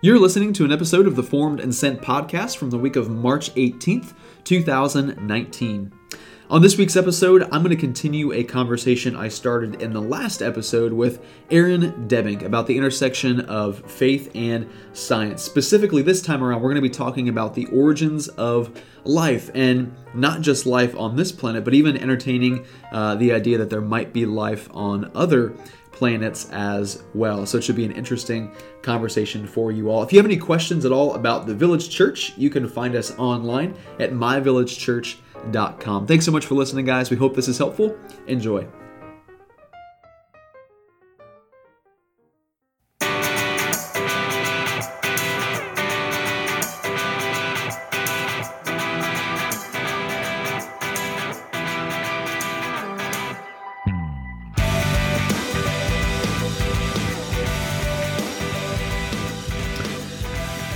You're 0.00 0.20
listening 0.20 0.52
to 0.52 0.64
an 0.64 0.70
episode 0.70 1.08
of 1.08 1.16
the 1.16 1.24
Formed 1.24 1.58
and 1.58 1.74
Sent 1.74 2.00
podcast 2.00 2.56
from 2.56 2.70
the 2.70 2.78
week 2.78 2.94
of 2.94 3.10
March 3.10 3.52
18th, 3.56 4.14
2019. 4.44 5.92
On 6.50 6.62
this 6.62 6.78
week's 6.78 6.94
episode, 6.94 7.42
I'm 7.42 7.64
going 7.64 7.70
to 7.70 7.76
continue 7.76 8.32
a 8.32 8.44
conversation 8.44 9.16
I 9.16 9.26
started 9.26 9.82
in 9.82 9.92
the 9.92 10.00
last 10.00 10.40
episode 10.40 10.92
with 10.92 11.20
Aaron 11.50 12.06
Debbink 12.06 12.44
about 12.44 12.68
the 12.68 12.76
intersection 12.76 13.40
of 13.40 13.90
faith 13.90 14.30
and 14.36 14.70
science. 14.92 15.42
Specifically, 15.42 16.02
this 16.02 16.22
time 16.22 16.44
around, 16.44 16.62
we're 16.62 16.70
going 16.70 16.76
to 16.76 16.88
be 16.88 16.90
talking 16.90 17.28
about 17.28 17.54
the 17.54 17.66
origins 17.66 18.28
of 18.28 18.80
life 19.02 19.50
and 19.52 19.92
not 20.14 20.42
just 20.42 20.64
life 20.64 20.94
on 20.96 21.16
this 21.16 21.32
planet, 21.32 21.64
but 21.64 21.74
even 21.74 21.96
entertaining 21.96 22.64
uh, 22.92 23.16
the 23.16 23.32
idea 23.32 23.58
that 23.58 23.68
there 23.68 23.80
might 23.80 24.12
be 24.12 24.26
life 24.26 24.68
on 24.72 25.10
other 25.16 25.56
planets 25.98 26.48
as 26.50 27.02
well. 27.14 27.44
So 27.46 27.58
it 27.58 27.64
should 27.64 27.76
be 27.76 27.84
an 27.84 27.92
interesting 27.92 28.52
conversation 28.82 29.46
for 29.46 29.72
you 29.72 29.90
all. 29.90 30.02
If 30.02 30.12
you 30.12 30.18
have 30.18 30.26
any 30.26 30.36
questions 30.36 30.84
at 30.84 30.92
all 30.92 31.14
about 31.14 31.46
the 31.46 31.54
Village 31.54 31.90
Church, 31.90 32.32
you 32.36 32.50
can 32.50 32.68
find 32.68 32.94
us 32.94 33.16
online 33.18 33.76
at 33.98 34.12
myvillagechurch.com 34.12 36.06
Thanks 36.06 36.24
so 36.24 36.32
much 36.32 36.46
for 36.46 36.54
listening, 36.54 36.84
guys. 36.84 37.10
We 37.10 37.16
hope 37.16 37.34
this 37.34 37.48
is 37.48 37.58
helpful. 37.58 37.96
Enjoy. 38.26 38.66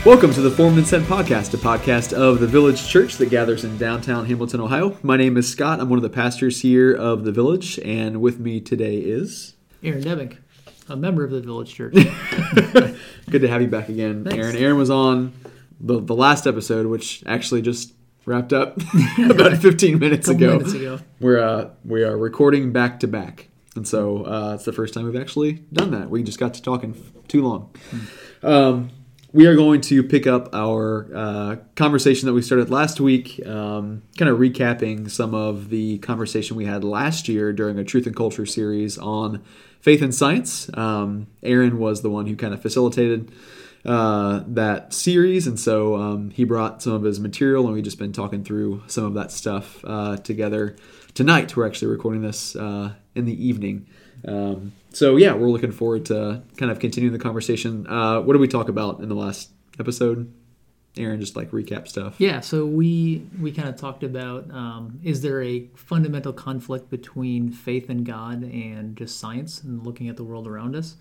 Welcome 0.04 0.32
to 0.32 0.40
the 0.40 0.50
Formed 0.50 0.78
and 0.78 0.86
Sent 0.86 1.04
podcast, 1.06 1.54
a 1.54 1.58
podcast 1.58 2.12
of 2.12 2.40
the 2.40 2.46
Village 2.48 2.88
Church 2.88 3.18
that 3.18 3.30
gathers 3.30 3.62
in 3.62 3.78
downtown 3.78 4.26
Hamilton, 4.26 4.60
Ohio. 4.60 4.96
My 5.04 5.16
name 5.16 5.36
is 5.36 5.48
Scott. 5.48 5.78
I'm 5.78 5.88
one 5.88 5.96
of 5.98 6.02
the 6.02 6.10
pastors 6.10 6.60
here 6.60 6.92
of 6.92 7.22
the 7.22 7.30
Village, 7.30 7.78
and 7.84 8.20
with 8.20 8.40
me 8.40 8.60
today 8.60 8.96
is 8.96 9.54
Aaron 9.80 10.02
Debbink, 10.02 10.38
a 10.88 10.96
member 10.96 11.22
of 11.22 11.30
the 11.30 11.40
Village 11.40 11.72
Church. 11.74 11.94
Good 13.30 13.42
to 13.42 13.48
have 13.48 13.62
you 13.62 13.68
back 13.68 13.88
again, 13.88 14.24
Thanks. 14.24 14.44
Aaron. 14.44 14.56
Aaron 14.56 14.76
was 14.76 14.90
on 14.90 15.32
the, 15.78 16.00
the 16.00 16.16
last 16.16 16.48
episode, 16.48 16.86
which 16.86 17.22
actually 17.24 17.62
just 17.62 17.92
wrapped 18.26 18.52
up 18.52 18.78
about 19.30 19.56
15 19.58 20.00
minutes 20.00 20.26
ago. 20.28 20.58
minutes 20.58 20.72
ago. 20.74 20.98
We're 21.20 21.38
uh, 21.40 21.70
we 21.84 22.02
are 22.02 22.16
recording 22.18 22.72
back 22.72 22.98
to 23.00 23.06
back, 23.06 23.50
and 23.76 23.86
so 23.86 24.24
uh, 24.24 24.52
it's 24.56 24.64
the 24.64 24.72
first 24.72 24.94
time 24.94 25.04
we've 25.04 25.20
actually 25.20 25.62
done 25.72 25.92
that. 25.92 26.10
We 26.10 26.24
just 26.24 26.40
got 26.40 26.54
to 26.54 26.62
talking 26.62 26.96
f- 26.98 27.28
too 27.28 27.42
long. 27.42 27.70
Um, 28.42 28.90
we 29.32 29.46
are 29.46 29.56
going 29.56 29.80
to 29.80 30.02
pick 30.02 30.26
up 30.26 30.54
our 30.54 31.08
uh, 31.14 31.56
conversation 31.74 32.26
that 32.26 32.34
we 32.34 32.42
started 32.42 32.68
last 32.68 33.00
week, 33.00 33.44
um, 33.46 34.02
kind 34.18 34.28
of 34.30 34.38
recapping 34.38 35.10
some 35.10 35.34
of 35.34 35.70
the 35.70 35.98
conversation 35.98 36.56
we 36.56 36.66
had 36.66 36.84
last 36.84 37.28
year 37.28 37.52
during 37.52 37.78
a 37.78 37.84
Truth 37.84 38.06
and 38.06 38.14
Culture 38.14 38.44
series 38.44 38.98
on 38.98 39.42
faith 39.80 40.02
and 40.02 40.14
science. 40.14 40.70
Um, 40.74 41.28
Aaron 41.42 41.78
was 41.78 42.02
the 42.02 42.10
one 42.10 42.26
who 42.26 42.36
kind 42.36 42.52
of 42.52 42.60
facilitated 42.60 43.32
uh, 43.86 44.44
that 44.46 44.92
series, 44.92 45.46
and 45.46 45.58
so 45.58 45.96
um, 45.96 46.30
he 46.30 46.44
brought 46.44 46.82
some 46.82 46.92
of 46.92 47.02
his 47.02 47.18
material, 47.18 47.64
and 47.64 47.74
we've 47.74 47.84
just 47.84 47.98
been 47.98 48.12
talking 48.12 48.44
through 48.44 48.82
some 48.86 49.04
of 49.04 49.14
that 49.14 49.32
stuff 49.32 49.82
uh, 49.84 50.18
together 50.18 50.76
tonight. 51.14 51.56
We're 51.56 51.66
actually 51.66 51.88
recording 51.88 52.20
this 52.20 52.54
uh, 52.54 52.92
in 53.14 53.24
the 53.24 53.46
evening. 53.46 53.86
Um, 54.26 54.72
so 54.90 55.16
yeah, 55.16 55.34
we're 55.34 55.48
looking 55.48 55.72
forward 55.72 56.06
to 56.06 56.42
kind 56.56 56.70
of 56.70 56.78
continuing 56.78 57.12
the 57.12 57.18
conversation. 57.18 57.86
Uh, 57.86 58.20
what 58.20 58.34
did 58.34 58.40
we 58.40 58.48
talk 58.48 58.68
about 58.68 59.00
in 59.00 59.08
the 59.08 59.14
last 59.14 59.50
episode? 59.78 60.32
Aaron, 60.96 61.20
just 61.20 61.36
like 61.36 61.50
recap 61.52 61.88
stuff. 61.88 62.16
Yeah, 62.18 62.40
so 62.40 62.66
we 62.66 63.26
we 63.40 63.50
kind 63.50 63.68
of 63.68 63.76
talked 63.76 64.02
about 64.02 64.50
um, 64.50 65.00
is 65.02 65.22
there 65.22 65.42
a 65.42 65.66
fundamental 65.74 66.34
conflict 66.34 66.90
between 66.90 67.50
faith 67.50 67.88
in 67.88 68.04
God 68.04 68.42
and 68.42 68.94
just 68.94 69.18
science 69.18 69.62
and 69.62 69.84
looking 69.86 70.10
at 70.10 70.16
the 70.16 70.24
world 70.24 70.46
around 70.46 70.76
us, 70.76 70.96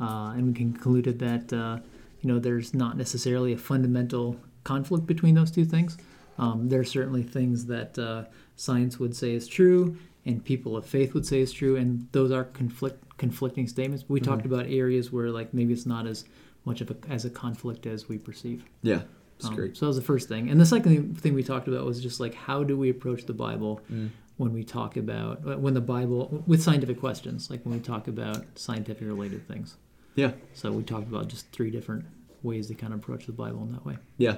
uh, 0.00 0.32
and 0.36 0.48
we 0.48 0.52
concluded 0.52 1.20
that 1.20 1.52
uh, 1.52 1.78
you 2.20 2.32
know 2.32 2.40
there's 2.40 2.74
not 2.74 2.96
necessarily 2.96 3.52
a 3.52 3.56
fundamental 3.56 4.36
conflict 4.64 5.06
between 5.06 5.36
those 5.36 5.52
two 5.52 5.64
things. 5.64 5.96
Um, 6.36 6.68
there 6.68 6.80
are 6.80 6.84
certainly 6.84 7.22
things 7.22 7.66
that 7.66 7.96
uh, 7.96 8.24
science 8.56 8.98
would 8.98 9.14
say 9.14 9.34
is 9.34 9.46
true 9.46 9.96
and 10.28 10.44
people 10.44 10.76
of 10.76 10.84
faith 10.86 11.14
would 11.14 11.26
say 11.26 11.40
is 11.40 11.52
true, 11.52 11.74
and 11.76 12.06
those 12.12 12.30
are 12.30 12.44
conflict 12.44 13.02
conflicting 13.18 13.66
statements. 13.66 14.02
But 14.04 14.10
we 14.10 14.20
talked 14.20 14.46
about 14.46 14.66
areas 14.66 15.10
where 15.12 15.30
like 15.30 15.52
maybe 15.52 15.72
it's 15.72 15.86
not 15.86 16.06
as 16.06 16.24
much 16.64 16.80
of 16.80 16.90
a 16.90 16.96
as 17.08 17.24
a 17.24 17.30
conflict 17.30 17.86
as 17.86 18.08
we 18.08 18.18
perceive. 18.18 18.64
Yeah, 18.82 19.02
Um, 19.44 19.54
great. 19.54 19.76
So 19.76 19.86
that 19.86 19.88
was 19.88 19.96
the 19.96 20.02
first 20.12 20.28
thing, 20.28 20.50
and 20.50 20.60
the 20.60 20.66
second 20.66 21.18
thing 21.20 21.34
we 21.34 21.42
talked 21.42 21.66
about 21.68 21.84
was 21.84 22.00
just 22.00 22.20
like 22.20 22.34
how 22.34 22.62
do 22.62 22.76
we 22.78 22.90
approach 22.90 23.24
the 23.26 23.32
Bible 23.34 23.80
Mm. 23.90 24.10
when 24.36 24.52
we 24.52 24.62
talk 24.64 24.96
about 24.96 25.60
when 25.60 25.74
the 25.74 25.80
Bible 25.80 26.44
with 26.46 26.62
scientific 26.62 27.00
questions, 27.00 27.50
like 27.50 27.64
when 27.64 27.74
we 27.74 27.80
talk 27.80 28.06
about 28.06 28.44
scientific 28.56 29.06
related 29.08 29.48
things. 29.48 29.76
Yeah, 30.14 30.32
So 30.52 30.72
we 30.72 30.82
talked 30.82 31.06
about 31.08 31.28
just 31.28 31.46
three 31.52 31.70
different 31.70 32.04
ways 32.42 32.68
to 32.68 32.74
kind 32.74 32.92
of 32.92 33.00
approach 33.00 33.26
the 33.26 33.32
Bible 33.32 33.62
in 33.62 33.72
that 33.72 33.84
way. 33.84 33.96
yeah. 34.16 34.36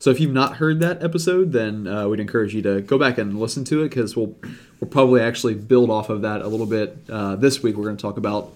So 0.00 0.10
if 0.10 0.20
you've 0.20 0.32
not 0.32 0.56
heard 0.56 0.80
that 0.80 1.02
episode, 1.02 1.52
then 1.52 1.86
uh, 1.86 2.08
we'd 2.08 2.20
encourage 2.20 2.54
you 2.54 2.62
to 2.62 2.80
go 2.80 2.98
back 2.98 3.18
and 3.18 3.38
listen 3.38 3.64
to 3.64 3.82
it 3.82 3.90
because 3.90 4.16
we'll 4.16 4.34
we'll 4.80 4.90
probably 4.90 5.20
actually 5.20 5.54
build 5.54 5.90
off 5.90 6.08
of 6.08 6.22
that 6.22 6.40
a 6.42 6.48
little 6.48 6.66
bit 6.66 6.98
uh, 7.08 7.36
this 7.36 7.62
week. 7.62 7.76
We're 7.76 7.84
going 7.84 7.96
to 7.96 8.02
talk 8.02 8.16
about 8.16 8.52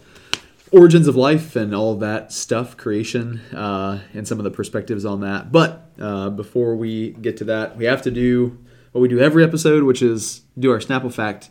origins 0.73 1.07
of 1.07 1.17
life 1.17 1.55
and 1.55 1.75
all 1.75 1.95
that 1.97 2.33
stuff, 2.33 2.77
creation, 2.77 3.41
uh, 3.55 4.01
and 4.15 4.27
some 4.27 4.39
of 4.39 4.45
the 4.45 4.51
perspectives 4.51 5.05
on 5.05 5.21
that. 5.21 5.53
But 5.53 5.91
uh, 6.01 6.31
before 6.31 6.75
we 6.75 7.11
get 7.11 7.37
to 7.39 7.45
that, 7.45 7.77
we 7.77 7.85
have 7.85 8.03
to 8.03 8.11
do 8.11 8.59
what 8.93 9.01
we 9.01 9.09
do 9.09 9.21
every 9.21 9.45
episode, 9.45 9.85
which 9.85 10.03
is 10.03 10.43
do 10.59 10.71
our 10.71 10.79
Snapple 10.79 11.13
fact. 11.13 11.51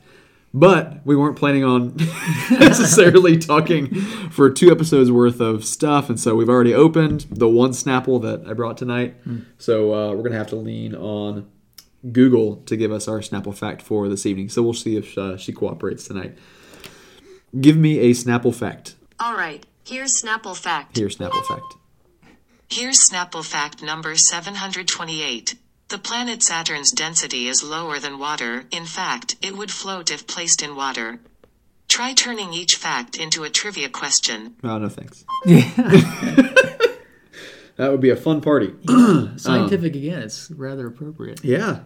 But 0.54 1.06
we 1.06 1.16
weren't 1.16 1.38
planning 1.38 1.64
on 1.64 1.96
necessarily 2.52 3.38
talking 3.38 3.94
for 4.30 4.50
two 4.50 4.70
episodes 4.70 5.10
worth 5.10 5.40
of 5.40 5.64
stuff, 5.64 6.10
and 6.10 6.20
so 6.20 6.36
we've 6.36 6.50
already 6.50 6.74
opened 6.74 7.26
the 7.30 7.48
one 7.48 7.72
Snapple 7.72 8.22
that 8.24 8.46
I 8.46 8.54
brought 8.54 8.78
tonight. 8.78 9.16
So 9.58 9.94
uh, 9.94 10.14
we're 10.14 10.24
gonna 10.24 10.36
have 10.38 10.50
to 10.50 10.58
lean 10.58 10.94
on 10.94 11.50
Google 12.12 12.58
to 12.66 12.76
give 12.76 12.92
us 12.92 13.08
our 13.08 13.20
Snapple 13.20 13.56
fact 13.56 13.82
for 13.82 14.10
this 14.10 14.26
evening. 14.26 14.50
So 14.50 14.62
we'll 14.62 14.74
see 14.74 14.98
if 14.98 15.18
uh, 15.18 15.38
she 15.38 15.54
cooperates 15.54 16.06
tonight. 16.06 16.38
Give 17.60 17.78
me 17.78 18.00
a 18.00 18.12
Snapple 18.12 18.54
fact. 18.54 18.96
All 19.20 19.36
right, 19.36 19.66
here's 19.86 20.22
Snapple 20.22 20.58
fact. 20.58 20.98
Here, 20.98 21.08
Snapple 21.08 21.46
fact. 21.46 21.76
Here's 22.70 23.10
Snapple 23.10 23.46
fact 23.46 23.84
number 23.84 24.16
728. 24.16 25.56
The 25.92 25.98
planet 25.98 26.42
Saturn's 26.42 26.92
density 26.92 27.50
is 27.50 27.66
lower 27.66 28.00
than 28.00 28.18
water. 28.18 28.64
In 28.72 28.86
fact, 28.86 29.36
it 29.42 29.58
would 29.58 29.70
float 29.70 30.10
if 30.10 30.26
placed 30.26 30.64
in 30.64 30.78
water. 30.78 31.20
Try 31.90 32.14
turning 32.14 32.54
each 32.54 32.76
fact 32.76 33.18
into 33.18 33.44
a 33.44 33.50
trivia 33.50 33.90
question. 33.90 34.56
Oh, 34.64 34.78
no 34.78 34.88
thanks. 34.88 35.26
Yeah. 35.46 35.70
that 37.76 37.92
would 37.92 38.00
be 38.00 38.10
a 38.10 38.16
fun 38.16 38.40
party. 38.40 38.74
Scientific 39.36 39.98
again, 39.98 40.22
it's 40.22 40.50
rather 40.52 40.88
appropriate. 40.88 41.44
yeah. 41.44 41.82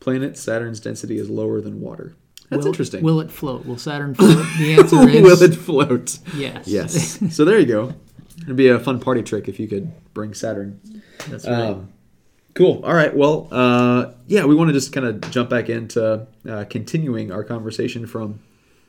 Planet 0.00 0.36
Saturn's 0.36 0.80
density 0.80 1.16
is 1.16 1.30
lower 1.30 1.60
than 1.60 1.80
water. 1.80 2.16
That's 2.50 2.64
will, 2.64 2.72
interesting. 2.72 3.04
Will 3.04 3.20
it 3.20 3.30
float? 3.30 3.64
Will 3.64 3.78
Saturn 3.78 4.16
float? 4.16 4.44
The 4.58 4.74
answer 4.74 5.08
is 5.08 5.22
Will 5.22 5.40
it 5.40 5.54
float? 5.54 6.18
yes. 6.34 6.66
Yes. 6.66 7.20
so 7.36 7.44
there 7.44 7.60
you 7.60 7.66
go. 7.66 7.94
It'd 8.42 8.56
be 8.56 8.66
a 8.66 8.80
fun 8.80 8.98
party 8.98 9.22
trick 9.22 9.46
if 9.46 9.60
you 9.60 9.68
could 9.68 9.92
bring 10.14 10.34
Saturn. 10.34 10.80
That's 11.28 11.46
right. 11.46 11.70
Um, 11.70 11.92
cool. 12.56 12.84
All 12.84 12.94
right. 12.94 13.14
Well, 13.14 13.48
uh, 13.52 14.12
yeah, 14.26 14.44
we 14.46 14.54
want 14.54 14.68
to 14.68 14.72
just 14.72 14.92
kind 14.92 15.06
of 15.06 15.30
jump 15.30 15.50
back 15.50 15.68
into 15.68 16.26
uh, 16.48 16.64
continuing 16.68 17.30
our 17.30 17.44
conversation 17.44 18.06
from 18.06 18.40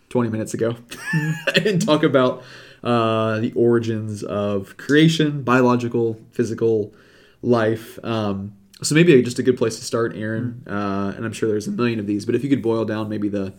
20 0.09 0.29
minutes 0.29 0.53
ago 0.53 0.75
and 1.66 1.85
talk 1.85 2.01
about 2.01 2.44
uh, 2.83 3.39
the 3.39 3.51
origins 3.53 4.23
of 4.23 4.77
creation, 4.77 5.44
biological, 5.44 6.19
physical 6.31 6.94
life. 7.41 8.00
Um, 8.03 8.53
so 8.81 8.95
maybe 8.95 9.21
just 9.21 9.38
a 9.38 9.44
good 9.44 9.57
place 9.57 9.77
to 9.77 9.83
start, 9.83 10.15
Aaron. 10.15 10.63
Uh, 10.65 11.13
and 11.15 11.25
I'm 11.25 11.33
sure 11.33 11.50
there's 11.50 11.68
a 11.68 11.71
million 11.71 12.00
of 12.00 12.07
these, 12.07 12.25
but 12.25 12.36
if 12.36 12.44
you 12.44 12.50
could 12.50 12.62
boil 12.62 12.86
down 12.86 13.09
maybe 13.09 13.27
the 13.30 13.53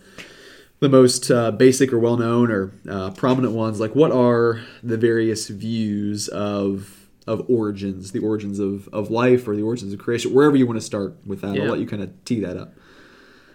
the 0.80 0.88
most 0.88 1.28
uh, 1.28 1.50
basic 1.50 1.92
or 1.92 1.98
well-known 1.98 2.52
or 2.52 2.72
uh, 2.88 3.10
prominent 3.10 3.52
ones 3.52 3.80
like 3.80 3.96
what 3.96 4.12
are 4.12 4.60
the 4.80 4.96
various 4.96 5.48
views 5.48 6.28
of 6.28 7.07
of 7.28 7.38
origins 7.48 8.12
the 8.12 8.18
origins 8.20 8.58
of, 8.58 8.88
of 8.88 9.10
life 9.10 9.46
or 9.46 9.54
the 9.54 9.62
origins 9.62 9.92
of 9.92 9.98
creation 9.98 10.32
wherever 10.32 10.56
you 10.56 10.66
want 10.66 10.78
to 10.78 10.86
start 10.92 11.10
with 11.26 11.40
that 11.42 11.54
Yeah. 11.54 11.62
i'll 11.64 11.70
let 11.70 11.80
you 11.80 11.86
kind 11.86 12.02
of 12.02 12.10
tee 12.24 12.40
that 12.40 12.56
up 12.56 12.70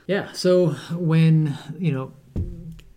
Yeah. 0.07 0.31
So 0.33 0.69
when 1.13 1.57
you 1.85 1.91
know 1.95 2.11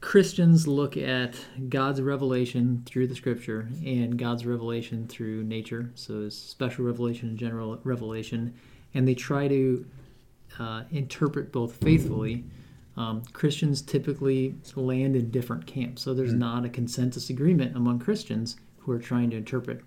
Christians 0.00 0.68
look 0.68 0.96
at 0.96 1.34
God's 1.68 2.00
revelation 2.00 2.82
through 2.86 3.06
the 3.08 3.14
Scripture 3.16 3.68
and 3.84 4.16
God's 4.18 4.44
revelation 4.46 5.06
through 5.08 5.42
nature, 5.44 5.90
so 5.94 6.10
it's 6.26 6.36
special 6.36 6.84
revelation 6.84 7.28
and 7.30 7.38
general 7.38 7.78
revelation, 7.82 8.54
and 8.94 9.06
they 9.08 9.14
try 9.14 9.48
to 9.48 9.84
uh, 10.60 10.82
interpret 10.92 11.50
both 11.52 11.72
faithfully. 11.82 12.44
Um, 12.96 13.22
Christians 13.32 13.82
typically 13.82 14.54
land 14.76 15.16
in 15.16 15.30
different 15.30 15.66
camps, 15.66 16.02
so 16.02 16.14
there's 16.14 16.32
not 16.32 16.64
a 16.64 16.68
consensus 16.68 17.28
agreement 17.30 17.76
among 17.76 17.98
Christians 17.98 18.56
who 18.80 18.92
are 18.92 18.98
trying 19.00 19.30
to 19.30 19.36
interpret 19.36 19.80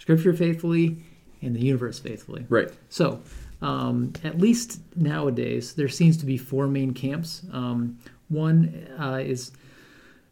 Scripture 0.00 0.32
faithfully 0.32 0.96
and 1.42 1.54
the 1.54 1.60
universe 1.60 1.98
faithfully. 1.98 2.46
Right. 2.48 2.70
So, 2.88 3.20
um, 3.60 4.14
at 4.24 4.38
least 4.38 4.80
nowadays, 4.96 5.74
there 5.74 5.90
seems 5.90 6.16
to 6.16 6.26
be 6.26 6.38
four 6.38 6.66
main 6.66 6.94
camps. 6.94 7.42
Um, 7.52 7.98
one 8.30 8.88
uh, 8.98 9.20
is 9.22 9.52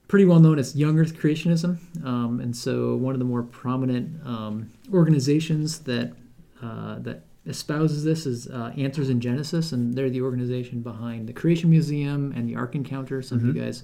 pretty 0.09 0.25
well 0.25 0.41
known 0.41 0.59
as 0.59 0.75
Young 0.75 0.99
Earth 0.99 1.15
Creationism, 1.15 1.76
um, 2.03 2.41
and 2.41 2.56
so 2.56 2.97
one 2.97 3.15
of 3.15 3.19
the 3.19 3.26
more 3.26 3.43
prominent 3.43 4.26
um, 4.26 4.70
organizations 4.91 5.81
that 5.81 6.14
uh, 6.62 6.99
that 7.00 7.25
espouses 7.47 8.05
this 8.05 8.25
is 8.25 8.47
uh, 8.49 8.73
Answers 8.79 9.11
in 9.11 9.21
Genesis, 9.21 9.73
and 9.73 9.94
they're 9.94 10.09
the 10.09 10.23
organization 10.23 10.81
behind 10.81 11.29
the 11.29 11.35
Creation 11.35 11.69
Museum 11.69 12.32
and 12.35 12.49
the 12.49 12.56
Ark 12.56 12.75
Encounter. 12.75 13.21
Some 13.21 13.38
of 13.38 13.44
you 13.44 13.53
guys 13.62 13.82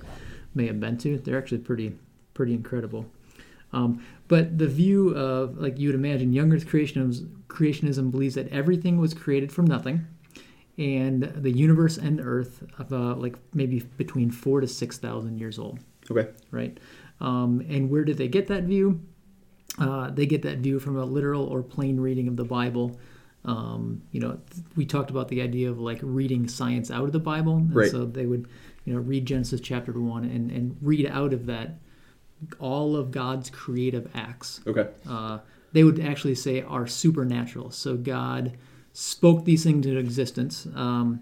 may 0.55 0.67
have 0.67 0.81
been 0.81 0.97
to. 0.99 1.19
They're 1.19 1.39
actually 1.39 1.59
pretty 1.59 1.95
pretty 2.33 2.55
incredible. 2.55 3.05
Um, 3.75 4.03
but 4.29 4.57
the 4.59 4.69
view 4.69 5.11
of, 5.17 5.59
like 5.59 5.79
you 5.79 5.89
would 5.89 5.95
imagine, 5.97 6.33
young 6.33 6.53
Earth 6.55 6.67
creationism, 6.67 7.29
creationism 7.49 8.11
believes 8.11 8.35
that 8.37 8.49
everything 8.53 8.99
was 8.99 9.13
created 9.15 9.51
from 9.53 9.67
nothing, 9.67 10.07
and 10.79 11.23
the 11.37 11.51
universe 11.51 11.97
and 11.99 12.21
Earth 12.21 12.63
of 12.79 12.93
uh, 12.93 13.15
like 13.17 13.37
maybe 13.53 13.81
between 13.97 14.31
four 14.31 14.61
to 14.61 14.67
six 14.69 14.99
thousand 14.99 15.39
years 15.39 15.59
old, 15.59 15.81
Okay. 16.11 16.29
right? 16.51 16.79
Um, 17.21 17.63
and 17.69 17.91
where 17.91 18.05
did 18.05 18.17
they 18.19 18.29
get 18.29 18.47
that 18.49 18.65
view? 18.65 19.01
Uh, 19.79 20.11
they 20.11 20.27
get 20.27 20.43
that 20.43 20.59
view 20.59 20.79
from 20.79 20.97
a 20.97 21.05
literal 21.05 21.45
or 21.47 21.63
plain 21.63 21.99
reading 21.99 22.29
of 22.29 22.37
the 22.37 22.45
Bible. 22.45 22.99
Um, 23.45 24.03
you 24.13 24.21
know, 24.21 24.39
we 24.77 24.87
talked 24.87 25.11
about 25.11 25.29
the 25.29 25.43
idea 25.43 25.71
of 25.71 25.79
like 25.79 25.99
reading 26.03 26.49
science 26.49 26.91
out 26.91 27.05
of 27.05 27.13
the 27.13 27.19
Bible, 27.19 27.57
and 27.57 27.75
Right. 27.75 27.91
so 27.91 28.05
they 28.07 28.27
would, 28.27 28.49
you 28.85 28.95
know, 28.95 29.01
read 29.01 29.27
Genesis 29.27 29.61
chapter 29.61 29.93
one 29.93 30.25
and 30.25 30.51
and 30.51 30.77
read 30.81 31.07
out 31.07 31.33
of 31.33 31.47
that 31.47 31.79
all 32.59 32.97
of 32.97 33.11
God's 33.11 33.51
creative 33.51 34.09
acts. 34.15 34.61
Okay. 34.67 34.89
Uh, 35.09 35.39
they 35.73 35.85
would 35.85 36.01
actually 36.01 36.35
say 36.35 36.63
are 36.63 36.87
supernatural. 36.87 37.71
So 37.71 37.97
God 37.97 38.57
spoke 38.93 39.45
these 39.45 39.65
things 39.65 39.87
into 39.87 39.99
existence 39.99 40.67
um, 40.75 41.21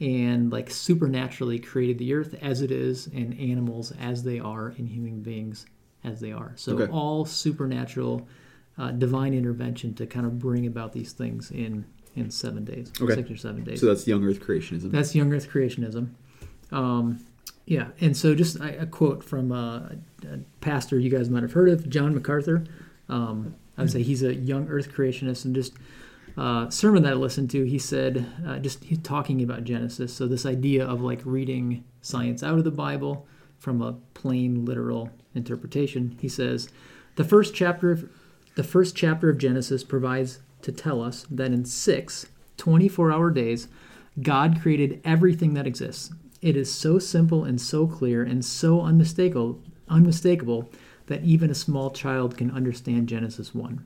and 0.00 0.52
like 0.52 0.70
supernaturally 0.70 1.58
created 1.58 1.98
the 1.98 2.12
earth 2.14 2.34
as 2.42 2.60
it 2.60 2.70
is 2.70 3.06
and 3.06 3.38
animals 3.40 3.92
as 4.00 4.22
they 4.22 4.38
are 4.38 4.68
and 4.76 4.88
human 4.88 5.20
beings 5.20 5.66
as 6.02 6.20
they 6.20 6.32
are. 6.32 6.52
So 6.56 6.74
Okay. 6.78 6.92
all 6.92 7.24
supernatural 7.24 8.28
uh, 8.76 8.90
divine 8.90 9.32
intervention 9.32 9.94
to 9.94 10.06
kind 10.06 10.26
of 10.26 10.38
bring 10.38 10.66
about 10.66 10.92
these 10.92 11.12
things 11.12 11.50
in 11.50 11.86
in 12.16 12.30
seven 12.30 12.64
days, 12.64 12.92
Okay. 13.00 13.14
six 13.14 13.28
or 13.30 13.36
seven 13.36 13.64
days. 13.64 13.80
So 13.80 13.86
that's 13.86 14.06
young 14.06 14.22
Earth 14.24 14.38
creationism. 14.40 14.92
That's 14.92 15.16
young 15.16 15.32
Earth 15.32 15.48
creationism. 15.50 16.10
Um, 16.70 17.18
yeah, 17.66 17.88
and 18.00 18.16
so 18.16 18.34
just 18.34 18.60
a, 18.60 18.86
quote 18.86 19.24
from 19.24 19.50
uh, 19.50 19.88
a 20.30 20.38
pastor 20.60 20.98
you 20.98 21.10
guys 21.10 21.30
might 21.30 21.42
have 21.42 21.52
heard 21.52 21.70
of, 21.70 21.88
John 21.88 22.14
MacArthur. 22.14 22.64
Um, 23.08 23.54
I 23.78 23.82
would 23.82 23.90
say 23.90 24.02
he's 24.02 24.22
a 24.22 24.34
young 24.34 24.68
Earth 24.68 24.92
creationist, 24.92 25.44
and 25.44 25.54
just 25.54 25.72
uh, 26.36 26.68
sermon 26.68 27.02
that 27.04 27.12
I 27.12 27.16
listened 27.16 27.50
to, 27.50 27.64
he 27.64 27.78
said, 27.78 28.26
uh, 28.46 28.58
just 28.58 28.84
he's 28.84 28.98
talking 28.98 29.42
about 29.42 29.64
Genesis. 29.64 30.12
So 30.12 30.26
this 30.26 30.44
idea 30.44 30.86
of 30.86 31.00
like 31.00 31.20
reading 31.24 31.84
science 32.02 32.42
out 32.42 32.58
of 32.58 32.64
the 32.64 32.70
Bible 32.70 33.26
from 33.58 33.80
a 33.80 33.94
plain 34.12 34.64
literal 34.64 35.10
interpretation. 35.34 36.18
He 36.20 36.28
says, 36.28 36.68
the 37.16 37.24
first 37.24 37.54
chapter 37.54 37.92
of 37.92 38.10
the 38.56 38.64
first 38.64 38.94
chapter 38.94 39.30
of 39.30 39.38
Genesis 39.38 39.82
provides 39.82 40.40
to 40.62 40.70
tell 40.70 41.02
us 41.02 41.26
that 41.30 41.52
in 41.52 41.64
six 41.64 42.26
24 42.56 43.12
hour 43.12 43.30
days, 43.30 43.68
God 44.20 44.60
created 44.60 45.00
everything 45.04 45.54
that 45.54 45.66
exists. 45.66 46.12
It 46.44 46.58
is 46.58 46.70
so 46.70 46.98
simple 46.98 47.44
and 47.44 47.58
so 47.58 47.86
clear 47.86 48.22
and 48.22 48.44
so 48.44 48.82
unmistakable, 48.82 49.62
unmistakable 49.88 50.70
that 51.06 51.24
even 51.24 51.50
a 51.50 51.54
small 51.54 51.90
child 51.90 52.36
can 52.36 52.50
understand 52.50 53.08
Genesis 53.08 53.54
1. 53.54 53.82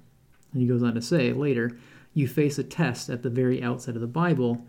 And 0.53 0.61
he 0.61 0.67
goes 0.67 0.83
on 0.83 0.95
to 0.97 1.01
say 1.01 1.33
later, 1.33 1.79
you 2.15 2.27
face 2.27 2.59
a 2.59 2.65
test 2.65 3.11
at 3.11 3.23
the 3.23 3.31
very 3.31 3.63
outset 3.63 3.95
of 3.95 4.01
the 4.01 4.09
Bible. 4.09 4.67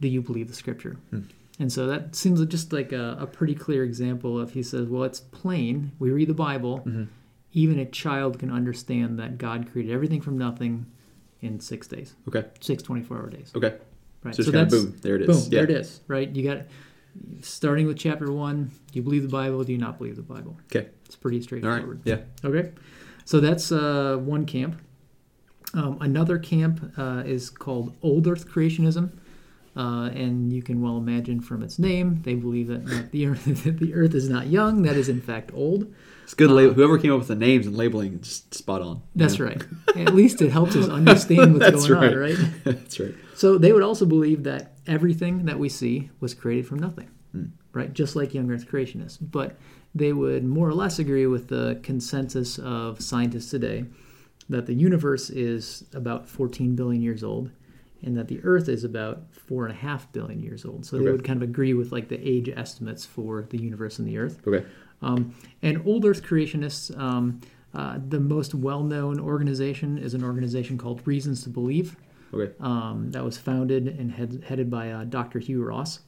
Do 0.00 0.08
you 0.08 0.20
believe 0.20 0.48
the 0.48 0.54
scripture? 0.54 0.96
Hmm. 1.10 1.20
And 1.60 1.72
so 1.72 1.86
that 1.86 2.16
seems 2.16 2.44
just 2.46 2.72
like 2.72 2.90
a, 2.90 3.16
a 3.20 3.26
pretty 3.28 3.54
clear 3.54 3.84
example 3.84 4.40
of 4.40 4.54
he 4.54 4.64
says, 4.64 4.88
well, 4.88 5.04
it's 5.04 5.20
plain. 5.20 5.92
We 6.00 6.10
read 6.10 6.28
the 6.28 6.34
Bible. 6.34 6.80
Mm-hmm. 6.80 7.04
Even 7.52 7.78
a 7.78 7.86
child 7.86 8.40
can 8.40 8.50
understand 8.50 9.16
that 9.20 9.38
God 9.38 9.70
created 9.70 9.92
everything 9.92 10.20
from 10.20 10.38
nothing 10.38 10.86
in 11.40 11.60
six 11.60 11.86
days, 11.86 12.16
okay. 12.26 12.46
six 12.58 12.82
24 12.82 13.16
hour 13.16 13.30
days. 13.30 13.52
Okay. 13.54 13.76
Right. 14.24 14.34
So, 14.34 14.42
kind 14.42 14.56
of 14.56 14.70
boom. 14.70 14.96
There 15.02 15.14
it 15.14 15.22
is. 15.22 15.26
Boom, 15.28 15.52
yeah. 15.52 15.60
there 15.60 15.70
it 15.70 15.70
is. 15.70 16.00
Right. 16.08 16.28
You 16.28 16.42
got 16.42 16.66
starting 17.42 17.86
with 17.86 17.98
chapter 17.98 18.30
one. 18.32 18.64
Do 18.90 18.98
you 18.98 19.02
believe 19.02 19.22
the 19.22 19.28
Bible? 19.28 19.62
Do 19.64 19.72
you 19.72 19.78
not 19.78 19.98
believe 19.98 20.16
the 20.16 20.22
Bible? 20.22 20.56
Okay. 20.74 20.88
It's 21.06 21.16
pretty 21.16 21.40
straightforward. 21.42 21.82
All 21.82 21.88
right. 21.94 21.98
Yeah. 22.04 22.18
Okay. 22.44 22.72
So 23.24 23.40
that's 23.40 23.70
uh, 23.72 24.16
one 24.20 24.46
camp. 24.46 24.80
Um, 25.74 25.98
another 26.00 26.38
camp 26.38 26.92
uh, 26.96 27.22
is 27.26 27.50
called 27.50 27.94
Old 28.02 28.26
Earth 28.26 28.48
Creationism. 28.48 29.12
Uh, 29.76 30.06
and 30.08 30.52
you 30.52 30.60
can 30.60 30.80
well 30.82 30.96
imagine 30.96 31.40
from 31.40 31.62
its 31.62 31.78
name, 31.78 32.20
they 32.24 32.34
believe 32.34 32.66
that 32.66 32.84
not 32.84 33.12
the 33.12 33.26
earth, 33.26 33.44
that 33.64 33.78
the 33.78 33.94
earth 33.94 34.12
is 34.12 34.28
not 34.28 34.48
young, 34.48 34.82
that 34.82 34.96
is 34.96 35.08
in 35.08 35.20
fact 35.20 35.52
old. 35.54 35.94
It's 36.24 36.34
good. 36.34 36.50
label. 36.50 36.74
Whoever 36.74 36.98
came 36.98 37.12
up 37.12 37.20
with 37.20 37.28
the 37.28 37.36
names 37.36 37.64
and 37.64 37.76
labeling, 37.76 38.14
it's 38.14 38.26
just 38.28 38.54
spot 38.54 38.82
on. 38.82 39.02
That's 39.14 39.38
Yeah. 39.38 39.44
right. 39.44 39.62
At 39.94 40.16
least 40.16 40.42
it 40.42 40.50
helps 40.50 40.74
us 40.74 40.88
understand 40.88 41.54
what's 41.60 41.86
going 41.86 42.00
right. 42.00 42.12
on, 42.12 42.18
right? 42.18 42.36
That's 42.64 42.98
right. 42.98 43.14
So 43.36 43.56
they 43.56 43.72
would 43.72 43.84
also 43.84 44.04
believe 44.04 44.42
that 44.44 44.77
everything 44.88 45.44
that 45.44 45.58
we 45.58 45.68
see 45.68 46.10
was 46.18 46.34
created 46.34 46.66
from 46.66 46.78
nothing, 46.78 47.10
right? 47.72 47.92
Just 47.92 48.16
like 48.16 48.34
young 48.34 48.50
Earth 48.50 48.66
creationists. 48.68 49.18
But 49.20 49.56
they 49.94 50.12
would 50.12 50.44
more 50.44 50.68
or 50.68 50.74
less 50.74 50.98
agree 50.98 51.26
with 51.26 51.48
the 51.48 51.78
consensus 51.82 52.58
of 52.58 53.00
scientists 53.00 53.50
today 53.50 53.84
that 54.48 54.66
the 54.66 54.74
universe 54.74 55.30
is 55.30 55.84
about 55.92 56.28
14 56.28 56.74
billion 56.74 57.02
years 57.02 57.22
old 57.22 57.50
and 58.02 58.16
that 58.16 58.28
the 58.28 58.40
Earth 58.44 58.68
is 58.68 58.84
about 58.84 59.22
four 59.32 59.66
and 59.66 59.72
a 59.72 59.76
half 59.76 60.10
billion 60.12 60.40
years 60.40 60.64
old. 60.64 60.86
So 60.86 60.98
they 60.98 61.10
would 61.10 61.24
kind 61.24 61.42
of 61.42 61.48
agree 61.48 61.74
with 61.74 61.92
like 61.92 62.08
the 62.08 62.20
age 62.26 62.48
estimates 62.48 63.04
for 63.04 63.46
the 63.50 63.58
universe 63.58 63.98
and 63.98 64.08
the 64.08 64.18
Earth. 64.18 64.40
Okay. 64.46 64.64
Um, 65.02 65.34
and 65.62 65.82
old 65.86 66.04
Earth 66.04 66.22
creationists, 66.22 66.96
um, 66.98 67.40
uh, 67.74 67.98
the 68.08 68.20
most 68.20 68.54
well-known 68.54 69.20
organization 69.20 69.98
is 69.98 70.14
an 70.14 70.24
organization 70.24 70.78
called 70.78 71.06
Reasons 71.06 71.42
to 71.42 71.50
Believe 71.50 71.96
Okay. 72.32 72.52
um, 72.60 73.10
that 73.12 73.24
was 73.24 73.38
founded 73.38 73.86
and 73.86 74.12
head, 74.12 74.44
headed 74.46 74.70
by 74.70 74.90
uh, 74.90 75.04
Dr. 75.04 75.38
Hugh 75.38 75.64
Ross. 75.64 76.00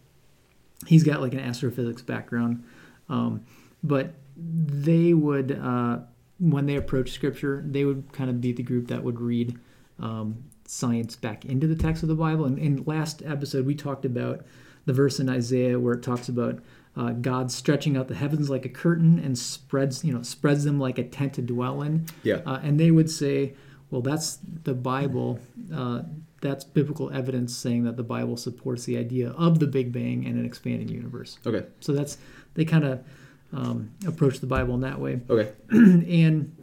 He's 0.86 1.04
got 1.04 1.20
like 1.20 1.32
an 1.32 1.40
astrophysics 1.40 2.02
background, 2.02 2.64
um, 3.08 3.44
but 3.82 4.14
they 4.36 5.14
would, 5.14 5.52
uh, 5.52 5.98
when 6.38 6.66
they 6.66 6.76
approach 6.76 7.10
Scripture, 7.12 7.62
they 7.66 7.84
would 7.84 8.12
kind 8.12 8.30
of 8.30 8.40
be 8.40 8.52
the 8.52 8.62
group 8.62 8.88
that 8.88 9.02
would 9.02 9.20
read 9.20 9.58
um, 9.98 10.44
science 10.66 11.16
back 11.16 11.44
into 11.44 11.66
the 11.66 11.74
text 11.74 12.02
of 12.02 12.08
the 12.08 12.14
Bible. 12.14 12.44
And 12.46 12.58
in 12.58 12.84
last 12.84 13.22
episode, 13.24 13.66
we 13.66 13.74
talked 13.74 14.04
about 14.04 14.44
the 14.86 14.92
verse 14.92 15.20
in 15.20 15.28
Isaiah 15.28 15.78
where 15.78 15.94
it 15.94 16.02
talks 16.02 16.28
about 16.28 16.60
uh, 16.96 17.10
God 17.10 17.52
stretching 17.52 17.96
out 17.96 18.08
the 18.08 18.14
heavens 18.14 18.50
like 18.50 18.64
a 18.64 18.68
curtain 18.68 19.18
and 19.18 19.38
spreads, 19.38 20.04
you 20.04 20.12
know, 20.12 20.22
spreads 20.22 20.64
them 20.64 20.78
like 20.80 20.98
a 20.98 21.04
tent 21.04 21.34
to 21.34 21.42
dwell 21.42 21.82
in. 21.82 22.06
Yeah. 22.22 22.40
Uh, 22.46 22.60
and 22.62 22.80
they 22.80 22.90
would 22.90 23.10
say, 23.10 23.54
well, 23.90 24.02
that's 24.02 24.38
the 24.64 24.74
Bible. 24.74 25.40
Uh, 25.74 26.02
that's 26.40 26.64
biblical 26.64 27.10
evidence 27.12 27.54
saying 27.54 27.84
that 27.84 27.96
the 27.96 28.02
Bible 28.02 28.36
supports 28.36 28.84
the 28.84 28.96
idea 28.96 29.30
of 29.30 29.58
the 29.58 29.66
Big 29.66 29.92
Bang 29.92 30.24
and 30.24 30.38
an 30.38 30.46
expanding 30.46 30.88
universe. 30.88 31.38
Okay. 31.46 31.66
So 31.80 31.92
that's 31.92 32.16
they 32.54 32.64
kind 32.64 32.84
of 32.84 33.04
um, 33.52 33.90
approach 34.06 34.40
the 34.40 34.46
Bible 34.46 34.74
in 34.74 34.80
that 34.80 34.98
way. 34.98 35.20
Okay. 35.28 35.52
and 35.70 36.56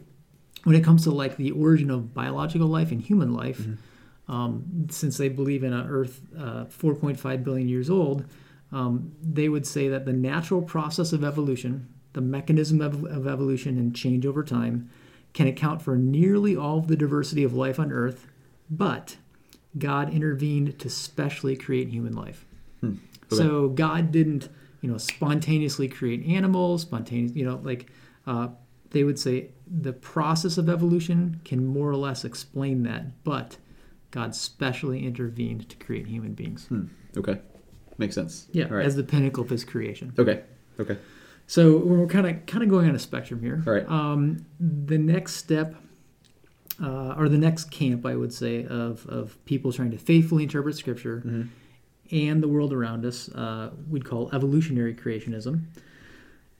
when 0.64 0.74
it 0.74 0.82
comes 0.82 1.04
to 1.04 1.10
like 1.10 1.36
the 1.36 1.52
origin 1.52 1.90
of 1.90 2.12
biological 2.12 2.66
life 2.66 2.90
and 2.90 3.00
human 3.00 3.32
life, 3.32 3.66
um, 4.28 4.88
since 4.90 5.16
they 5.16 5.28
believe 5.28 5.64
in 5.64 5.72
an 5.72 5.88
Earth 5.88 6.20
uh, 6.36 6.64
4.5 6.64 7.44
billion 7.44 7.68
years 7.68 7.88
old, 7.88 8.24
um, 8.72 9.12
they 9.22 9.48
would 9.48 9.66
say 9.66 9.88
that 9.88 10.04
the 10.04 10.12
natural 10.12 10.60
process 10.60 11.12
of 11.12 11.24
evolution, 11.24 11.88
the 12.12 12.20
mechanism 12.20 12.80
of, 12.80 13.04
of 13.04 13.26
evolution 13.26 13.78
and 13.78 13.94
change 13.94 14.26
over 14.26 14.42
time, 14.42 14.90
can 15.32 15.46
account 15.46 15.82
for 15.82 15.96
nearly 15.96 16.56
all 16.56 16.78
of 16.78 16.88
the 16.88 16.96
diversity 16.96 17.44
of 17.44 17.54
life 17.54 17.78
on 17.78 17.92
Earth, 17.92 18.26
but 18.70 19.16
God 19.78 20.12
intervened 20.12 20.78
to 20.80 20.90
specially 20.90 21.56
create 21.56 21.88
human 21.88 22.14
life. 22.14 22.44
So 23.30 23.68
God 23.68 24.10
didn't, 24.10 24.48
you 24.80 24.90
know, 24.90 24.96
spontaneously 24.96 25.86
create 25.86 26.24
animals, 26.26 26.82
spontaneous, 26.82 27.36
you 27.36 27.44
know, 27.44 27.60
like 27.62 27.90
uh, 28.26 28.48
they 28.90 29.04
would 29.04 29.18
say 29.18 29.50
the 29.66 29.92
process 29.92 30.56
of 30.56 30.68
evolution 30.70 31.40
can 31.44 31.66
more 31.66 31.90
or 31.90 31.96
less 31.96 32.24
explain 32.24 32.84
that, 32.84 33.22
but 33.24 33.58
God 34.10 34.34
specially 34.34 35.04
intervened 35.04 35.68
to 35.68 35.76
create 35.76 36.06
human 36.06 36.32
beings. 36.32 36.70
Okay. 37.18 37.38
Makes 37.98 38.14
sense. 38.14 38.48
Yeah, 38.52 38.68
right. 38.70 38.86
as 38.86 38.96
the 38.96 39.02
pinnacle 39.02 39.44
of 39.44 39.50
His 39.50 39.64
creation. 39.64 40.14
okay. 40.18 40.42
Okay. 40.80 40.96
So 41.48 41.78
we're 41.78 42.06
kind 42.06 42.26
of 42.26 42.46
kind 42.46 42.62
of 42.62 42.68
going 42.68 42.88
on 42.88 42.94
a 42.94 42.98
spectrum 42.98 43.40
here. 43.42 43.64
All 43.66 43.72
right. 43.72 43.88
Um, 43.88 44.44
the 44.60 44.98
next 44.98 45.34
step, 45.36 45.74
uh, 46.80 47.14
or 47.16 47.28
the 47.28 47.38
next 47.38 47.70
camp, 47.70 48.04
I 48.06 48.14
would 48.14 48.32
say, 48.32 48.64
of 48.66 49.04
of 49.06 49.42
people 49.46 49.72
trying 49.72 49.90
to 49.92 49.98
faithfully 49.98 50.42
interpret 50.44 50.76
Scripture 50.76 51.22
Mm-hmm. 51.26 51.42
and 52.14 52.42
the 52.42 52.48
world 52.48 52.72
around 52.72 53.04
us, 53.06 53.28
uh, 53.30 53.70
we'd 53.90 54.04
call 54.04 54.30
evolutionary 54.32 54.94
creationism. 54.94 55.64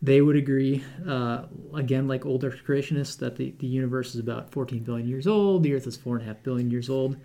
they 0.01 0.21
would 0.23 0.37
agree, 0.37 0.85
uh, 1.09 1.43
again, 1.75 2.07
like 2.09 2.25
old 2.25 2.45
Earth 2.45 2.61
creationists, 2.67 3.19
that 3.19 3.37
the, 3.37 3.53
the 3.59 3.67
universe 3.67 4.15
is 4.15 4.21
about 4.21 4.51
14 4.53 4.85
billion 4.85 5.09
years 5.09 5.27
old, 5.27 5.65
the 5.65 5.75
Earth 5.75 5.87
is 5.89 5.99
4.5 5.99 6.37
billion 6.45 6.71
years 6.71 6.89
old. 6.89 7.17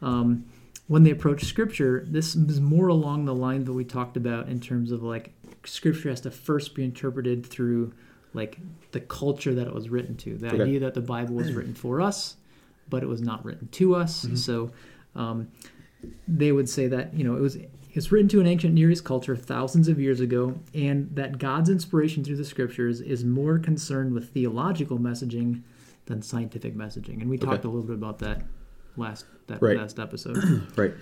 Um, 0.00 0.46
when 0.88 1.02
they 1.04 1.10
approach 1.10 1.44
Scripture, 1.44 2.04
this 2.08 2.34
is 2.34 2.58
more 2.60 2.88
along 2.88 3.26
the 3.26 3.34
lines 3.34 3.66
that 3.66 3.74
we 3.74 3.84
talked 3.84 4.16
about 4.16 4.48
in 4.48 4.60
terms 4.60 4.90
of 4.92 5.02
like 5.02 5.32
Scripture 5.64 6.08
has 6.10 6.20
to 6.22 6.30
first 6.30 6.74
be 6.74 6.84
interpreted 6.84 7.44
through 7.46 7.92
like 8.34 8.58
the 8.92 9.00
culture 9.00 9.54
that 9.54 9.66
it 9.66 9.74
was 9.74 9.88
written 9.90 10.16
to. 10.16 10.36
The 10.38 10.48
Okay. 10.48 10.62
idea 10.62 10.80
that 10.80 10.94
the 10.94 11.00
Bible 11.02 11.34
was 11.34 11.52
written 11.52 11.74
for 11.74 12.00
us, 12.00 12.36
but 12.88 13.02
it 13.02 13.06
was 13.06 13.20
not 13.20 13.44
written 13.44 13.68
to 13.68 13.94
us. 13.94 14.24
Mm-hmm. 14.24 14.36
So 14.36 14.70
um, 15.14 15.48
they 16.26 16.50
would 16.52 16.68
say 16.68 16.86
that 16.88 17.14
you 17.14 17.24
know 17.24 17.36
it 17.36 17.40
was 17.40 17.58
it's 17.94 18.10
written 18.10 18.28
to 18.30 18.40
an 18.40 18.46
ancient 18.46 18.72
Near 18.72 18.90
East 18.90 19.04
culture 19.04 19.36
thousands 19.36 19.86
of 19.86 20.00
years 20.00 20.20
ago, 20.20 20.58
and 20.74 21.14
that 21.14 21.38
God's 21.38 21.68
inspiration 21.68 22.24
through 22.24 22.36
the 22.36 22.44
Scriptures 22.44 23.00
is 23.02 23.22
more 23.22 23.58
concerned 23.58 24.14
with 24.14 24.30
theological 24.30 24.98
messaging 24.98 25.62
than 26.06 26.22
scientific 26.22 26.74
messaging. 26.74 27.20
And 27.20 27.28
we 27.28 27.36
talked 27.36 27.64
a 27.64 27.68
little 27.68 27.86
bit 27.86 27.94
about 27.96 28.18
that 28.20 28.42
last 28.96 29.26
that 29.48 29.60
Right. 29.60 29.76
last 29.76 29.98
episode. 29.98 30.38
Right. 30.76 30.94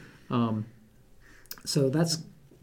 so 1.65 1.89
that's 1.91 2.19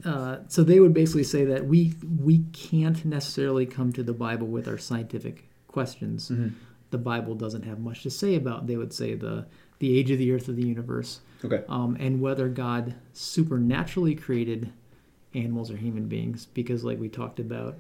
uh, 0.06 0.38
so 0.48 0.64
they 0.64 0.80
would 0.80 0.94
basically 0.94 1.24
say 1.24 1.44
that 1.46 1.66
we 1.68 1.94
we 2.24 2.40
can't 2.54 3.04
necessarily 3.06 3.66
come 3.66 3.92
to 3.94 4.04
the 4.04 4.14
Bible 4.14 4.48
with 4.48 4.68
our 4.68 4.78
scientific 4.78 5.50
questions. 5.68 6.32
The 6.90 6.98
Bible 6.98 7.36
doesn't 7.36 7.64
have 7.64 7.80
much 7.80 8.04
to 8.04 8.10
say 8.10 8.36
about. 8.36 8.68
They 8.68 8.78
would 8.78 8.94
say 8.94 9.14
the 9.16 9.46
the 9.80 9.98
age 9.98 10.10
of 10.12 10.18
the 10.20 10.32
earth 10.32 10.48
of 10.48 10.56
the 10.56 10.66
universe, 10.66 11.20
Okay. 11.46 11.64
um, 11.70 11.98
and 12.00 12.20
whether 12.22 12.48
God 12.50 12.96
supernaturally 13.14 14.16
created 14.16 14.72
animals 15.36 15.70
or 15.70 15.78
human 15.78 16.08
beings, 16.08 16.48
because 16.54 16.84
like 16.84 17.00
we 17.00 17.10
talked 17.10 17.40
about 17.40 17.78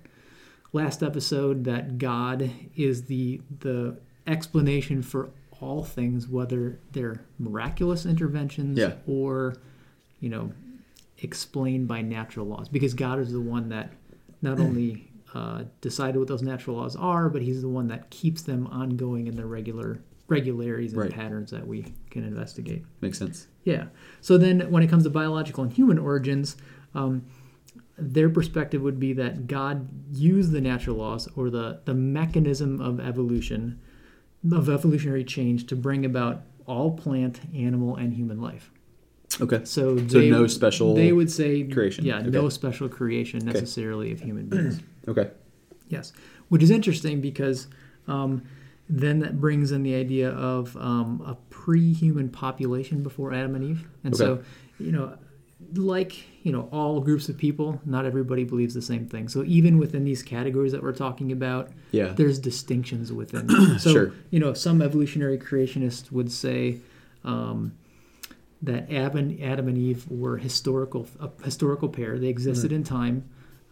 last 0.74 1.02
episode, 1.02 1.64
that 1.64 1.98
God 1.98 2.52
is 2.76 3.04
the 3.06 3.42
the 3.62 3.98
explanation 4.28 5.02
for 5.02 5.30
all 5.60 5.84
things, 5.84 6.28
whether 6.28 6.78
they're 6.92 7.22
miraculous 7.40 8.06
interventions 8.06 8.78
Yeah. 8.78 8.94
or 9.08 9.56
you 10.20 10.30
know 10.30 10.52
explained 11.20 11.88
by 11.88 12.02
natural 12.02 12.46
laws, 12.46 12.70
because 12.70 12.94
God 12.94 13.20
is 13.20 13.32
the 13.32 13.42
one 13.42 13.70
that 13.70 13.92
not 14.42 14.60
only 14.68 15.12
uh, 15.34 15.64
decided 15.82 16.18
what 16.18 16.28
those 16.28 16.42
natural 16.42 16.78
laws 16.78 16.96
are, 16.96 17.30
but 17.30 17.42
He's 17.42 17.62
the 17.62 17.70
one 17.70 17.88
that 17.88 18.10
keeps 18.10 18.42
them 18.44 18.68
ongoing 18.68 19.28
in 19.28 19.36
their 19.36 19.48
regular 19.48 20.00
regularities 20.30 20.92
and 20.92 21.02
Right. 21.04 21.12
patterns 21.12 21.52
that 21.52 21.66
we 21.66 21.86
can 22.10 22.24
investigate. 22.26 22.84
Makes 23.02 23.18
sense. 23.18 23.48
Yeah. 23.64 23.88
So 24.22 24.38
then, 24.38 24.70
when 24.72 24.84
it 24.84 24.90
comes 24.90 25.04
to 25.04 25.10
biological 25.10 25.64
and 25.64 25.72
human 25.72 25.98
origins, 25.98 26.58
um, 26.94 27.24
their 27.98 28.30
perspective 28.30 28.82
would 28.82 29.00
be 29.00 29.14
that 29.14 29.48
God 29.48 29.88
used 30.14 30.52
the 30.52 30.62
natural 30.62 30.98
laws 30.98 31.28
or 31.36 31.50
the, 31.50 31.80
the 31.86 31.94
mechanism 31.94 32.80
of 32.82 33.00
evolution, 33.00 33.80
of 34.52 34.70
evolutionary 34.70 35.24
change, 35.24 35.66
to 35.68 35.76
bring 35.76 36.06
about 36.06 36.42
all 36.66 36.92
plant, 36.92 37.40
animal, 37.56 37.96
and 37.96 38.14
human 38.14 38.40
life. 38.42 38.72
Okay. 39.42 39.62
So, 39.66 39.98
So 40.08 40.20
no 40.22 40.48
special 40.48 40.96
They 40.96 41.12
would 41.12 41.32
say 41.32 41.64
creation. 41.64 42.06
Yeah, 42.06 42.20
Okay. 42.20 42.30
no 42.30 42.50
special 42.50 42.90
creation 42.90 43.40
necessarily 43.46 44.12
of 44.12 44.20
human 44.22 44.48
beings. 44.48 44.80
Okay. 45.08 45.30
Yes, 45.88 46.12
which 46.50 46.62
is 46.62 46.70
interesting 46.70 47.22
because 47.22 47.68
um, 48.10 48.42
then 48.90 49.20
that 49.20 49.40
brings 49.40 49.72
in 49.72 49.84
the 49.84 49.96
idea 49.96 50.30
of 50.32 50.76
um, 50.76 51.24
a 51.26 51.36
pre-human 51.50 52.28
population 52.30 53.04
before 53.04 53.32
Adam 53.34 53.56
and 53.56 53.64
Eve, 53.64 53.88
and 54.04 54.14
so 54.16 54.44
you 54.80 54.92
know, 54.92 55.18
like 55.76 56.26
you 56.44 56.52
know, 56.52 56.68
all 56.74 57.00
groups 57.00 57.30
of 57.30 57.38
people, 57.38 57.80
not 57.86 58.06
everybody 58.06 58.44
believes 58.44 58.74
the 58.74 58.82
same 58.82 59.06
thing. 59.08 59.30
So 59.30 59.44
even 59.46 59.78
within 59.78 60.04
these 60.04 60.24
categories 60.24 60.74
that 60.74 60.84
we're 60.84 60.92
talking 60.92 61.32
about, 61.32 61.70
Yeah. 61.92 62.14
there's 62.14 62.38
distinctions 62.38 63.14
within. 63.14 63.48
so 63.80 63.92
Sure. 63.94 64.14
you 64.30 64.40
know, 64.42 64.54
some 64.54 64.82
evolutionary 64.82 65.38
creationists 65.38 66.12
would 66.12 66.32
say. 66.34 66.78
Um, 67.24 67.74
that 68.62 68.92
Adam 68.92 69.18
and, 69.18 69.42
Adam 69.44 69.68
and 69.68 69.78
Eve 69.78 70.10
were 70.10 70.38
historical 70.38 71.08
a 71.20 71.30
historical 71.44 71.90
pair. 71.90 72.18
They 72.18 72.28
existed 72.28 72.72
in 72.72 72.84
time, 72.84 73.24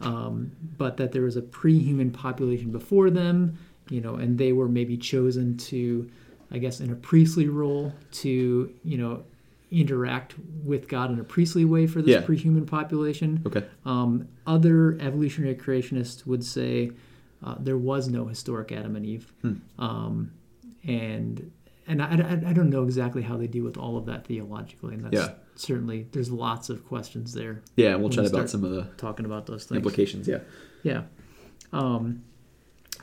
um, 0.01 0.51
but 0.77 0.97
that 0.97 1.11
there 1.11 1.23
was 1.23 1.35
a 1.37 1.41
pre-human 1.41 2.11
population 2.11 2.71
before 2.71 3.09
them, 3.09 3.57
you 3.89 4.01
know, 4.01 4.15
and 4.15 4.37
they 4.37 4.51
were 4.51 4.67
maybe 4.67 4.97
chosen 4.97 5.57
to, 5.57 6.09
I 6.51 6.59
guess, 6.59 6.81
in 6.81 6.91
a 6.91 6.95
priestly 6.95 7.47
role 7.49 7.93
to, 8.13 8.71
you 8.83 8.97
know, 8.97 9.23
interact 9.71 10.35
with 10.63 10.87
God 10.87 11.11
in 11.11 11.19
a 11.19 11.23
priestly 11.23 11.65
way 11.65 11.87
for 11.87 12.01
this 12.01 12.11
Yeah. 12.13 12.21
pre-human 12.21 12.65
population. 12.67 13.41
Okay. 13.45 13.63
Um, 13.85 14.27
other 14.45 14.97
evolutionary 15.01 15.55
creationists 15.55 16.25
would 16.27 16.43
say 16.43 16.91
uh, 17.43 17.55
there 17.59 17.77
was 17.77 18.07
no 18.07 18.25
historic 18.27 18.71
Adam 18.71 18.95
and 18.95 19.05
Eve, 19.05 19.31
Hmm. 19.41 19.53
um, 19.79 20.31
and 20.87 21.51
and 21.87 22.01
I, 22.01 22.05
I, 22.07 22.49
I 22.49 22.53
don't 22.53 22.69
know 22.69 22.83
exactly 22.83 23.21
how 23.21 23.37
they 23.37 23.47
deal 23.47 23.63
with 23.63 23.77
all 23.77 23.97
of 23.97 24.05
that 24.07 24.25
theologically, 24.27 24.93
and 24.95 25.03
that's 25.03 25.13
Yeah. 25.15 25.33
certainly 25.55 26.07
there's 26.11 26.31
lots 26.31 26.69
of 26.69 26.85
questions 26.85 27.33
there 27.33 27.61
Yeah, 27.75 27.95
we'll 27.95 28.09
chat 28.09 28.25
about 28.25 28.49
some 28.49 28.63
of 28.63 28.71
the 28.71 28.83
talking 28.97 29.25
about 29.25 29.45
those 29.45 29.65
things. 29.65 29.77
implications. 29.77 30.27
Yeah. 30.27 30.39
Yeah. 30.83 31.03
Um, 31.73 32.23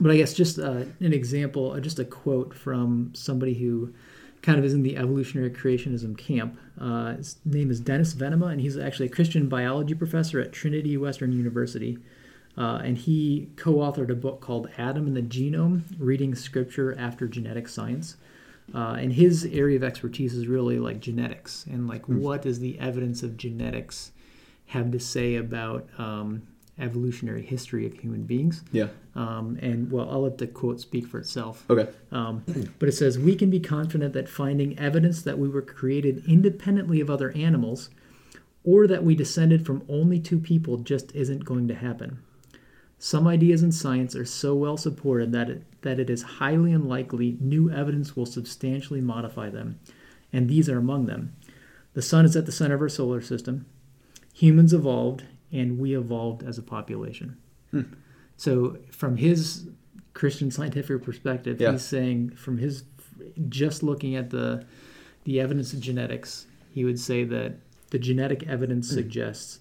but 0.01 0.11
I 0.11 0.17
guess 0.17 0.33
just 0.35 0.59
uh, 0.59 0.85
an 1.01 1.13
example, 1.13 1.73
uh, 1.73 1.81
just 1.81 1.99
a 1.99 2.05
quote 2.05 2.55
from 2.55 3.11
somebody 3.15 3.55
who 3.55 3.93
kind 4.41 4.59
of 4.59 4.65
is 4.65 4.73
in 4.73 4.83
the 4.83 4.97
evolutionary 4.97 5.51
creationism 5.51 6.17
camp. 6.17 6.59
Uh, 6.81 7.17
his 7.17 7.37
name 7.45 7.71
is 7.71 7.79
Dennis 7.79 8.15
Venema, 8.15 8.51
and 8.51 8.61
he's 8.61 8.77
actually 8.79 9.07
a 9.07 9.11
Christian 9.11 9.49
biology 9.49 9.95
professor 9.95 10.41
at 10.41 10.53
Trinity 10.53 10.97
Western 10.97 11.33
University. 11.33 11.99
Uh, 12.57 12.81
and 12.85 12.99
he 12.99 13.49
co 13.57 13.75
authored 13.77 14.11
a 14.11 14.15
book 14.15 14.41
called 14.41 14.69
Adam 14.77 15.07
and 15.07 15.17
the 15.17 15.23
Genome 15.23 15.83
Reading 15.99 16.35
Scripture 16.35 16.95
After 16.99 17.27
Genetic 17.29 17.69
Science. 17.69 18.17
Uh, 18.75 18.97
and 18.99 19.13
his 19.13 19.45
area 19.47 19.77
of 19.77 19.85
expertise 19.85 20.35
is 20.35 20.47
really 20.47 20.79
like 20.79 20.99
genetics 20.99 21.67
and 21.67 21.87
like 21.87 22.09
what 22.09 22.43
does 22.43 22.59
the 22.59 22.79
evidence 22.79 23.23
of 23.23 23.37
genetics 23.37 24.13
have 24.67 24.91
to 24.91 24.99
say 24.99 25.35
about 25.37 25.87
um, 25.99 26.43
evolutionary 26.79 27.43
history 27.43 27.87
of 27.87 27.93
human 27.95 28.23
beings. 28.23 28.63
Yeah. 28.73 28.89
Um, 29.15 29.59
and 29.61 29.91
well, 29.91 30.09
I'll 30.11 30.23
let 30.23 30.39
the 30.39 30.47
quote 30.47 30.81
speak 30.81 31.07
for 31.07 31.19
itself. 31.19 31.65
Okay. 31.69 31.89
Um, 32.11 32.45
but 32.79 32.89
it 32.89 32.93
says, 32.93 33.19
We 33.19 33.37
can 33.37 33.51
be 33.51 33.61
confident 33.61 34.15
that 34.15 34.29
finding 34.29 34.79
evidence 34.79 35.23
that 35.23 35.39
we 35.39 35.49
were 35.49 35.63
created 35.63 36.25
independently 36.27 37.01
of 37.01 37.11
other 37.11 37.31
animals 37.33 37.91
or 38.65 38.87
that 38.87 39.05
we 39.05 39.15
descended 39.15 39.67
from 39.67 39.85
only 39.89 40.19
two 40.19 40.39
people 40.39 40.79
just 40.79 41.15
isn't 41.15 41.45
going 41.45 41.69
to 41.69 41.75
happen. 41.75 42.23
Some 43.05 43.27
ideas 43.27 43.65
in 43.65 43.73
science 43.73 44.15
are 44.15 44.25
so 44.25 44.55
well 44.55 44.77
supported 44.77 45.33
that 45.33 45.51
it, 45.51 45.83
that 45.83 45.99
it 45.99 46.09
is 46.09 46.23
highly 46.23 46.73
unlikely 46.73 47.37
new 47.41 47.69
evidence 47.69 48.15
will 48.15 48.27
substantially 48.27 49.01
modify 49.01 49.51
them, 49.51 49.81
and 50.33 50.49
these 50.49 50.69
are 50.69 50.79
among 50.79 51.07
them. 51.07 51.35
The 51.95 52.01
sun 52.01 52.25
is 52.25 52.37
at 52.37 52.47
the 52.47 52.53
center 52.53 52.77
of 52.77 52.81
our 52.81 52.89
solar 52.89 53.21
system. 53.21 53.67
Humans 54.35 54.73
evolved, 54.73 55.25
and 55.51 55.81
we 55.81 55.97
evolved 55.97 56.45
as 56.45 56.59
a 56.59 56.63
population. 56.63 57.39
Hmm. 57.73 57.83
So, 58.37 58.79
from 58.93 59.17
his 59.17 59.67
Christian 60.15 60.53
scientific 60.53 61.03
perspective, 61.03 61.61
Yeah. 61.61 61.73
he's 61.73 61.83
saying, 61.83 62.37
from 62.37 62.59
his 62.59 62.85
just 63.49 63.83
looking 63.83 64.15
at 64.15 64.31
the 64.31 64.65
the 65.25 65.41
evidence 65.41 65.73
of 65.73 65.81
genetics, 65.81 66.47
he 66.71 66.85
would 66.85 67.01
say 67.01 67.25
that 67.25 67.57
the 67.91 67.99
genetic 67.99 68.47
evidence 68.47 68.91
hmm. 68.91 68.95
suggests 68.95 69.59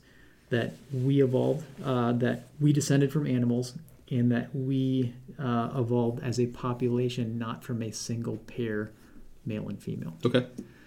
that 0.51 0.74
we 0.93 1.24
evolved, 1.24 1.65
uh, 1.84 2.12
that 2.13 2.48
we 2.60 2.72
descended 2.72 3.12
from 3.12 3.25
animals, 3.25 3.74
and 4.12 4.31
that 4.31 4.53
we 4.53 5.13
uh, 5.39 5.70
evolved 5.75 6.22
as 6.24 6.39
a 6.39 6.46
population, 6.48 7.39
not 7.39 7.63
from 7.63 7.81
a 7.81 7.91
single 7.91 8.38
pair, 8.38 8.91
male 9.46 9.67
and 9.70 9.81
female. 9.81 10.13
Okay. 10.25 10.46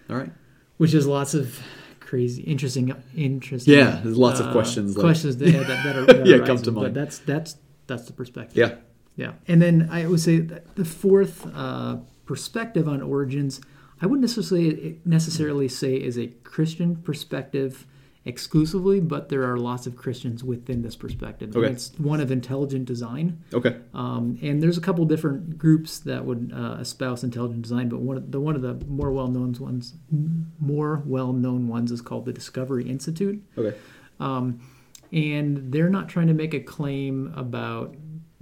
All 0.09 0.17
right. 0.17 0.31
Which 0.77 0.95
is 0.95 1.07
lots 1.07 1.35
of 1.35 1.59
crazy, 2.01 2.43
interesting, 2.43 2.93
interesting. 3.17 3.75
Yeah, 3.75 4.01
there's 4.05 4.19
lots 4.19 4.39
of 4.41 4.47
uh, 4.49 4.53
questions, 4.53 4.97
like- 4.97 5.03
questions 5.05 5.39
that, 5.39 5.51
that, 5.51 5.67
that 5.67 5.97
are 5.97 6.05
that 6.07 6.27
Yeah, 6.27 6.39
come 6.45 6.59
to 6.59 6.71
mind. 6.71 6.87
But 6.87 6.95
that's 6.95 7.19
that's 7.19 7.57
that's 7.87 8.05
the 8.07 8.13
perspective. 8.13 8.57
Yeah. 8.57 8.77
Yeah, 9.17 9.35
and 9.47 9.63
then 9.63 9.89
I 9.93 10.07
would 10.07 10.19
say 10.21 10.39
the 10.41 10.85
fourth 10.85 11.47
uh, 11.55 11.99
perspective 12.27 12.89
on 12.89 13.01
origins, 13.01 13.61
I 14.03 14.07
wouldn't 14.07 14.23
necessarily 14.23 15.01
necessarily 15.05 15.69
say 15.69 15.95
is 15.95 16.19
a 16.19 16.27
Christian 16.43 16.97
perspective 16.97 17.87
exclusively, 18.27 19.01
but 19.01 19.29
there 19.29 19.45
are 19.51 19.59
lots 19.59 19.87
of 19.87 19.97
Christians 19.97 20.43
within 20.43 20.81
this 20.83 20.97
perspective. 20.97 21.55
And 21.55 21.65
it's 21.67 21.93
one 21.99 22.21
of 22.21 22.31
intelligent 22.31 22.87
design, 22.87 23.43
Okay. 23.53 23.77
um, 23.93 24.39
and 24.41 24.63
there's 24.63 24.79
a 24.79 24.81
couple 24.81 25.05
different 25.05 25.59
groups 25.59 25.99
that 26.01 26.25
would 26.25 26.51
uh, 26.55 26.79
espouse 26.81 27.23
intelligent 27.23 27.63
design, 27.63 27.89
but 27.91 28.01
one 28.01 28.17
of 28.17 28.31
the 28.33 28.41
one 28.41 28.57
of 28.57 28.63
the 28.63 28.75
more 28.87 29.11
well 29.13 29.29
known 29.29 29.53
ones, 29.61 29.95
more 30.59 31.03
well 31.05 31.33
known 31.33 31.69
ones, 31.69 31.93
is 31.93 32.01
called 32.01 32.25
the 32.25 32.33
Discovery 32.33 32.89
Institute 32.89 33.43
Okay. 33.59 33.77
um, 34.21 34.59
and 35.13 35.71
they're 35.73 35.91
not 35.91 36.09
trying 36.09 36.27
to 36.29 36.35
make 36.35 36.55
a 36.55 36.61
claim 36.61 37.33
about 37.37 37.95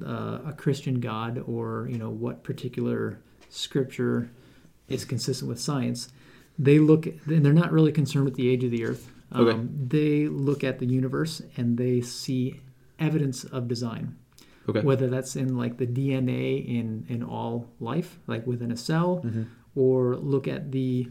uh, 0.07 0.39
a 0.47 0.55
Christian 0.57 1.01
God 1.01 1.43
or 1.47 1.89
you 1.91 1.99
know 1.99 2.09
what 2.11 2.45
particular 2.45 3.19
scripture 3.51 4.31
is 4.89 5.05
consistent 5.05 5.49
with 5.49 5.61
science. 5.61 6.09
They 6.59 6.79
look, 6.79 7.07
and 7.07 7.45
they're 7.45 7.53
not 7.53 7.73
really 7.73 7.93
concerned 7.93 8.27
with 8.27 8.35
the 8.37 8.49
age 8.49 8.62
of 8.62 8.71
the 8.71 8.85
earth. 8.85 9.09
Um, 9.33 9.49
Okay. 9.49 9.59
They 9.89 10.29
look 10.29 10.62
at 10.65 10.79
the 10.79 10.87
universe 10.87 11.43
and 11.57 11.77
they 11.79 12.01
see 12.01 12.61
evidence 12.99 13.45
of 13.45 13.67
design. 13.69 14.17
Okay. 14.69 14.81
Whether 14.81 15.09
that's 15.09 15.35
in 15.37 15.57
like 15.57 15.77
the 15.79 15.87
DNA 15.87 16.65
in 16.79 17.05
in 17.09 17.23
all 17.23 17.67
life, 17.81 18.19
like 18.27 18.47
within 18.47 18.71
a 18.71 18.77
cell, 18.77 19.21
Mm-hmm. 19.25 19.43
or 19.75 20.17
look 20.17 20.47
at 20.47 20.71
the 20.73 21.09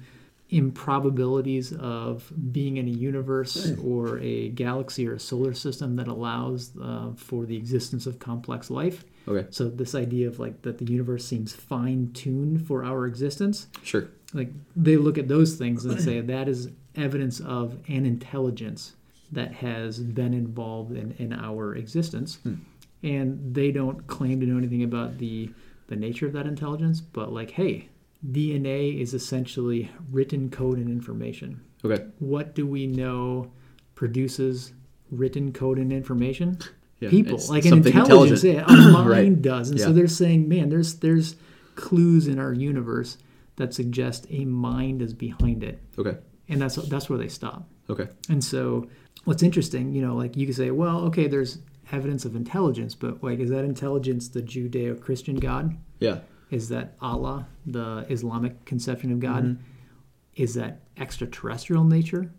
improbabilities 0.72 1.74
of 1.74 2.32
being 2.52 2.78
in 2.78 2.88
a 2.88 2.92
universe 2.92 3.72
or 3.84 4.20
a 4.20 4.50
galaxy 4.50 5.08
or 5.08 5.14
a 5.14 5.20
solar 5.20 5.54
system 5.54 5.96
that 5.96 6.08
allows 6.08 6.72
uh, 6.82 7.12
for 7.16 7.46
the 7.46 7.56
existence 7.58 8.06
of 8.06 8.20
complex 8.20 8.70
life. 8.70 9.04
Okay. 9.28 9.48
So 9.50 9.70
this 9.70 9.96
idea 9.96 10.28
of 10.28 10.40
like 10.40 10.62
that 10.64 10.78
the 10.78 10.86
universe 10.86 11.26
seems 11.26 11.54
fine 11.54 12.12
tuned 12.14 12.68
for 12.68 12.84
our 12.84 13.06
existence, 13.06 13.68
Sure. 13.84 14.08
like 14.34 14.52
they 14.76 14.98
look 14.98 15.18
at 15.18 15.28
those 15.28 15.56
things 15.56 15.86
and 15.86 16.00
say 16.02 16.20
that 16.22 16.48
is 16.48 16.70
evidence 16.96 17.40
of 17.40 17.78
an 17.88 18.06
intelligence 18.06 18.94
that 19.32 19.54
has 19.54 20.00
been 20.00 20.34
involved 20.34 20.92
in, 20.92 21.14
in 21.18 21.32
our 21.34 21.74
existence. 21.76 22.40
And 23.04 23.56
they 23.56 23.72
don't 23.72 24.06
claim 24.08 24.40
to 24.42 24.46
know 24.46 24.58
anything 24.58 24.84
about 24.84 25.18
the 25.18 25.52
the 25.88 25.96
nature 25.98 26.26
of 26.26 26.32
that 26.34 26.48
intelligence, 26.48 27.02
but 27.02 27.34
like, 27.34 27.52
hey, 27.52 27.90
DNA 28.32 28.98
is 29.02 29.14
essentially 29.14 29.90
written 30.10 30.50
code 30.50 30.78
and 30.78 30.88
information 30.90 31.60
Okay. 31.84 32.06
what 32.20 32.56
do 32.56 32.66
we 32.68 32.88
know 32.88 33.52
produces 33.96 34.72
written 35.10 35.52
code 35.52 35.78
and 35.80 35.92
information? 35.92 36.58
Yeah, 37.00 37.10
People, 37.10 37.40
like 37.50 37.66
an 37.66 37.74
intelligence, 37.86 38.44
yeah, 38.44 38.64
a 38.68 38.72
mind 38.92 39.10
Right. 39.10 39.42
does. 39.42 39.72
And 39.72 39.80
so 39.80 39.92
they're 39.92 40.08
saying, 40.08 40.48
man, 40.48 40.70
there's 40.70 40.96
there's 40.96 41.36
clues 41.76 42.28
in 42.28 42.38
our 42.40 42.54
universe 42.54 43.18
that 43.56 43.74
suggest 43.74 44.28
a 44.30 44.46
mind 44.46 45.02
is 45.02 45.14
behind 45.14 45.64
it, 45.64 45.82
Okay. 45.98 46.18
And 46.52 46.62
that's 46.62 46.76
that's 46.76 47.10
where 47.10 47.18
they 47.18 47.30
stop. 47.30 47.68
Okay. 47.90 48.08
And 48.30 48.44
so, 48.44 48.88
what's 49.24 49.42
interesting, 49.42 49.94
you 49.94 50.06
know, 50.06 50.16
like 50.16 50.36
you 50.38 50.46
could 50.46 50.56
say, 50.56 50.72
well, 50.72 51.00
okay, 51.06 51.28
there's 51.28 51.60
evidence 51.92 52.26
of 52.26 52.36
intelligence, 52.36 52.94
but 52.94 53.24
like, 53.24 53.40
is 53.40 53.50
that 53.50 53.64
intelligence 53.64 54.30
the 54.30 54.42
Judeo-Christian 54.42 55.38
God? 55.38 55.76
Yeah. 56.00 56.20
Is 56.50 56.70
that 56.70 56.96
Allah, 57.02 57.48
the 57.66 58.06
Islamic 58.10 58.66
conception 58.66 59.12
of 59.12 59.20
God? 59.20 59.44
Mm-hmm. 59.44 59.64
Is 60.36 60.54
that 60.56 60.82
extraterrestrial 60.98 61.86
nature? 61.86 62.32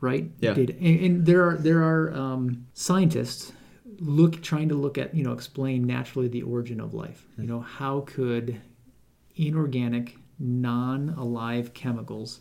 Right? 0.00 0.24
Hmm. 0.24 0.44
Yeah. 0.44 0.54
Did, 0.54 0.70
and, 0.80 1.00
and 1.00 1.26
there 1.26 1.48
are 1.48 1.56
there 1.56 1.82
are 1.82 2.12
um, 2.14 2.66
scientists 2.74 3.52
look 4.00 4.42
trying 4.42 4.68
to 4.68 4.74
look 4.74 4.98
at 4.98 5.14
you 5.14 5.22
know 5.22 5.32
explain 5.32 5.86
naturally 5.86 6.28
the 6.28 6.42
origin 6.42 6.80
of 6.80 6.92
life. 6.92 7.26
Hmm. 7.36 7.42
You 7.42 7.48
know 7.48 7.60
how 7.60 8.00
could 8.00 8.60
inorganic, 9.36 10.16
non-alive 10.38 11.74
chemicals 11.74 12.40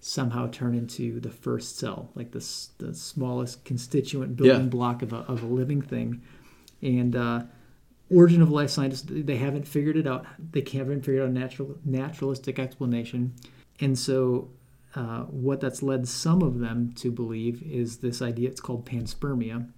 somehow 0.00 0.48
turn 0.50 0.74
into 0.74 1.20
the 1.20 1.30
first 1.30 1.78
cell, 1.78 2.10
like 2.14 2.30
the 2.32 2.44
the 2.78 2.94
smallest 2.94 3.64
constituent 3.64 4.36
building 4.36 4.62
Yeah. 4.64 4.68
block 4.68 5.02
of 5.02 5.12
a 5.12 5.18
of 5.18 5.42
a 5.42 5.46
living 5.46 5.82
thing, 5.82 6.22
and 6.82 7.14
uh, 7.14 7.42
origin 8.10 8.42
of 8.42 8.50
life 8.50 8.70
scientists 8.70 9.04
they 9.08 9.36
haven't 9.36 9.66
figured 9.68 9.96
it 9.96 10.06
out. 10.06 10.24
They 10.52 10.64
haven't 10.72 11.02
figured 11.04 11.22
out 11.22 11.28
a 11.28 11.32
natural 11.32 11.76
naturalistic 11.84 12.58
explanation. 12.58 13.34
And 13.80 13.98
so 13.98 14.48
uh, 14.94 15.20
what 15.24 15.60
that's 15.60 15.82
led 15.82 16.08
some 16.08 16.42
of 16.42 16.58
them 16.58 16.92
to 16.96 17.10
believe 17.12 17.62
is 17.62 17.98
this 17.98 18.20
idea 18.20 18.48
it's 18.48 18.60
called 18.60 18.84
panspermia 18.86 19.68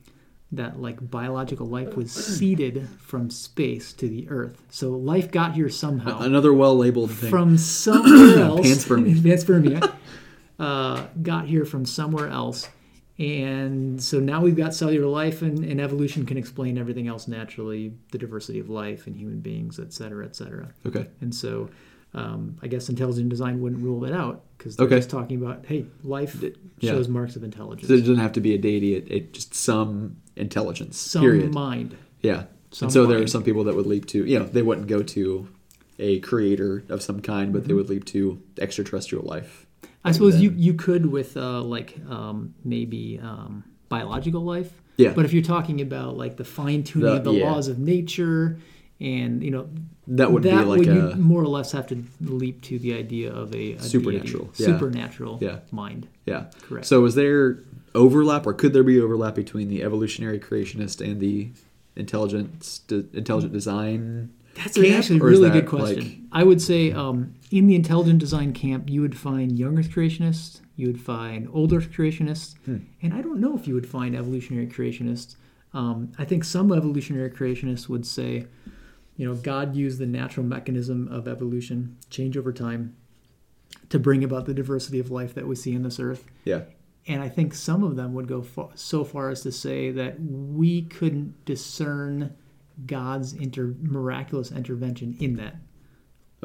that 0.52 0.80
like 0.80 1.10
biological 1.10 1.66
life 1.66 1.96
was 1.96 2.12
seeded 2.12 2.86
from 3.00 3.30
space 3.30 3.92
to 3.94 4.06
the 4.08 4.28
earth 4.28 4.62
so 4.68 4.90
life 4.90 5.30
got 5.30 5.54
here 5.54 5.68
somehow 5.70 6.20
Another 6.20 6.52
well 6.52 6.76
labeled 6.76 7.10
thing. 7.10 7.30
from 7.30 7.56
somewhere 7.84 8.38
else. 8.38 8.66
Panspermia. 8.66 9.14
Panspermia. 9.26 9.92
Uh, 10.58 11.06
got 11.22 11.46
here 11.46 11.64
from 11.64 11.84
somewhere 11.84 12.28
else. 12.28 12.68
And 13.18 14.02
so 14.02 14.18
now 14.20 14.40
we've 14.40 14.56
got 14.56 14.74
cellular 14.74 15.06
life, 15.06 15.42
and, 15.42 15.64
and 15.64 15.80
evolution 15.80 16.24
can 16.26 16.36
explain 16.36 16.78
everything 16.78 17.08
else 17.08 17.28
naturally 17.28 17.92
the 18.10 18.18
diversity 18.18 18.58
of 18.58 18.68
life 18.70 19.06
and 19.06 19.14
human 19.16 19.40
beings, 19.40 19.78
et 19.78 19.92
cetera, 19.92 20.24
et 20.24 20.34
cetera. 20.34 20.72
okay. 20.86 21.08
And 21.20 21.34
so 21.34 21.68
um, 22.14 22.56
I 22.62 22.66
guess 22.68 22.88
intelligent 22.88 23.28
design 23.30 23.60
wouldn't 23.60 23.82
rule 23.82 24.00
that 24.00 24.12
out 24.12 24.42
because 24.58 24.76
they're 24.76 24.86
Okay. 24.86 24.96
just 24.96 25.10
talking 25.10 25.42
about, 25.42 25.64
hey, 25.66 25.86
life 26.04 26.36
yeah. 26.80 26.90
shows 26.92 27.08
marks 27.08 27.36
of 27.36 27.42
intelligence. 27.44 27.88
So 27.88 27.94
it 27.94 28.00
doesn't 28.00 28.18
have 28.18 28.32
to 28.32 28.40
be 28.40 28.54
a 28.54 28.58
deity. 28.58 28.94
It, 28.94 29.10
it 29.10 29.32
just 29.32 29.54
some 29.54 30.16
intelligence. 30.36 30.98
Some 30.98 31.22
period. 31.22 31.54
mind. 31.54 31.96
Yeah. 32.20 32.44
Some 32.70 32.86
and 32.86 32.92
so 32.92 33.06
there 33.06 33.22
are 33.22 33.26
some 33.26 33.42
people 33.42 33.64
that 33.64 33.74
would 33.74 33.86
leap 33.86 34.06
to, 34.06 34.24
you 34.24 34.38
know, 34.38 34.44
they 34.46 34.62
wouldn't 34.62 34.86
go 34.88 35.02
to 35.02 35.48
a 35.98 36.20
creator 36.20 36.84
of 36.88 37.02
some 37.02 37.20
kind, 37.20 37.52
but 37.52 37.60
Mm-hmm. 37.60 37.68
they 37.68 37.74
would 37.74 37.88
leap 37.88 38.04
to 38.06 38.42
extraterrestrial 38.58 39.24
life. 39.24 39.66
I 40.04 40.12
suppose 40.12 40.34
then- 40.34 40.42
you, 40.42 40.50
you 40.56 40.74
could 40.74 41.06
with 41.06 41.36
uh, 41.36 41.62
like 41.62 41.98
um, 42.08 42.54
maybe 42.64 43.18
um, 43.22 43.64
biological 43.88 44.42
life. 44.42 44.70
Yeah. 44.98 45.12
But 45.14 45.24
if 45.24 45.32
you're 45.32 45.42
talking 45.42 45.80
about 45.80 46.16
like 46.16 46.36
the 46.36 46.44
fine 46.44 46.82
tuning 46.82 47.16
of 47.16 47.24
the 47.24 47.32
yeah. 47.32 47.50
laws 47.50 47.68
of 47.68 47.78
nature, 47.78 48.58
and 49.02 49.42
you 49.42 49.50
know 49.50 49.68
That 50.06 50.32
would 50.32 50.42
be 50.44 50.50
like 50.52 50.78
would 50.80 50.88
a 50.88 51.16
more 51.16 51.42
or 51.42 51.46
less 51.48 51.72
have 51.72 51.86
to 51.88 51.96
leap 52.20 52.62
to 52.62 52.78
the 52.78 52.94
idea 52.94 53.32
of 53.32 53.54
a, 53.54 53.72
a 53.74 53.80
Supernatural, 53.82 54.44
deity, 54.46 54.62
yeah. 54.62 54.66
supernatural 54.66 55.38
Yeah. 55.40 55.58
mind. 55.70 56.06
yeah. 56.26 56.44
Correct. 56.62 56.86
So 56.86 57.04
is 57.04 57.14
there 57.14 57.58
overlap, 57.94 58.46
or 58.46 58.54
could 58.54 58.72
there 58.72 58.82
be 58.84 58.98
overlap 59.00 59.34
between 59.34 59.68
the 59.68 59.82
evolutionary 59.82 60.38
creationist 60.40 61.00
and 61.06 61.20
the 61.20 61.50
intelligence, 61.96 62.80
de- 62.88 63.04
intelligent 63.12 63.52
design? 63.52 64.30
That's 64.54 64.74
camp, 64.76 64.88
actually 64.98 65.20
a 65.20 65.24
really 65.24 65.50
good 65.50 65.66
question. 65.66 66.02
like- 66.04 66.18
I 66.32 66.42
would 66.44 66.60
say 66.60 66.92
um, 66.92 67.34
in 67.50 67.66
the 67.66 67.74
intelligent 67.74 68.18
design 68.18 68.52
camp, 68.52 68.88
you 68.90 69.00
would 69.00 69.16
find 69.16 69.58
young 69.58 69.78
Earth 69.78 69.90
creationists, 69.90 70.60
you 70.76 70.86
would 70.88 71.00
find 71.00 71.48
old 71.52 71.72
Earth 71.72 71.90
creationists, 71.96 72.54
Hmm. 72.64 72.76
and 73.02 73.14
I 73.14 73.22
don't 73.22 73.40
know 73.40 73.56
if 73.56 73.66
you 73.68 73.74
would 73.74 73.86
find 73.86 74.14
evolutionary 74.14 74.66
creationists. 74.66 75.36
Um, 75.74 76.12
I 76.18 76.24
think 76.26 76.44
some 76.44 76.70
evolutionary 76.72 77.30
creationists 77.30 77.88
would 77.88 78.04
say, 78.06 78.46
you 79.16 79.26
know, 79.28 79.34
God 79.34 79.76
used 79.76 79.98
the 79.98 80.06
natural 80.06 80.44
mechanism 80.44 81.08
of 81.08 81.28
evolution, 81.28 81.98
change 82.10 82.36
over 82.36 82.52
time, 82.52 82.96
to 83.88 83.98
bring 83.98 84.24
about 84.24 84.46
the 84.46 84.54
diversity 84.54 84.98
of 84.98 85.10
life 85.10 85.34
that 85.34 85.46
we 85.46 85.54
see 85.54 85.74
in 85.74 85.82
this 85.82 86.00
earth. 86.00 86.24
yeah. 86.44 86.62
And 87.04 87.20
I 87.20 87.28
think 87.28 87.52
some 87.52 87.82
of 87.82 87.96
them 87.96 88.14
would 88.14 88.28
go 88.28 88.46
so 88.76 89.02
far 89.02 89.30
as 89.30 89.40
to 89.42 89.50
say 89.50 89.90
that 89.90 90.20
we 90.20 90.82
couldn't 90.82 91.44
discern 91.44 92.36
God's 92.86 93.32
inter- 93.32 93.74
miraculous 93.80 94.52
intervention 94.52 95.16
in 95.18 95.34
that. 95.36 95.56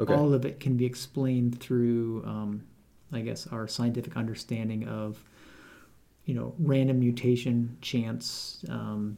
Okay. 0.00 0.12
All 0.12 0.34
of 0.34 0.44
it 0.44 0.58
can 0.58 0.76
be 0.76 0.84
explained 0.84 1.60
through, 1.60 2.24
um, 2.26 2.64
I 3.12 3.20
guess, 3.20 3.46
our 3.46 3.68
scientific 3.68 4.16
understanding 4.16 4.88
of, 4.88 5.22
you 6.24 6.34
know, 6.34 6.54
random 6.58 6.98
mutation, 6.98 7.78
chance, 7.80 8.64
um, 8.68 9.16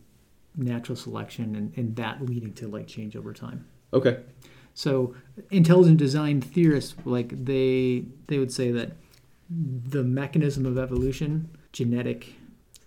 natural 0.56 0.96
selection, 0.96 1.54
and, 1.56 1.72
and 1.76 1.96
that 1.96 2.24
leading 2.24 2.52
to 2.54 2.68
like 2.68 2.86
change 2.86 3.16
over 3.16 3.32
time. 3.32 3.66
okay. 3.92 4.18
So 4.72 5.14
intelligent 5.50 5.98
design 5.98 6.40
theorists 6.40 6.94
like 7.04 7.44
they 7.44 8.04
they 8.28 8.38
would 8.38 8.52
say 8.52 8.70
that 8.70 8.92
the 9.50 10.04
mechanism 10.04 10.64
of 10.64 10.78
evolution, 10.78 11.50
genetic 11.72 12.34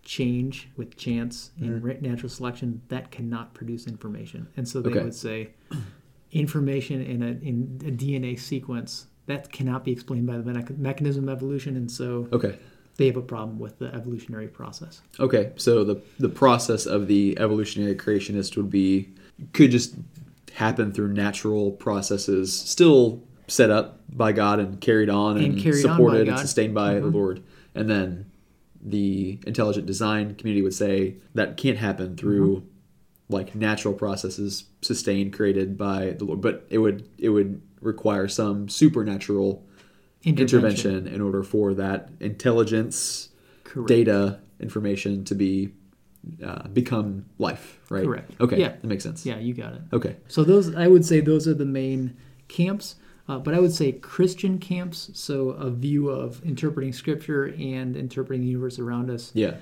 change 0.04 0.70
with 0.78 0.96
chance 0.98 1.52
and 1.60 1.70
mm-hmm. 1.82 1.86
ra- 1.86 1.96
natural 2.00 2.30
selection, 2.30 2.82
that 2.88 3.12
cannot 3.12 3.54
produce 3.54 3.86
information. 3.86 4.48
And 4.58 4.68
so 4.68 4.82
they 4.82 4.92
Okay. 4.92 5.04
would 5.04 5.16
say 5.16 5.50
information 6.32 7.02
in 7.02 7.22
a 7.22 7.32
in 7.48 7.80
a 7.86 7.92
DNA 7.92 8.40
sequence 8.40 9.08
that 9.26 9.52
cannot 9.52 9.84
be 9.86 9.92
explained 9.92 10.26
by 10.26 10.38
the 10.38 10.76
mechanism 10.78 11.28
of 11.30 11.36
evolution, 11.38 11.76
and 11.78 11.92
so 11.92 12.28
Okay. 12.32 12.58
They 12.98 13.08
have 13.08 13.18
a 13.18 13.22
problem 13.22 13.60
with 13.60 13.80
the 13.80 13.94
evolutionary 13.94 14.48
process. 14.48 15.02
Okay, 15.20 15.52
so 15.56 15.84
the 15.84 16.02
the 16.20 16.30
process 16.30 16.86
of 16.86 17.08
the 17.08 17.38
evolutionary 17.40 17.96
creationist 17.96 18.56
would 18.58 18.70
be 18.70 19.10
could 19.54 19.72
just 19.72 19.96
happen 20.54 20.92
through 20.92 21.12
natural 21.14 21.72
processes, 21.72 22.54
still 22.58 23.24
set 23.48 23.70
up 23.72 24.00
by 24.10 24.32
God 24.32 24.60
and 24.60 24.80
carried 24.80 25.10
on 25.10 25.38
and, 25.38 25.46
And 25.46 25.58
carried 25.60 25.86
on 25.86 25.96
supported 25.96 26.30
and 26.30 26.40
sustained 26.40 26.74
by 26.76 26.96
the 27.00 27.08
Mhm. 27.08 27.14
Lord, 27.14 27.44
and 27.76 27.90
then 27.90 28.26
the 28.86 29.40
intelligent 29.48 29.86
design 29.86 30.36
community 30.36 30.62
would 30.62 30.74
say 30.74 31.16
that 31.34 31.58
can't 31.58 31.78
happen 31.78 32.16
through 32.16 32.58
Mm-hmm. 32.58 32.68
like 33.34 33.56
natural 33.56 33.94
processes 33.94 34.66
sustained 34.82 35.34
created 35.34 35.78
by 35.78 36.12
the 36.12 36.26
Lord, 36.26 36.42
but 36.42 36.66
it 36.70 36.78
would 36.78 37.08
it 37.18 37.30
would 37.30 37.62
require 37.82 38.28
some 38.28 38.70
supernatural 38.70 39.64
intervention 40.24 41.08
in 41.08 41.22
order 41.22 41.44
for 41.44 41.74
that 41.74 42.10
intelligence 42.20 43.30
Correct. 43.64 43.88
data 43.88 44.40
information 44.60 45.24
to 45.26 45.36
be 45.36 45.74
uh, 46.44 46.68
become 46.70 47.26
life, 47.38 47.80
right? 47.90 48.06
Correct. 48.06 48.32
Okay. 48.40 48.60
Yeah. 48.60 48.70
That 48.70 48.86
makes 48.86 49.04
sense. 49.04 49.26
Yeah, 49.26 49.40
you 49.40 49.54
got 49.54 49.74
it. 49.74 49.82
Okay. 49.92 50.16
So 50.28 50.44
those, 50.44 50.74
I 50.74 50.88
would 50.88 51.06
say, 51.06 51.20
those 51.20 51.48
are 51.48 51.54
the 51.54 51.66
main 51.66 52.16
camps. 52.48 52.96
Uh, 53.28 53.40
but 53.40 53.54
I 53.54 53.60
would 53.60 53.74
say 53.74 53.94
Christian 53.94 54.58
camps. 54.60 55.10
So 55.14 55.50
a 55.52 55.70
view 55.70 56.10
of 56.10 56.44
interpreting 56.44 56.94
Scripture 56.94 57.46
and 57.46 57.96
interpreting 57.96 58.42
the 58.42 58.48
universe 58.48 58.80
around 58.80 59.10
us. 59.10 59.32
Yeah. 59.34 59.56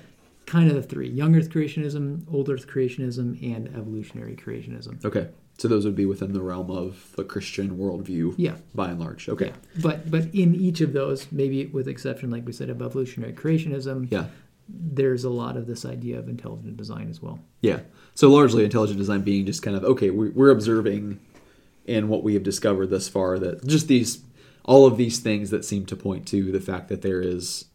Kind 0.46 0.68
of 0.68 0.74
the 0.74 0.82
three: 0.82 1.08
young 1.08 1.36
Earth 1.36 1.50
creationism, 1.50 2.24
old 2.32 2.50
Earth 2.50 2.66
creationism, 2.66 3.40
and 3.54 3.68
evolutionary 3.68 4.34
creationism. 4.34 5.04
Okay. 5.04 5.28
So 5.62 5.68
those 5.68 5.84
would 5.84 5.94
be 5.94 6.06
within 6.06 6.32
the 6.32 6.42
realm 6.42 6.72
of 6.72 7.12
the 7.14 7.22
Christian 7.22 7.78
worldview. 7.78 8.34
Yeah. 8.36 8.56
By 8.74 8.90
and 8.90 8.98
large. 8.98 9.28
Okay. 9.28 9.46
Yeah. 9.46 9.80
But 9.80 10.10
but 10.10 10.24
in 10.34 10.56
each 10.56 10.80
of 10.80 10.92
those, 10.92 11.30
maybe 11.30 11.66
with 11.66 11.86
exception, 11.86 12.32
like 12.32 12.44
we 12.44 12.52
said, 12.52 12.68
of 12.68 12.82
evolutionary 12.82 13.32
creationism, 13.32 14.10
Yeah. 14.10 14.26
there's 14.68 15.22
a 15.22 15.30
lot 15.30 15.56
of 15.56 15.68
this 15.68 15.84
idea 15.84 16.18
of 16.18 16.28
intelligent 16.28 16.76
design 16.76 17.08
as 17.08 17.22
well. 17.22 17.38
Yeah. 17.60 17.82
So 18.16 18.28
largely 18.28 18.64
intelligent 18.64 18.98
design 18.98 19.20
being 19.22 19.46
just 19.46 19.62
kind 19.62 19.76
of 19.76 19.84
okay, 19.84 20.10
we- 20.10 20.30
we're 20.30 20.50
observing 20.50 21.20
in 21.86 22.08
what 22.08 22.24
we 22.24 22.34
have 22.34 22.42
discovered 22.42 22.88
thus 22.90 23.06
far 23.06 23.38
that 23.38 23.64
just 23.64 23.86
these 23.86 24.18
all 24.64 24.84
of 24.84 24.96
these 24.96 25.20
things 25.20 25.50
that 25.50 25.64
seem 25.64 25.86
to 25.86 25.94
point 25.94 26.26
to 26.26 26.50
the 26.50 26.60
fact 26.60 26.88
that 26.88 27.02
there 27.02 27.20
is 27.20 27.66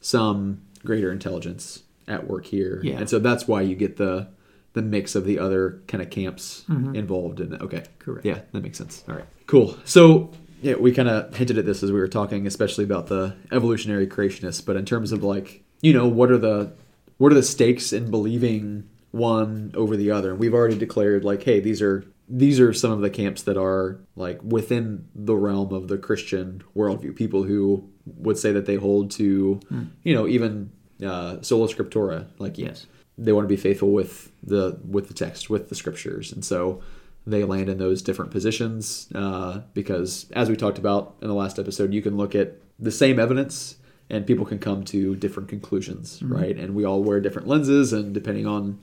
some 0.00 0.62
greater 0.84 1.12
intelligence 1.12 1.84
at 2.08 2.26
work 2.28 2.46
here. 2.46 2.80
Yeah. 2.82 2.98
And 2.98 3.08
so 3.08 3.20
that's 3.20 3.46
why 3.46 3.62
you 3.62 3.76
get 3.76 3.98
the 3.98 4.28
the 4.76 4.82
mix 4.82 5.14
of 5.14 5.24
the 5.24 5.38
other 5.38 5.80
kind 5.88 6.02
of 6.02 6.10
camps 6.10 6.64
involved 6.68 7.40
in 7.40 7.54
it. 7.54 7.62
Okay. 7.62 7.82
Correct. 7.98 8.26
Yeah, 8.26 8.40
that 8.52 8.62
makes 8.62 8.76
sense. 8.76 9.02
All 9.08 9.14
right. 9.14 9.24
Cool. 9.46 9.74
So 9.86 10.30
yeah, 10.60 10.74
we 10.74 10.92
kind 10.92 11.08
of 11.08 11.34
hinted 11.34 11.56
at 11.56 11.64
this 11.64 11.82
as 11.82 11.90
we 11.90 11.98
were 11.98 12.08
talking, 12.08 12.46
especially 12.46 12.84
about 12.84 13.06
the 13.06 13.34
evolutionary 13.50 14.06
creationists. 14.06 14.64
But 14.64 14.76
in 14.76 14.84
terms 14.84 15.12
of 15.12 15.24
like, 15.24 15.64
you 15.80 15.94
know, 15.94 16.06
what 16.06 16.30
are 16.30 16.36
the 16.36 16.74
what 17.16 17.32
are 17.32 17.34
the 17.34 17.42
stakes 17.42 17.94
in 17.94 18.10
believing 18.10 18.86
one 19.12 19.72
over 19.74 19.96
the 19.96 20.10
other? 20.10 20.32
And 20.32 20.38
we've 20.38 20.52
already 20.52 20.76
declared 20.76 21.24
like, 21.24 21.42
hey, 21.42 21.58
these 21.60 21.80
are 21.80 22.04
these 22.28 22.60
are 22.60 22.74
some 22.74 22.92
of 22.92 23.00
the 23.00 23.08
camps 23.08 23.44
that 23.44 23.56
are 23.56 23.98
like 24.14 24.40
within 24.42 25.08
the 25.14 25.36
realm 25.36 25.72
of 25.72 25.88
the 25.88 25.96
Christian 25.96 26.62
worldview. 26.76 27.16
People 27.16 27.44
who 27.44 27.88
would 28.04 28.36
say 28.36 28.52
that 28.52 28.66
they 28.66 28.76
hold 28.76 29.10
to, 29.12 29.58
you 30.02 30.14
know, 30.14 30.26
even 30.28 30.70
uh, 31.02 31.40
sola 31.40 31.66
scriptura, 31.66 32.26
like 32.38 32.58
Yes. 32.58 32.86
They 33.18 33.32
want 33.32 33.44
to 33.44 33.48
be 33.48 33.56
faithful 33.56 33.90
with 33.92 34.30
the 34.42 34.78
with 34.88 35.08
the 35.08 35.14
text 35.14 35.48
with 35.48 35.68
the 35.68 35.74
scriptures. 35.74 36.32
And 36.32 36.44
so 36.44 36.82
they 37.26 37.44
land 37.44 37.68
in 37.68 37.78
those 37.78 38.02
different 38.02 38.30
positions 38.30 39.08
uh, 39.14 39.60
because 39.74 40.30
as 40.32 40.48
we 40.48 40.56
talked 40.56 40.78
about 40.78 41.16
in 41.20 41.28
the 41.28 41.34
last 41.34 41.58
episode 41.58 41.92
you 41.92 42.02
can 42.02 42.16
look 42.16 42.34
at 42.34 42.54
the 42.78 42.90
same 42.90 43.18
evidence 43.18 43.76
and 44.08 44.26
people 44.26 44.44
can 44.44 44.58
come 44.58 44.84
to 44.84 45.16
different 45.16 45.48
conclusions 45.48 46.22
right? 46.22 46.56
And 46.56 46.74
we 46.74 46.84
all 46.84 47.02
wear 47.02 47.20
different 47.20 47.48
lenses 47.48 47.92
and 47.92 48.14
depending 48.14 48.46
on 48.46 48.78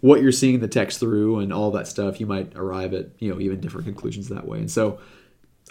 what 0.00 0.22
you're 0.22 0.32
seeing 0.32 0.60
the 0.60 0.68
text 0.68 1.00
through 1.00 1.40
and 1.40 1.52
all 1.52 1.70
that 1.72 1.88
stuff 1.88 2.20
you 2.20 2.26
might 2.26 2.54
arrive 2.54 2.94
at 2.94 3.10
you 3.18 3.32
know 3.32 3.40
even 3.40 3.60
different 3.60 3.86
conclusions 3.86 4.28
that 4.28 4.46
way. 4.46 4.58
And 4.58 4.70
so 4.70 4.98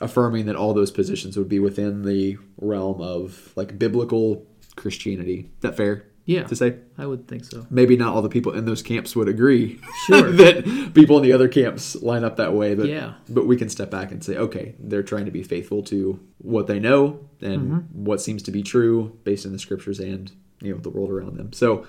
affirming 0.01 0.45
that 0.45 0.58
all 0.58 0.73
those 0.73 0.91
positions 0.91 1.38
would 1.38 1.47
be 1.47 1.60
within 1.60 2.03
the 2.03 2.38
realm 2.60 3.01
of 3.01 3.53
like 3.55 3.79
biblical 3.79 4.45
christianity. 4.75 5.49
Is 5.55 5.62
that 5.62 5.77
fair 5.77 6.05
Yeah. 6.26 6.44
to 6.46 6.56
say 6.56 6.78
I 6.98 7.06
would 7.06 7.28
think 7.28 7.46
so. 7.46 7.68
maybe 7.70 7.96
not 7.96 8.14
all 8.16 8.22
the 8.24 8.30
people 8.30 8.52
in 8.54 8.66
those 8.66 8.82
camps 8.82 9.16
would 9.16 9.28
agree 9.28 9.80
Sure. 10.08 10.32
that 10.44 10.92
people 10.96 11.18
in 11.18 11.24
the 11.24 11.32
other 11.34 11.48
camps 11.48 11.96
line 12.02 12.24
up 12.24 12.38
that 12.38 12.54
way 12.54 12.74
but 12.76 12.88
Yeah. 12.88 13.14
but 13.30 13.46
we 13.46 13.56
can 13.58 13.70
step 13.70 13.92
back 13.92 14.12
and 14.12 14.24
say 14.24 14.36
okay 14.38 14.76
they're 14.80 15.04
trying 15.04 15.26
to 15.26 15.32
be 15.32 15.44
faithful 15.44 15.84
to 15.84 16.20
what 16.40 16.68
they 16.68 16.80
know 16.80 17.20
and 17.42 17.62
Mm-hmm. 17.62 18.04
what 18.06 18.22
seems 18.22 18.42
to 18.44 18.52
be 18.52 18.64
true 18.64 19.18
based 19.24 19.46
in 19.46 19.52
the 19.52 19.60
scriptures 19.60 20.00
and 20.00 20.32
you 20.62 20.72
know 20.74 20.80
the 20.80 20.90
world 20.90 21.12
around 21.12 21.38
them 21.38 21.54
so 21.54 21.86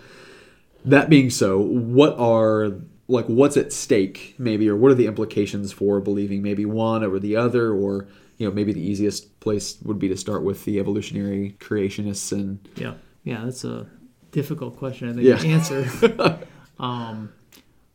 that 0.84 1.08
being 1.08 1.30
so 1.30 1.58
what 1.58 2.16
are 2.18 2.72
like 3.08 3.26
what's 3.26 3.56
at 3.56 3.72
stake 3.72 4.34
maybe 4.38 4.68
or 4.68 4.76
what 4.76 4.90
are 4.90 4.94
the 4.94 5.06
implications 5.06 5.72
for 5.72 6.00
believing 6.00 6.42
maybe 6.42 6.64
one 6.64 7.02
over 7.04 7.18
the 7.18 7.36
other 7.36 7.72
or 7.72 8.06
you 8.38 8.46
know 8.46 8.52
maybe 8.52 8.72
the 8.72 8.80
easiest 8.86 9.38
place 9.40 9.78
would 9.82 9.98
be 9.98 10.08
to 10.08 10.16
start 10.16 10.42
with 10.42 10.64
the 10.64 10.78
evolutionary 10.78 11.56
creationists 11.58 12.32
and 12.32 12.68
Yeah. 12.76 12.94
Yeah, 13.24 13.42
that's 13.44 13.64
a 13.64 13.86
difficult 14.30 14.76
question 14.76 15.08
I 15.08 15.12
think 15.12 15.26
Yeah. 15.26 15.36
to 15.36 15.48
answer. 15.48 16.40
um, 16.78 17.32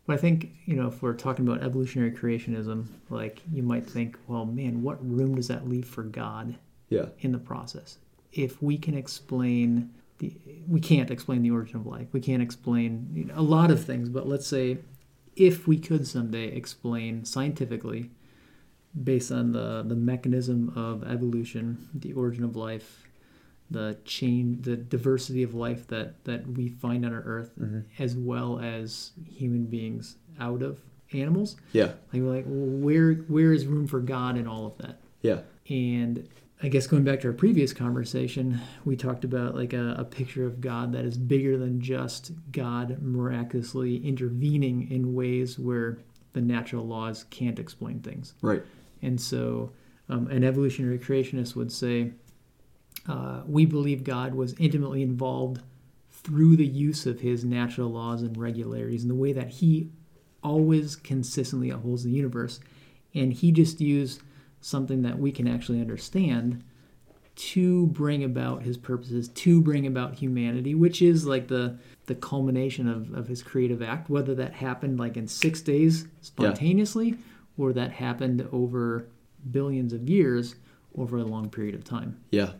but 0.05 0.13
I 0.13 0.17
think 0.17 0.51
you 0.65 0.75
know 0.75 0.87
if 0.87 1.01
we're 1.01 1.13
talking 1.13 1.47
about 1.47 1.63
evolutionary 1.63 2.11
creationism, 2.11 2.87
like 3.09 3.41
you 3.51 3.63
might 3.63 3.85
think, 3.87 4.17
well, 4.27 4.45
man, 4.45 4.81
what 4.81 4.97
room 5.07 5.35
does 5.35 5.47
that 5.47 5.67
leave 5.69 5.85
for 5.87 6.03
God 6.03 6.55
yeah 6.89 7.05
in 7.19 7.31
the 7.31 7.37
process? 7.39 7.97
If 8.33 8.61
we 8.61 8.77
can 8.77 8.95
explain 8.95 9.91
the, 10.19 10.33
we 10.67 10.79
can't 10.79 11.09
explain 11.11 11.41
the 11.41 11.51
origin 11.51 11.77
of 11.77 11.85
life. 11.87 12.07
We 12.13 12.21
can't 12.21 12.41
explain 12.41 13.09
you 13.13 13.25
know, 13.25 13.33
a 13.35 13.41
lot 13.41 13.71
of 13.71 13.83
things. 13.83 14.07
But 14.09 14.27
let's 14.27 14.47
say, 14.47 14.77
if 15.35 15.67
we 15.67 15.77
could 15.79 16.07
someday 16.07 16.45
explain 16.47 17.25
scientifically, 17.25 18.11
based 19.03 19.31
on 19.31 19.51
the 19.51 19.83
the 19.85 19.95
mechanism 19.95 20.73
of 20.75 21.03
evolution, 21.03 21.89
the 21.93 22.13
origin 22.13 22.43
of 22.43 22.55
life, 22.55 23.03
the 23.71 23.97
change, 24.05 24.65
the 24.65 24.75
diversity 24.75 25.43
of 25.43 25.53
life 25.53 25.87
that 25.87 26.23
that 26.25 26.45
we 26.47 26.69
find 26.69 27.05
on 27.05 27.13
our 27.13 27.21
Earth, 27.21 27.51
as 27.97 28.15
well 28.15 28.59
as 28.59 29.11
human 29.25 29.65
beings 29.65 30.17
out 30.39 30.61
of 30.61 30.81
animals. 31.13 31.55
yeah 31.73 31.91
Like 32.13 32.21
we're 32.21 32.35
like, 32.35 32.45
well, 32.47 32.79
where 32.79 33.13
where 33.13 33.53
is 33.53 33.65
room 33.65 33.87
for 33.87 33.99
God 33.99 34.37
in 34.37 34.47
all 34.47 34.65
of 34.65 34.77
that? 34.79 34.99
yeah 35.21 35.41
And 35.69 36.27
I 36.63 36.67
guess 36.67 36.85
going 36.85 37.03
back 37.03 37.21
to 37.21 37.27
our 37.29 37.33
previous 37.33 37.73
conversation, 37.73 38.59
we 38.85 38.95
talked 38.95 39.23
about 39.23 39.55
like 39.55 39.73
a, 39.73 39.95
a 39.97 40.03
picture 40.03 40.45
of 40.45 40.61
God 40.61 40.91
that 40.93 41.05
is 41.05 41.17
bigger 41.17 41.57
than 41.57 41.81
just 41.81 42.31
God 42.51 43.01
miraculously 43.01 43.97
intervening 44.07 44.91
in 44.91 45.13
ways 45.15 45.57
where 45.57 45.97
the 46.33 46.41
natural 46.41 46.85
laws 46.85 47.25
can't 47.29 47.57
explain 47.59 47.99
things. 48.01 48.35
right 48.41 48.63
And 49.01 49.19
so, 49.19 49.71
um, 50.07 50.27
an 50.27 50.43
evolutionary 50.43 50.99
creationist 50.99 51.55
would 51.55 51.71
say, 51.71 52.11
uh, 53.07 53.41
we 53.45 53.65
believe 53.65 54.03
God 54.03 54.35
was 54.35 54.53
intimately 54.59 55.01
involved 55.01 55.61
through 56.09 56.55
the 56.55 56.65
use 56.65 57.05
of 57.05 57.19
his 57.19 57.43
natural 57.43 57.89
laws 57.89 58.21
and 58.21 58.37
regularities 58.37 59.01
and 59.01 59.09
the 59.09 59.15
way 59.15 59.33
that 59.33 59.49
he 59.49 59.89
always 60.43 60.95
consistently 60.95 61.69
upholds 61.69 62.03
the 62.03 62.11
universe. 62.11 62.59
And 63.13 63.33
he 63.33 63.51
just 63.51 63.81
used 63.81 64.21
something 64.61 65.01
that 65.01 65.17
we 65.17 65.31
can 65.31 65.47
actually 65.47 65.81
understand 65.81 66.63
to 67.33 67.87
bring 67.87 68.23
about 68.23 68.61
his 68.61 68.77
purposes, 68.77 69.29
to 69.29 69.61
bring 69.61 69.87
about 69.87 70.15
humanity, 70.15 70.75
which 70.75 71.01
is 71.01 71.25
like 71.25 71.47
the 71.47 71.77
the 72.05 72.15
culmination 72.15 72.87
of, 72.87 73.13
of 73.13 73.27
his 73.27 73.41
creative 73.41 73.81
act, 73.81 74.09
whether 74.09 74.35
that 74.35 74.53
happened 74.53 74.99
like 74.99 75.17
in 75.17 75.27
six 75.27 75.61
days 75.61 76.07
spontaneously 76.21 77.17
or 77.57 77.71
that 77.73 77.91
happened 77.91 78.47
over 78.51 79.07
billions 79.49 79.93
of 79.93 80.09
years 80.09 80.55
over 80.97 81.17
a 81.17 81.23
long 81.23 81.49
period 81.49 81.73
of 81.73 81.83
time. 81.83 82.19
yeah 82.31 82.51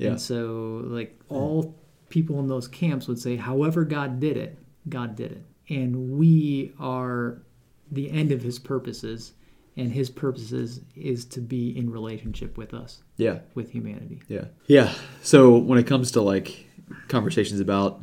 yeah 0.00 0.10
And 0.10 0.20
so 0.20 0.82
like 0.86 1.18
all 1.28 1.76
people 2.08 2.40
in 2.40 2.46
those 2.48 2.66
camps 2.68 3.06
would 3.08 3.18
say, 3.18 3.36
however 3.36 3.84
God 3.84 4.18
did 4.20 4.36
it, 4.36 4.58
God 4.88 5.14
did 5.14 5.30
it. 5.32 5.44
And 5.68 6.18
we 6.18 6.72
are 6.80 7.42
the 7.92 8.10
end 8.10 8.32
of 8.32 8.42
his 8.42 8.58
purposes, 8.58 9.32
and 9.76 9.92
his 9.92 10.10
purposes 10.10 10.80
is 10.96 11.24
to 11.26 11.40
be 11.40 11.76
in 11.76 11.90
relationship 11.90 12.56
with 12.58 12.72
us, 12.74 13.02
yeah 13.16 13.38
with 13.54 13.70
humanity. 13.70 14.20
Yeah. 14.28 14.46
Yeah. 14.66 14.92
So 15.22 15.56
when 15.56 15.78
it 15.78 15.86
comes 15.86 16.10
to 16.12 16.20
like 16.22 16.66
conversations 17.08 17.60
about 17.60 18.00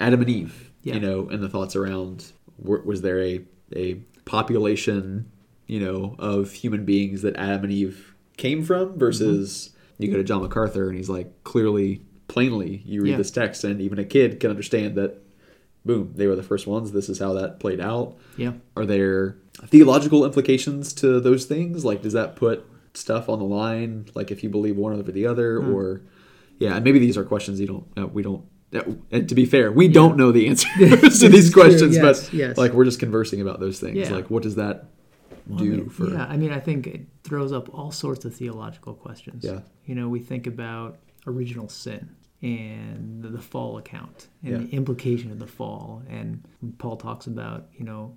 Adam 0.00 0.20
and 0.22 0.30
Eve, 0.30 0.70
Yeah. 0.82 0.94
you 0.94 1.00
know, 1.00 1.28
and 1.28 1.42
the 1.42 1.48
thoughts 1.48 1.76
around 1.76 2.32
was 2.58 3.02
there 3.02 3.20
a 3.20 3.40
a 3.76 3.94
population, 4.24 5.30
you 5.66 5.80
know, 5.80 6.16
of 6.18 6.52
human 6.52 6.84
beings 6.84 7.22
that 7.22 7.36
Adam 7.36 7.64
and 7.64 7.72
Eve 7.72 8.14
came 8.36 8.62
from 8.64 8.98
versus 8.98 9.70
you 9.98 10.10
go 10.10 10.16
to 10.16 10.24
John 10.24 10.42
MacArthur 10.42 10.88
and 10.88 10.96
he's 10.96 11.08
like 11.08 11.44
clearly 11.44 12.02
plainly 12.28 12.82
you 12.84 13.02
read 13.02 13.12
Yeah. 13.12 13.16
this 13.18 13.30
text 13.30 13.64
and 13.64 13.80
even 13.80 13.98
a 13.98 14.04
kid 14.04 14.40
can 14.40 14.50
understand 14.50 14.94
that 14.96 15.20
boom, 15.84 16.12
they 16.16 16.26
were 16.26 16.34
the 16.36 16.42
first 16.42 16.66
ones. 16.66 16.92
This 16.92 17.08
is 17.08 17.18
how 17.18 17.34
that 17.34 17.60
played 17.60 17.80
out. 17.80 18.16
Yeah. 18.36 18.52
Are 18.76 18.86
there 18.86 19.36
theological 19.66 20.24
implications 20.24 20.92
to 20.94 21.20
those 21.20 21.44
things? 21.44 21.84
Like, 21.84 22.00
does 22.02 22.14
that 22.14 22.36
put 22.36 22.64
stuff 22.94 23.28
on 23.28 23.38
the 23.38 23.44
line? 23.44 24.06
Like, 24.14 24.30
if 24.30 24.42
you 24.42 24.48
believe 24.48 24.76
one 24.76 24.98
over 24.98 25.12
the 25.12 25.26
other, 25.26 25.60
Hmm. 25.60 25.74
or 25.74 26.00
yeah, 26.58 26.76
and 26.76 26.84
maybe 26.84 26.98
these 26.98 27.18
are 27.18 27.24
questions 27.24 27.60
you 27.60 27.66
don't, 27.66 27.86
uh, 27.98 28.06
we 28.06 28.22
don't. 28.22 28.44
And 29.12 29.28
to 29.28 29.34
be 29.34 29.44
fair, 29.44 29.70
we 29.70 29.86
don't 29.88 30.16
know 30.16 30.32
the 30.32 30.48
answers 30.48 31.18
to 31.20 31.28
these 31.28 31.52
questions, 31.52 31.94
yes, 31.96 32.24
but 32.28 32.32
yes. 32.32 32.56
like 32.56 32.72
we're 32.72 32.84
just 32.86 32.98
conversing 32.98 33.40
about 33.40 33.60
those 33.60 33.78
things. 33.78 33.96
Yeah. 33.98 34.10
Like, 34.14 34.30
what 34.30 34.42
does 34.42 34.54
that 34.56 34.86
Well, 35.46 35.58
do 35.58 35.64
I 35.64 35.76
mean, 35.76 35.88
for? 35.90 36.08
yeah 36.10 36.24
i 36.24 36.36
mean 36.36 36.52
i 36.52 36.60
think 36.60 36.86
it 36.86 37.02
throws 37.22 37.52
up 37.52 37.72
all 37.74 37.90
sorts 37.90 38.24
of 38.24 38.34
theological 38.34 38.94
questions 38.94 39.44
Yeah. 39.44 39.60
you 39.84 39.94
know 39.94 40.08
we 40.08 40.20
think 40.20 40.46
about 40.46 40.98
original 41.26 41.68
sin 41.68 42.14
and 42.42 43.22
the 43.22 43.40
fall 43.40 43.78
account 43.78 44.28
and 44.42 44.52
Yeah. 44.52 44.58
the 44.58 44.70
implication 44.76 45.30
of 45.30 45.38
the 45.38 45.46
fall 45.46 46.02
and 46.08 46.42
paul 46.78 46.96
talks 46.96 47.26
about 47.26 47.68
you 47.76 47.84
know 47.84 48.14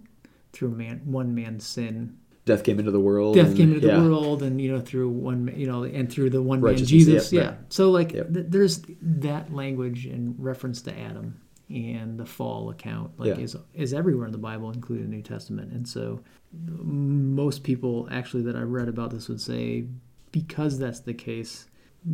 through 0.54 0.70
man 0.72 1.02
one 1.06 1.34
man's 1.36 1.66
sin 1.66 2.18
Death 2.46 2.64
came 2.64 2.80
into 2.80 2.92
the 2.92 3.00
world. 3.02 3.36
death 3.36 3.48
and- 3.48 3.58
came 3.58 3.74
into 3.74 3.86
yeah. 3.88 4.00
the 4.00 4.10
world 4.10 4.42
and 4.42 4.62
you 4.62 4.72
know 4.72 4.80
through 4.80 5.10
one 5.10 5.52
you 5.56 5.68
know 5.68 5.84
and 5.84 6.10
through 6.12 6.30
the 6.30 6.42
one 6.42 6.62
man 6.62 6.78
jesus 6.78 7.32
yeah, 7.34 7.42
yeah, 7.42 7.48
right. 7.50 7.58
so 7.70 7.92
like 7.92 8.14
Yep. 8.14 8.34
th- 8.34 8.46
there's 8.50 8.82
that 9.02 9.54
language 9.54 10.06
in 10.06 10.36
reference 10.38 10.82
to 10.84 10.98
adam 10.98 11.42
and 11.70 12.18
the 12.18 12.26
fall 12.26 12.70
account 12.70 13.12
like 13.20 13.28
Yeah. 13.38 13.44
is 13.44 13.56
is 13.74 13.94
everywhere 13.94 14.26
in 14.26 14.32
the 14.32 14.38
bible 14.38 14.72
including 14.72 15.10
the 15.10 15.16
new 15.18 15.22
testament 15.22 15.72
and 15.74 15.88
so 15.88 16.22
most 16.70 17.64
people 17.64 18.08
actually 18.12 18.44
that 18.44 18.56
i 18.56 18.62
read 18.62 18.88
about 18.88 19.12
this 19.12 19.28
would 19.28 19.42
say 19.42 19.86
because 20.32 20.78
that's 20.80 21.02
the 21.02 21.14
case 21.14 21.68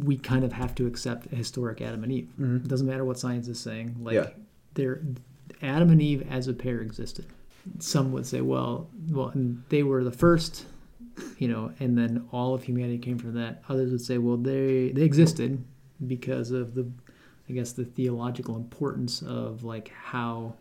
we 0.03 0.17
kind 0.17 0.43
of 0.43 0.53
have 0.53 0.73
to 0.75 0.87
accept 0.87 1.31
a 1.31 1.35
historic 1.35 1.81
adam 1.81 2.03
and 2.03 2.11
eve 2.11 2.29
it 2.39 2.67
doesn't 2.67 2.87
matter 2.87 3.05
what 3.05 3.19
science 3.19 3.47
is 3.47 3.59
saying 3.59 3.95
like 4.01 4.15
Mm-hmm. 4.15 4.27
Yeah. 4.29 4.43
they're 4.73 5.01
adam 5.61 5.89
and 5.91 6.01
eve 6.01 6.25
as 6.29 6.47
a 6.47 6.53
pair 6.53 6.81
existed 6.81 7.25
some 7.79 8.11
would 8.11 8.25
say 8.25 8.41
well 8.41 8.89
well 9.09 9.27
and 9.29 9.63
they 9.69 9.83
were 9.83 10.03
the 10.03 10.11
first 10.11 10.65
you 11.37 11.47
know 11.47 11.71
and 11.79 11.97
then 11.97 12.27
all 12.31 12.53
of 12.55 12.63
humanity 12.63 12.97
came 12.97 13.17
from 13.19 13.33
that 13.35 13.61
others 13.69 13.91
would 13.91 14.01
say 14.01 14.17
well 14.17 14.37
they 14.37 14.89
they 14.93 15.03
existed 15.03 15.63
because 16.07 16.49
of 16.51 16.73
the 16.73 16.85
I 17.49 17.53
guess 17.53 17.71
the 17.73 17.85
theological 17.85 18.55
importance 18.55 19.21
of 19.21 19.63
like 19.63 19.89
how 19.89 20.55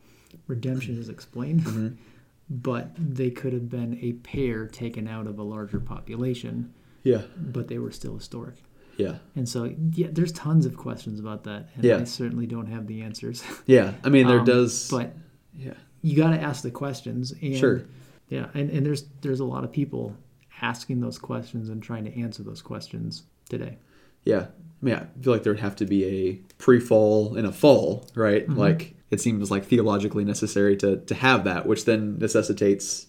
redemption 0.46 0.98
is 0.98 1.08
explained. 1.08 1.60
Mm-hmm. 1.62 1.88
But 2.50 2.90
they 2.98 3.30
could 3.30 3.54
have 3.54 3.70
been 3.70 3.98
a 4.02 4.12
pair 4.14 4.66
taken 4.66 5.08
out 5.08 5.26
of 5.26 5.38
a 5.38 5.42
larger 5.42 5.80
population, 5.80 6.74
Yeah. 7.02 7.22
but 7.38 7.68
they 7.68 7.78
were 7.78 7.92
still 7.92 8.14
historic. 8.16 8.56
Yeah. 8.98 9.18
And 9.36 9.48
so, 9.48 9.74
yeah, 9.94 10.08
there's 10.12 10.32
tons 10.32 10.66
of 10.66 10.76
questions 10.76 11.18
about 11.18 11.44
that, 11.44 11.70
and 11.76 11.84
Yeah. 11.84 11.98
I 11.98 12.04
certainly 12.04 12.46
don't 12.46 12.66
have 12.66 12.86
the 12.88 13.00
answers. 13.00 13.42
Yeah. 13.66 13.94
I 14.04 14.10
mean, 14.10 14.26
there 14.26 14.40
Um, 14.40 14.44
does. 14.44 14.90
but 14.90 15.14
yeah. 15.56 15.74
you 16.02 16.14
got 16.14 16.32
to 16.32 16.38
ask 16.42 16.62
the 16.62 16.70
questions. 16.70 17.32
And, 17.40 17.56
Sure. 17.56 17.84
Yeah, 18.28 18.48
and, 18.52 18.68
and 18.70 18.84
there's 18.84 19.04
there's 19.22 19.40
a 19.40 19.46
lot 19.46 19.64
of 19.64 19.72
people 19.72 20.14
asking 20.60 21.00
those 21.00 21.18
questions 21.18 21.70
and 21.70 21.82
trying 21.82 22.04
to 22.04 22.20
answer 22.20 22.42
those 22.42 22.60
questions 22.60 23.22
today. 23.48 23.78
Yeah. 24.24 24.46
I 24.82 24.84
mean, 24.84 24.94
I 24.94 25.06
feel 25.22 25.32
like 25.32 25.42
there 25.44 25.52
would 25.52 25.60
have 25.60 25.76
to 25.76 25.84
be 25.84 26.04
a 26.04 26.34
pre-fall 26.58 27.36
and 27.36 27.46
a 27.46 27.52
fall, 27.52 28.08
right? 28.14 28.42
Mm-hmm. 28.46 28.58
Like 28.58 28.94
it 29.10 29.20
seems 29.20 29.50
like 29.50 29.64
theologically 29.64 30.24
necessary 30.24 30.76
to 30.78 30.96
to 30.96 31.14
have 31.14 31.44
that, 31.44 31.66
which 31.66 31.84
then 31.84 32.18
necessitates 32.18 33.06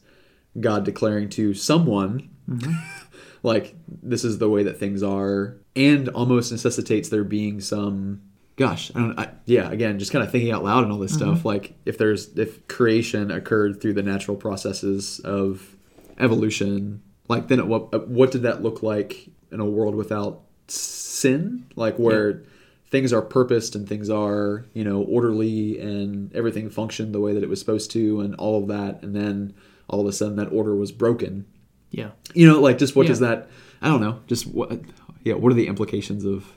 God 0.59 0.83
declaring 0.85 1.29
to 1.29 1.53
someone 1.53 2.29
Mm-hmm. 2.49 2.73
like 3.43 3.73
this 3.87 4.25
is 4.25 4.37
the 4.37 4.49
way 4.49 4.63
that 4.63 4.77
things 4.77 5.01
are, 5.01 5.55
and 5.77 6.09
almost 6.09 6.51
necessitates 6.51 7.07
there 7.09 7.23
being 7.23 7.61
some. 7.61 8.21
Gosh, 8.57 8.91
I 8.93 8.99
don't. 8.99 9.17
I, 9.19 9.29
yeah, 9.45 9.71
again, 9.71 9.97
just 9.97 10.11
kind 10.11 10.23
of 10.25 10.29
thinking 10.31 10.51
out 10.51 10.63
loud 10.63 10.83
and 10.83 10.91
all 10.91 10.99
this 10.99 11.15
Mm-hmm. 11.15 11.35
stuff. 11.35 11.45
Like 11.45 11.73
if 11.85 11.97
there's 11.97 12.37
if 12.37 12.67
creation 12.67 13.31
occurred 13.31 13.81
through 13.81 13.93
the 13.93 14.03
natural 14.03 14.35
processes 14.35 15.19
of 15.21 15.75
evolution, 16.19 17.01
like 17.29 17.47
then 17.47 17.67
what 17.67 18.09
what 18.09 18.31
did 18.31 18.41
that 18.43 18.61
look 18.61 18.83
like 18.83 19.29
in 19.51 19.59
a 19.59 19.65
world 19.65 19.95
without 19.95 20.41
sin? 20.73 21.65
Like 21.75 21.97
where 21.97 22.43
things 22.89 23.11
are 23.13 23.21
purposed 23.21 23.75
and 23.75 23.87
things 23.89 24.09
are 24.09 24.65
you 24.73 24.83
know 24.83 25.01
orderly 25.03 25.79
and 25.79 26.33
everything 26.35 26.69
functioned 26.69 27.13
the 27.13 27.19
way 27.19 27.33
that 27.33 27.43
it 27.43 27.49
was 27.49 27.59
supposed 27.59 27.91
to 27.91 28.21
and 28.21 28.35
all 28.35 28.61
of 28.61 28.67
that, 28.67 29.01
and 29.03 29.15
then 29.15 29.53
all 29.87 29.99
of 30.01 30.07
a 30.07 30.11
sudden 30.13 30.35
that 30.37 30.51
order 30.51 30.75
was 30.75 30.91
broken. 30.91 31.45
Yeah, 31.91 32.09
You 32.33 32.47
know, 32.47 32.59
like 32.59 32.79
just 32.79 32.95
what 32.95 33.03
Yeah. 33.03 33.09
does 33.09 33.19
that? 33.19 33.49
I 33.81 33.87
don't 33.87 34.01
know. 34.01 34.19
Just 34.27 34.47
what? 34.47 34.79
Yeah, 35.23 35.35
what 35.35 35.51
are 35.51 35.55
the 35.55 35.67
implications 35.67 36.25
of 36.25 36.51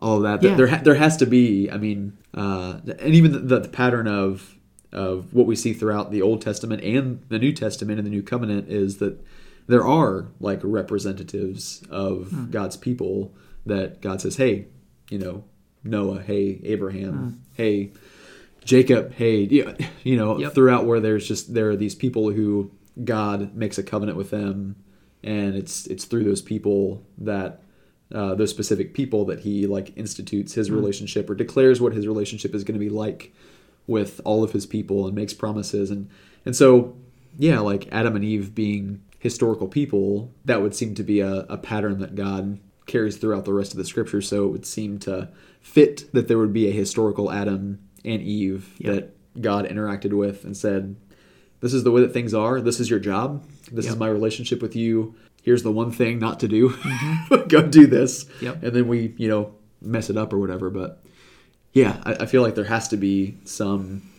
all 0.00 0.16
of 0.16 0.22
that? 0.24 0.42
Yeah. 0.42 0.56
There, 0.56 0.66
there 0.82 0.94
has 0.96 1.16
to 1.18 1.26
be. 1.26 1.70
I 1.70 1.76
mean, 1.76 2.16
uh, 2.34 2.78
and 2.98 3.14
even 3.14 3.32
the, 3.32 3.58
the 3.60 3.68
pattern 3.68 4.08
of 4.08 4.56
of 4.92 5.32
what 5.32 5.46
we 5.46 5.54
see 5.54 5.72
throughout 5.72 6.10
the 6.10 6.20
Old 6.20 6.42
Testament 6.42 6.82
and 6.82 7.22
the 7.28 7.38
New 7.38 7.52
Testament 7.52 8.00
and 8.00 8.06
the 8.06 8.10
New 8.10 8.24
Covenant 8.24 8.68
is 8.68 8.96
that 8.96 9.24
there 9.70 9.86
are 9.86 10.28
like 10.40 10.60
representatives 10.62 11.82
of 11.90 12.30
Hmm. 12.30 12.50
God's 12.50 12.76
people 12.76 13.32
that 13.66 14.00
God 14.00 14.20
says, 14.20 14.36
"Hey, 14.36 14.66
you 15.10 15.18
know, 15.18 15.44
Noah, 15.84 16.20
hey, 16.20 16.60
Abraham, 16.64 17.14
Hmm. 17.14 17.28
hey, 17.54 17.92
Jacob, 18.64 19.12
hey, 19.12 19.42
you 20.04 20.16
know, 20.16 20.38
Yep. 20.38 20.54
throughout 20.54 20.86
where 20.86 21.00
there's 21.00 21.26
just 21.26 21.54
there 21.54 21.70
are 21.70 21.76
these 21.76 21.94
people 21.94 22.30
who 22.30 22.70
God 23.02 23.56
makes 23.56 23.78
a 23.78 23.82
covenant 23.82 24.18
with 24.18 24.30
them, 24.30 24.76
and 25.24 25.54
it's 25.54 25.86
it's 25.86 26.04
through 26.04 26.24
those 26.24 26.42
people 26.42 27.02
that 27.18 27.62
uh, 28.12 28.34
those 28.34 28.50
specific 28.50 28.92
people 28.92 29.24
that 29.26 29.40
He 29.40 29.66
like 29.66 29.92
institutes 29.96 30.54
His 30.54 30.68
relationship 30.70 31.30
or 31.30 31.34
declares 31.34 31.80
what 31.80 31.92
His 31.94 32.06
relationship 32.08 32.54
is 32.54 32.64
going 32.64 32.74
to 32.78 32.84
be 32.84 32.90
like 32.90 33.32
with 33.86 34.20
all 34.24 34.42
of 34.42 34.52
His 34.52 34.66
people 34.66 35.06
and 35.06 35.14
makes 35.14 35.32
promises 35.32 35.90
and 35.90 36.08
and 36.44 36.54
so 36.56 36.96
yeah, 37.38 37.60
like 37.60 37.88
Adam 37.92 38.16
and 38.16 38.24
Eve 38.24 38.54
being 38.54 39.00
historical 39.20 39.68
people, 39.68 40.32
that 40.44 40.60
would 40.62 40.74
seem 40.74 40.96
to 40.96 41.04
be 41.04 41.20
a, 41.20 41.42
a 41.48 41.56
pattern 41.56 42.00
that 42.00 42.16
God 42.16 42.58
carries 42.86 43.16
throughout 43.18 43.44
the 43.44 43.52
rest 43.52 43.70
of 43.70 43.78
the 43.78 43.84
scripture. 43.84 44.20
So 44.20 44.46
it 44.46 44.48
would 44.48 44.66
seem 44.66 44.98
to 45.00 45.28
fit 45.60 46.12
that 46.12 46.26
there 46.26 46.38
would 46.38 46.52
be 46.52 46.66
a 46.66 46.72
historical 46.72 47.30
Adam 47.30 47.78
and 48.04 48.20
Eve 48.22 48.74
Yep. 48.78 48.94
that 48.94 49.40
God 49.40 49.68
interacted 49.68 50.12
with 50.14 50.44
and 50.44 50.56
said, 50.56 50.96
This 51.60 51.72
is 51.74 51.84
the 51.84 51.92
way 51.92 52.00
that 52.00 52.12
things 52.12 52.34
are. 52.34 52.60
This 52.60 52.80
is 52.80 52.90
your 52.90 52.98
job. 52.98 53.44
This 53.70 53.86
is 53.86 53.96
my 53.96 54.08
relationship 54.08 54.60
with 54.60 54.74
you. 54.74 55.14
Here's 55.42 55.62
the 55.62 55.70
one 55.70 55.92
thing 55.92 56.18
not 56.18 56.40
to 56.40 56.48
do. 56.48 56.70
Mm-hmm. 56.70 57.46
Go 57.48 57.62
do 57.62 57.86
this. 57.86 58.26
Yep. 58.40 58.62
And 58.62 58.72
then 58.74 58.88
we, 58.88 59.14
you 59.16 59.28
know, 59.28 59.54
mess 59.80 60.10
it 60.10 60.16
up 60.16 60.32
or 60.32 60.38
whatever. 60.38 60.70
But 60.70 61.02
yeah, 61.72 62.00
I, 62.04 62.14
I 62.14 62.26
feel 62.26 62.42
like 62.42 62.54
there 62.54 62.64
has 62.64 62.88
to 62.88 62.96
be 62.96 63.36
some 63.44 64.09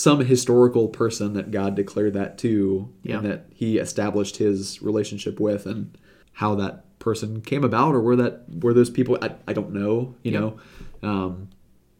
some 0.00 0.20
historical 0.24 0.88
person 0.88 1.34
that 1.34 1.50
God 1.50 1.74
declared 1.74 2.14
that 2.14 2.38
to 2.38 2.88
Yeah. 3.02 3.18
and 3.18 3.26
that 3.26 3.46
he 3.52 3.76
established 3.78 4.38
his 4.38 4.80
relationship 4.80 5.38
with 5.38 5.66
and 5.66 5.96
how 6.32 6.54
that 6.54 6.98
person 6.98 7.40
came 7.42 7.64
about 7.64 7.94
or 7.94 8.00
where 8.00 8.16
that 8.16 8.44
where 8.62 8.72
those 8.72 8.88
people 8.90 9.18
I, 9.20 9.34
I 9.46 9.52
don't 9.52 9.72
know, 9.72 10.14
you 10.22 10.32
Yeah. 10.32 10.40
know. 10.40 10.56
Um 11.02 11.48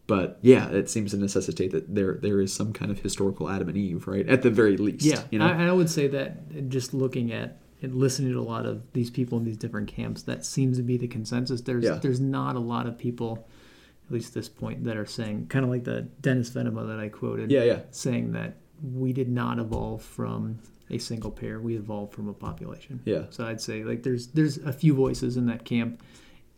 but 0.07 0.39
yeah, 0.41 0.67
it 0.69 0.89
seems 0.89 1.11
to 1.11 1.17
necessitate 1.17 1.71
that 1.71 1.93
there 1.93 2.17
there 2.21 2.41
is 2.41 2.51
some 2.51 2.73
kind 2.73 2.89
of 2.91 2.99
historical 2.99 3.47
Adam 3.49 3.69
and 3.69 3.77
Eve, 3.77 4.07
right? 4.07 4.27
At 4.27 4.41
the 4.41 4.49
very 4.49 4.77
least. 4.77 5.05
yeah. 5.05 5.21
You 5.29 5.37
know? 5.39 5.45
I, 5.45 5.67
I 5.67 5.71
would 5.71 5.89
say 5.89 6.07
that 6.07 6.69
just 6.69 6.93
looking 6.93 7.31
at 7.31 7.59
and 7.83 7.95
listening 7.95 8.31
to 8.33 8.39
a 8.39 8.41
lot 8.41 8.65
of 8.65 8.81
these 8.93 9.09
people 9.09 9.37
in 9.39 9.43
these 9.43 9.57
different 9.57 9.87
camps, 9.87 10.23
that 10.23 10.45
seems 10.45 10.77
to 10.77 10.83
be 10.83 10.97
the 10.97 11.07
consensus. 11.07 11.61
There's 11.61 11.83
Yeah. 11.83 11.99
there's 12.01 12.19
not 12.19 12.55
a 12.55 12.59
lot 12.59 12.87
of 12.87 12.97
people, 12.97 13.47
at 14.11 14.13
least 14.13 14.33
this 14.33 14.49
point, 14.49 14.83
that 14.83 14.97
are 14.97 15.05
saying 15.05 15.47
kind 15.47 15.63
of 15.63 15.71
like 15.71 15.85
the 15.85 16.01
Dennis 16.19 16.49
Venema 16.49 16.85
that 16.87 16.99
I 16.99 17.07
quoted. 17.07 17.49
yeah, 17.49 17.63
yeah. 17.63 17.79
saying 17.91 18.33
that 18.33 18.57
we 18.83 19.13
did 19.13 19.29
not 19.29 19.57
evolve 19.57 20.01
from 20.01 20.59
a 20.89 20.97
single 20.97 21.31
pair 21.31 21.61
we 21.61 21.77
evolved 21.77 22.11
from 22.13 22.27
a 22.27 22.33
population 22.33 22.99
Yeah. 23.05 23.23
so 23.29 23.45
i'd 23.45 23.61
say 23.61 23.85
like 23.85 24.03
there's 24.03 24.27
there's 24.27 24.57
a 24.57 24.73
few 24.73 24.93
voices 24.93 25.37
in 25.37 25.45
that 25.45 25.63
camp 25.63 26.01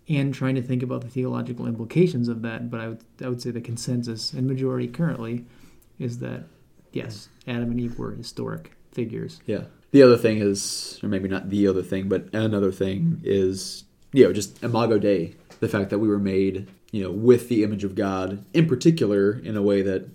and 0.09 0.33
trying 0.33 0.55
to 0.55 0.61
think 0.63 0.81
about 0.81 1.01
the 1.01 1.07
theological 1.09 1.67
implications 1.67 2.27
of 2.29 2.41
that 2.41 2.71
but 2.71 2.79
i 2.79 2.87
would 2.87 3.03
i 3.23 3.29
would 3.29 3.41
say 3.43 3.51
the 3.51 3.61
consensus 3.61 4.33
and 4.33 4.47
majority 4.47 4.87
currently 4.87 5.45
is 5.99 6.17
that 6.19 6.45
yes 6.93 7.29
adam 7.47 7.69
and 7.69 7.79
eve 7.79 7.99
were 7.99 8.13
historic 8.13 8.71
figures 8.91 9.39
Yeah. 9.45 9.65
The 9.91 10.01
other 10.01 10.17
thing 10.17 10.39
is, 10.39 10.99
or 11.03 11.09
maybe 11.09 11.29
not 11.29 11.51
the 11.51 11.67
other 11.67 11.83
thing, 11.83 12.09
but 12.09 12.33
another 12.33 12.71
thing 12.71 13.21
is, 13.23 13.83
you 14.11 14.23
know, 14.23 14.33
just 14.33 14.63
Imago 14.63 14.97
Dei. 14.97 15.35
The 15.59 15.67
fact 15.67 15.91
that 15.91 15.99
we 15.99 16.07
were 16.07 16.17
made, 16.17 16.67
you 16.93 17.01
know, 17.01 17.09
with 17.09 17.49
the 17.49 17.63
image 17.63 17.83
of 17.83 17.95
God, 17.95 18.45
in 18.53 18.67
particular, 18.67 19.33
in 19.39 19.57
a 19.57 19.63
way 19.63 19.81
that 19.81 20.07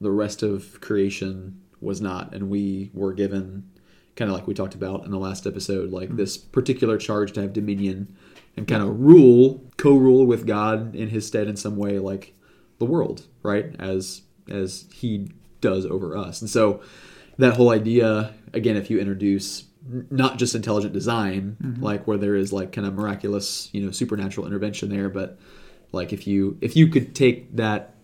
the 0.00 0.12
rest 0.12 0.44
of 0.44 0.80
creation 0.80 1.60
was 1.80 2.00
not, 2.00 2.32
and 2.32 2.48
we 2.48 2.92
were 2.94 3.12
given, 3.12 3.68
kind 4.14 4.30
of 4.30 4.36
like 4.36 4.46
we 4.46 4.54
talked 4.54 4.76
about 4.76 5.04
in 5.04 5.10
the 5.10 5.18
last 5.18 5.44
episode, 5.44 5.90
like 5.90 6.10
mm-hmm. 6.10 6.16
this 6.18 6.36
particular 6.36 6.98
charge 6.98 7.32
to 7.32 7.42
have 7.42 7.52
dominion 7.52 8.16
and 8.56 8.68
kind 8.68 8.80
of 8.80 9.00
rule, 9.00 9.64
co-rule 9.76 10.24
with 10.24 10.46
God 10.46 10.94
in 10.94 11.08
His 11.08 11.26
stead 11.26 11.48
in 11.48 11.56
some 11.56 11.76
way, 11.76 11.98
like 11.98 12.32
the 12.78 12.86
world, 12.86 13.26
right? 13.42 13.74
As 13.80 14.22
as 14.48 14.86
He 14.92 15.32
does 15.60 15.84
over 15.84 16.16
us, 16.16 16.40
and 16.40 16.48
so 16.48 16.80
that 17.38 17.56
whole 17.56 17.70
idea 17.70 18.32
again 18.52 18.76
if 18.76 18.88
you 18.88 19.00
introduce 19.00 19.64
not 20.10 20.38
just 20.38 20.54
intelligent 20.54 20.92
design 20.92 21.56
mm-hmm. 21.60 21.82
like 21.82 22.06
where 22.06 22.16
there 22.16 22.36
is 22.36 22.52
like 22.52 22.70
kind 22.70 22.86
of 22.86 22.94
miraculous 22.94 23.68
you 23.72 23.84
know 23.84 23.90
supernatural 23.90 24.46
intervention 24.46 24.88
there 24.88 25.08
but 25.08 25.38
like 25.94 26.12
if 26.12 26.26
you 26.26 26.58
if 26.60 26.76
you 26.76 26.86
could 26.88 27.14
take 27.14 27.54
that 27.56 27.94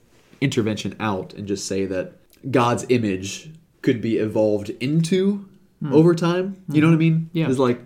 intervention 0.40 0.94
out 1.00 1.34
and 1.34 1.46
just 1.46 1.66
say 1.66 1.84
that 1.86 2.12
god's 2.50 2.86
image 2.88 3.50
could 3.82 4.00
be 4.00 4.16
evolved 4.16 4.70
into 4.80 5.46
over 5.90 6.14
time 6.14 6.62
you 6.68 6.80
know 6.80 6.88
what 6.88 6.94
i 6.94 6.98
mean 6.98 7.28
Yeah. 7.32 7.48
it's 7.48 7.58
like 7.58 7.80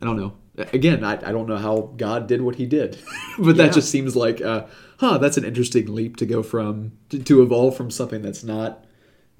i 0.00 0.04
don't 0.04 0.16
know 0.18 0.34
again 0.72 1.04
i, 1.04 1.12
I 1.12 1.32
don't 1.32 1.46
know 1.46 1.56
how 1.56 1.92
god 1.96 2.26
did 2.26 2.42
what 2.42 2.56
he 2.56 2.66
did 2.66 2.98
but 3.38 3.56
Yeah. 3.56 3.64
that 3.64 3.72
just 3.74 3.90
seems 3.90 4.14
like 4.16 4.40
uh, 4.42 4.66
huh 4.98 5.16
that's 5.18 5.36
an 5.38 5.44
interesting 5.44 5.94
leap 5.94 6.16
to 6.16 6.26
go 6.26 6.42
from 6.42 6.92
to, 7.10 7.18
to 7.22 7.42
evolve 7.42 7.76
from 7.76 7.90
something 7.90 8.20
that's 8.22 8.42
not 8.44 8.84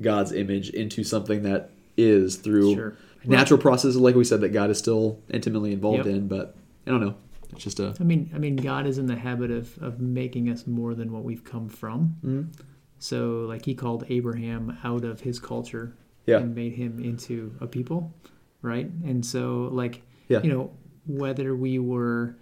God's 0.00 0.32
image 0.32 0.70
into 0.70 1.04
something 1.04 1.42
that 1.42 1.68
is 1.94 2.36
through 2.36 2.74
Sure. 2.74 2.96
natural 3.26 3.58
processes, 3.60 3.98
like 4.00 4.14
we 4.14 4.24
said, 4.24 4.40
that 4.40 4.48
God 4.48 4.70
is 4.70 4.78
still 4.78 5.18
intimately 5.30 5.74
involved 5.74 6.06
Yep. 6.06 6.14
in. 6.14 6.26
But 6.26 6.56
I 6.86 6.90
don't 6.90 7.02
know. 7.02 7.16
It's 7.52 7.64
just 7.64 7.80
a 7.80 7.94
i 8.00 8.02
mean 8.04 8.30
i 8.34 8.38
mean 8.38 8.56
god 8.56 8.86
is 8.86 8.98
in 8.98 9.06
the 9.06 9.16
habit 9.16 9.50
of 9.50 9.76
of 9.82 10.00
making 10.00 10.48
us 10.48 10.66
more 10.66 10.94
than 10.94 11.12
what 11.12 11.24
we've 11.24 11.44
come 11.44 11.68
from 11.68 12.16
Mm-hmm. 12.24 12.50
so 12.98 13.44
like 13.48 13.64
he 13.64 13.74
called 13.74 14.04
abraham 14.08 14.78
out 14.84 15.04
of 15.04 15.20
his 15.20 15.38
culture 15.38 15.96
Yeah. 16.26 16.38
and 16.38 16.54
made 16.54 16.72
him 16.74 16.98
into 17.00 17.54
a 17.60 17.66
people 17.66 18.14
right 18.62 18.88
and 19.04 19.24
so 19.24 19.68
like 19.72 20.02
Yeah. 20.28 20.42
you 20.42 20.50
know 20.52 20.70
whether 21.06 21.54
we 21.56 21.78
were 21.78 22.36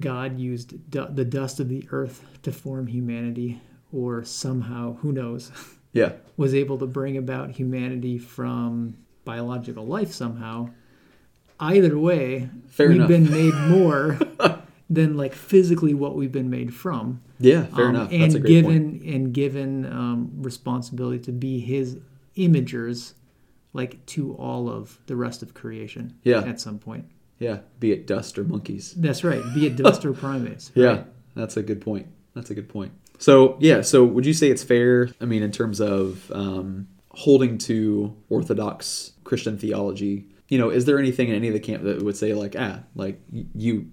god 0.00 0.38
used 0.38 0.90
du- 0.90 1.10
the 1.12 1.24
dust 1.24 1.60
of 1.60 1.68
the 1.68 1.86
earth 1.90 2.24
to 2.42 2.52
form 2.52 2.86
humanity 2.86 3.60
or 3.92 4.22
somehow 4.24 4.94
who 4.96 5.12
knows 5.12 5.50
yeah, 5.92 6.12
was 6.36 6.54
able 6.54 6.76
to 6.78 6.86
bring 6.86 7.16
about 7.16 7.50
humanity 7.50 8.18
from 8.18 8.94
biological 9.24 9.86
life 9.86 10.12
somehow. 10.12 10.68
Either 11.60 11.98
way, 11.98 12.48
Fair 12.68 12.88
we've 12.88 12.96
enough. 12.96 13.08
been 13.08 13.30
made 13.30 13.54
more 13.54 14.18
than 14.90 15.16
like 15.16 15.34
physically 15.34 15.94
what 15.94 16.14
we've 16.16 16.32
been 16.32 16.50
made 16.50 16.72
from. 16.74 17.20
yeah. 17.38 17.64
Fair 17.66 17.86
Um, 17.88 17.94
enough. 17.96 18.12
And 18.12 18.22
That's 18.22 18.34
a 18.34 18.40
great 18.40 18.50
given 18.50 18.90
point. 19.00 19.02
and 19.14 19.32
given 19.34 19.84
um, 19.86 20.30
responsibility 20.36 21.18
to 21.20 21.32
be 21.32 21.60
His 21.60 21.98
imagers, 22.36 23.14
like 23.72 24.04
to 24.06 24.34
all 24.34 24.68
of 24.70 24.98
the 25.06 25.16
rest 25.16 25.42
of 25.42 25.54
creation. 25.54 26.14
Yeah. 26.22 26.40
At 26.42 26.60
some 26.60 26.78
point. 26.78 27.06
Yeah, 27.38 27.58
be 27.78 27.92
it 27.92 28.06
dust 28.08 28.36
or 28.38 28.44
monkeys. 28.44 28.94
That's 28.94 29.22
right. 29.22 29.42
Be 29.54 29.66
it 29.66 29.76
dust 29.76 30.04
or 30.04 30.12
primates. 30.24 30.72
Yeah, 30.74 31.04
that's 31.36 31.56
a 31.56 31.62
good 31.62 31.80
point. 31.80 32.06
That's 32.34 32.50
a 32.50 32.54
good 32.54 32.68
point. 32.68 32.90
So 33.18 33.56
yeah, 33.60 33.82
so 33.82 34.04
would 34.04 34.26
you 34.26 34.32
say 34.32 34.48
it's 34.50 34.64
fair? 34.64 35.10
I 35.20 35.24
mean, 35.24 35.42
in 35.44 35.52
terms 35.52 35.80
of 35.80 36.30
um, 36.32 36.88
holding 37.12 37.56
to 37.58 38.16
orthodox 38.28 39.12
Christian 39.22 39.56
theology, 39.56 40.26
you 40.48 40.58
know, 40.58 40.70
is 40.70 40.84
there 40.86 40.98
anything 40.98 41.28
in 41.28 41.34
any 41.34 41.48
of 41.48 41.54
the 41.54 41.60
camp 41.60 41.82
that 41.84 42.02
would 42.02 42.16
say 42.16 42.34
like, 42.34 42.56
ah, 42.58 42.80
like 42.94 43.20
you 43.54 43.90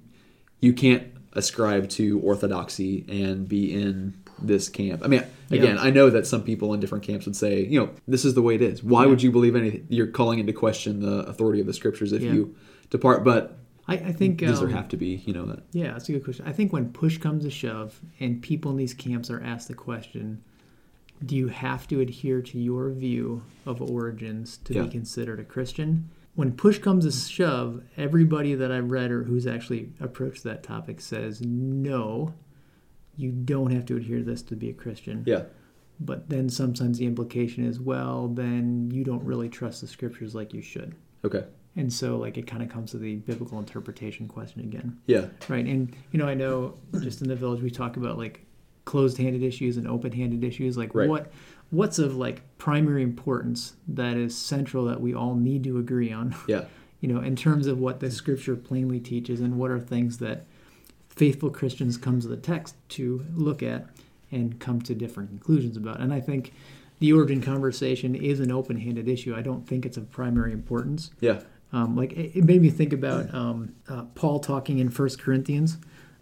you 0.62 0.74
can't 0.74 1.04
ascribe 1.34 1.90
to 1.90 2.20
orthodoxy 2.22 3.06
and 3.10 3.48
be 3.48 3.74
in 3.74 4.14
this 4.42 4.70
camp? 4.70 5.02
I 5.04 5.08
mean, 5.08 5.24
again, 5.52 5.76
Yeah. 5.76 5.82
I 5.82 5.90
know 5.92 6.10
that 6.10 6.26
some 6.26 6.44
people 6.44 6.74
in 6.74 6.80
different 6.80 7.04
camps 7.04 7.26
would 7.26 7.36
say, 7.36 7.66
you 7.66 7.80
know, 7.80 7.90
this 8.08 8.24
is 8.26 8.34
the 8.36 8.42
way 8.42 8.56
it 8.56 8.62
is. 8.62 8.84
Why 8.84 9.06
would 9.06 9.22
you 9.22 9.32
believe 9.32 9.56
anything? 9.56 9.86
You're 9.90 10.08
calling 10.08 10.40
into 10.40 10.54
question 10.54 11.02
the 11.02 11.20
authority 11.28 11.60
of 11.60 11.68
the 11.68 11.74
scriptures 11.74 12.14
if 12.14 12.22
Yeah. 12.22 12.34
you 12.34 12.56
depart, 12.90 13.24
but 13.24 13.58
I, 13.88 13.96
I 13.96 14.12
think 14.14 14.40
does 14.40 14.60
there 14.60 14.70
um, 14.70 14.74
have 14.74 14.88
to 14.90 14.98
be, 14.98 15.22
you 15.26 15.34
know, 15.34 15.46
that 15.46 15.60
Yeah, 15.74 15.92
that's 15.92 16.08
a 16.10 16.14
good 16.14 16.24
question. 16.24 16.46
I 16.48 16.54
think 16.54 16.72
when 16.74 16.90
push 16.92 17.18
comes 17.18 17.44
to 17.44 17.52
shove 17.52 18.00
and 18.20 18.42
people 18.42 18.72
in 18.72 18.78
these 18.78 18.94
camps 18.96 19.30
are 19.30 19.42
asked 19.44 19.68
the 19.68 19.76
question, 19.76 20.42
do 21.24 21.36
you 21.36 21.50
have 21.50 21.88
to 21.90 22.00
adhere 22.00 22.42
to 22.42 22.58
your 22.60 22.90
view 22.90 23.44
of 23.66 23.82
origins 23.82 24.58
to 24.66 24.74
Yeah. 24.74 24.84
be 24.84 24.90
considered 24.90 25.40
a 25.40 25.44
Christian? 25.44 26.10
When 26.36 26.52
push 26.52 26.80
comes 26.80 27.06
to 27.06 27.12
shove, 27.12 27.82
everybody 27.98 28.56
that 28.56 28.72
I've 28.72 28.92
read 28.92 29.12
or 29.12 29.24
who's 29.24 29.48
actually 29.48 29.94
approached 30.02 30.44
that 30.44 30.64
topic 30.64 31.00
says, 31.00 31.42
no, 31.42 32.34
you 33.16 33.32
don't 33.32 33.72
have 33.72 33.86
to 33.86 33.96
adhere 33.98 34.18
to 34.20 34.24
this 34.26 34.42
to 34.44 34.56
be 34.56 34.70
a 34.70 34.74
Christian. 34.74 35.24
yeah, 35.26 35.44
But 36.00 36.28
then 36.30 36.50
sometimes 36.50 36.98
the 36.98 37.06
implication 37.06 37.66
is, 37.66 37.80
well, 37.80 38.28
then 38.28 38.92
you 38.92 39.06
don't 39.06 39.24
really 39.24 39.48
trust 39.48 39.80
the 39.82 39.88
scriptures 39.88 40.36
like 40.36 40.54
you 40.54 40.62
should. 40.62 40.96
okay, 41.24 41.46
And 41.78 41.92
so, 41.92 42.18
like, 42.18 42.38
it 42.38 42.48
kind 42.48 42.62
of 42.62 42.68
comes 42.70 42.92
to 42.92 42.98
the 42.98 43.16
biblical 43.16 43.58
interpretation 43.58 44.28
question 44.28 44.60
again. 44.62 44.98
yeah, 45.08 45.28
Right, 45.48 45.66
and 45.66 45.96
you 46.12 46.20
know, 46.20 46.28
I 46.28 46.34
know 46.34 46.74
just 47.00 47.22
in 47.22 47.30
the 47.30 47.36
village 47.38 47.62
we 47.62 47.72
talk 47.72 47.96
about 47.96 48.18
like 48.18 48.46
closed-handed 48.84 49.42
issues 49.42 49.78
and 49.78 49.88
open-handed 49.88 50.44
issues. 50.44 50.78
Like 50.78 50.94
Right. 50.94 51.08
what 51.10 51.32
what's 51.70 52.00
of 52.00 52.16
like 52.16 52.42
primary 52.58 53.04
importance 53.04 53.76
that 53.88 54.18
is 54.18 54.38
central 54.38 54.86
that 54.86 55.02
we 55.02 55.14
all 55.14 55.36
need 55.36 55.64
to 55.64 55.78
agree 55.78 56.12
on. 56.12 56.36
yeah, 56.48 56.66
You 57.02 57.14
know, 57.14 57.22
in 57.22 57.36
terms 57.36 57.68
of 57.68 57.80
what 57.80 58.00
the 58.00 58.10
scripture 58.12 58.56
plainly 58.56 59.00
teaches, 59.00 59.40
and 59.40 59.58
what 59.58 59.72
are 59.72 59.80
things 59.80 60.18
that 60.20 60.46
faithful 61.10 61.50
Christians 61.50 61.98
come 61.98 62.20
to 62.20 62.28
the 62.28 62.38
text 62.38 62.76
to 62.90 63.26
look 63.34 63.64
at 63.64 63.88
and 64.32 64.60
come 64.60 64.82
to 64.82 64.94
different 64.94 65.30
conclusions 65.30 65.78
about. 65.78 66.00
And 66.00 66.14
I 66.14 66.20
think 66.20 66.52
the 67.00 67.14
origin 67.14 67.42
conversation 67.42 68.16
is 68.16 68.40
an 68.40 68.52
open-handed 68.52 69.08
issue. 69.08 69.36
I 69.36 69.42
don't 69.42 69.68
think 69.68 69.86
it's 69.86 69.98
of 69.98 70.12
primary 70.12 70.52
importance. 70.52 71.12
yeah, 71.20 71.42
Um, 71.72 71.96
like 71.96 72.14
it, 72.14 72.38
it 72.38 72.44
made 72.44 72.62
me 72.62 72.70
think 72.70 72.94
about 72.94 73.34
um, 73.34 73.76
uh, 73.88 74.04
Paul 74.16 74.40
talking 74.40 74.80
in 74.80 74.90
First 74.90 75.20
Corinthians, 75.22 75.78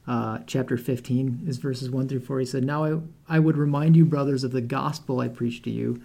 uh, 0.07 0.39
chapter 0.47 0.77
fifteen, 0.77 1.43
is 1.47 1.57
verses 1.57 1.89
one 1.89 2.07
through 2.07 2.21
four. 2.21 2.39
He 2.39 2.45
said, 2.45 2.63
"Now 2.63 2.83
I 2.83 2.99
I 3.27 3.39
would 3.39 3.57
remind 3.57 3.95
you, 3.95 4.05
brothers, 4.05 4.43
of 4.43 4.51
the 4.51 4.61
gospel 4.61 5.19
I 5.19 5.27
preached 5.27 5.63
to 5.65 5.71
you, 5.71 6.01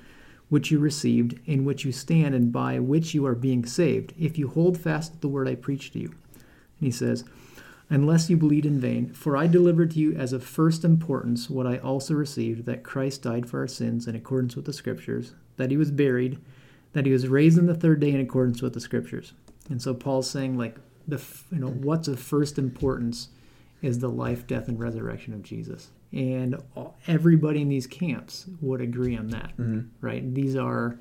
which 0.48 0.70
you 0.70 0.78
received, 0.78 1.38
in 1.46 1.64
which 1.64 1.84
you 1.84 1.92
stand, 1.92 2.34
and 2.34 2.52
by 2.52 2.78
which 2.78 3.14
you 3.14 3.26
are 3.26 3.34
being 3.34 3.64
saved, 3.64 4.14
if 4.18 4.38
you 4.38 4.48
hold 4.48 4.78
fast 4.78 5.14
to 5.14 5.20
the 5.20 5.28
word 5.28 5.48
I 5.48 5.54
preached 5.54 5.94
to 5.94 5.98
you." 5.98 6.08
And 6.80 6.86
he 6.86 6.90
says, 6.90 7.24
Unless 7.90 8.28
you 8.28 8.36
believed 8.36 8.66
in 8.66 8.78
vain, 8.78 9.14
for 9.14 9.34
I 9.34 9.46
delivered 9.46 9.92
to 9.92 9.98
you 9.98 10.14
as 10.14 10.34
of 10.34 10.44
first 10.44 10.84
importance 10.84 11.48
what 11.48 11.66
I 11.66 11.78
also 11.78 12.12
received 12.12 12.66
that 12.66 12.82
Christ 12.82 13.22
died 13.22 13.48
for 13.48 13.60
our 13.60 13.66
sins 13.66 14.06
in 14.06 14.14
accordance 14.14 14.54
with 14.56 14.66
the 14.66 14.74
Scriptures, 14.74 15.32
that 15.56 15.70
he 15.70 15.78
was 15.78 15.90
buried, 15.90 16.38
that 16.92 17.06
he 17.06 17.12
was 17.12 17.28
raised 17.28 17.58
on 17.58 17.64
the 17.64 17.74
third 17.74 18.00
day 18.00 18.10
in 18.10 18.20
accordance 18.20 18.60
with 18.60 18.74
the 18.74 18.80
Scriptures. 18.80 19.32
And 19.70 19.80
so 19.80 19.94
Paul's 19.94 20.28
saying, 20.30 20.58
like, 20.58 20.76
the 21.06 21.22
you 21.50 21.60
know 21.60 21.70
what's 21.70 22.08
of 22.08 22.20
first 22.20 22.58
importance 22.58 23.28
is 23.82 23.98
the 23.98 24.08
life, 24.08 24.46
death, 24.46 24.68
and 24.68 24.78
resurrection 24.78 25.34
of 25.34 25.42
Jesus. 25.42 25.90
And 26.12 26.56
everybody 27.06 27.60
in 27.60 27.68
these 27.68 27.86
camps 27.86 28.46
would 28.60 28.80
agree 28.80 29.16
on 29.16 29.28
that, 29.28 29.52
right? 30.00 30.34
These 30.34 30.56
are 30.56 30.98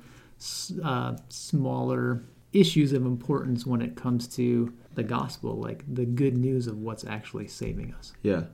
uh, 0.84 1.16
smaller 1.28 2.22
issues 2.52 2.92
of 2.92 3.04
importance 3.04 3.66
when 3.66 3.80
it 3.82 3.96
comes 3.96 4.26
to 4.28 4.72
the 4.94 5.02
gospel, 5.02 5.56
like 5.56 5.84
the 5.92 6.04
good 6.04 6.36
news 6.36 6.66
of 6.66 6.78
what's 6.78 7.04
actually 7.04 7.46
saving 7.48 7.94
us. 7.94 8.12
yeah, 8.22 8.44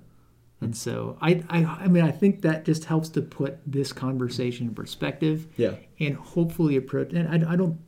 And 0.61 0.77
so 0.77 1.17
I, 1.21 1.43
I, 1.49 1.65
I 1.65 1.89
mean, 1.89 2.05
I 2.05 2.11
think 2.11 2.43
that 2.43 2.65
just 2.65 2.85
helps 2.87 3.09
to 3.11 3.23
put 3.23 3.59
this 3.67 3.93
conversation 3.93 4.69
in 4.69 4.75
perspective 4.75 5.47
yeah, 5.57 5.75
and 6.01 6.17
hopefully 6.17 6.77
approach. 6.77 7.13
And 7.13 7.45
I, 7.45 7.53
I 7.53 7.57
don't, 7.57 7.79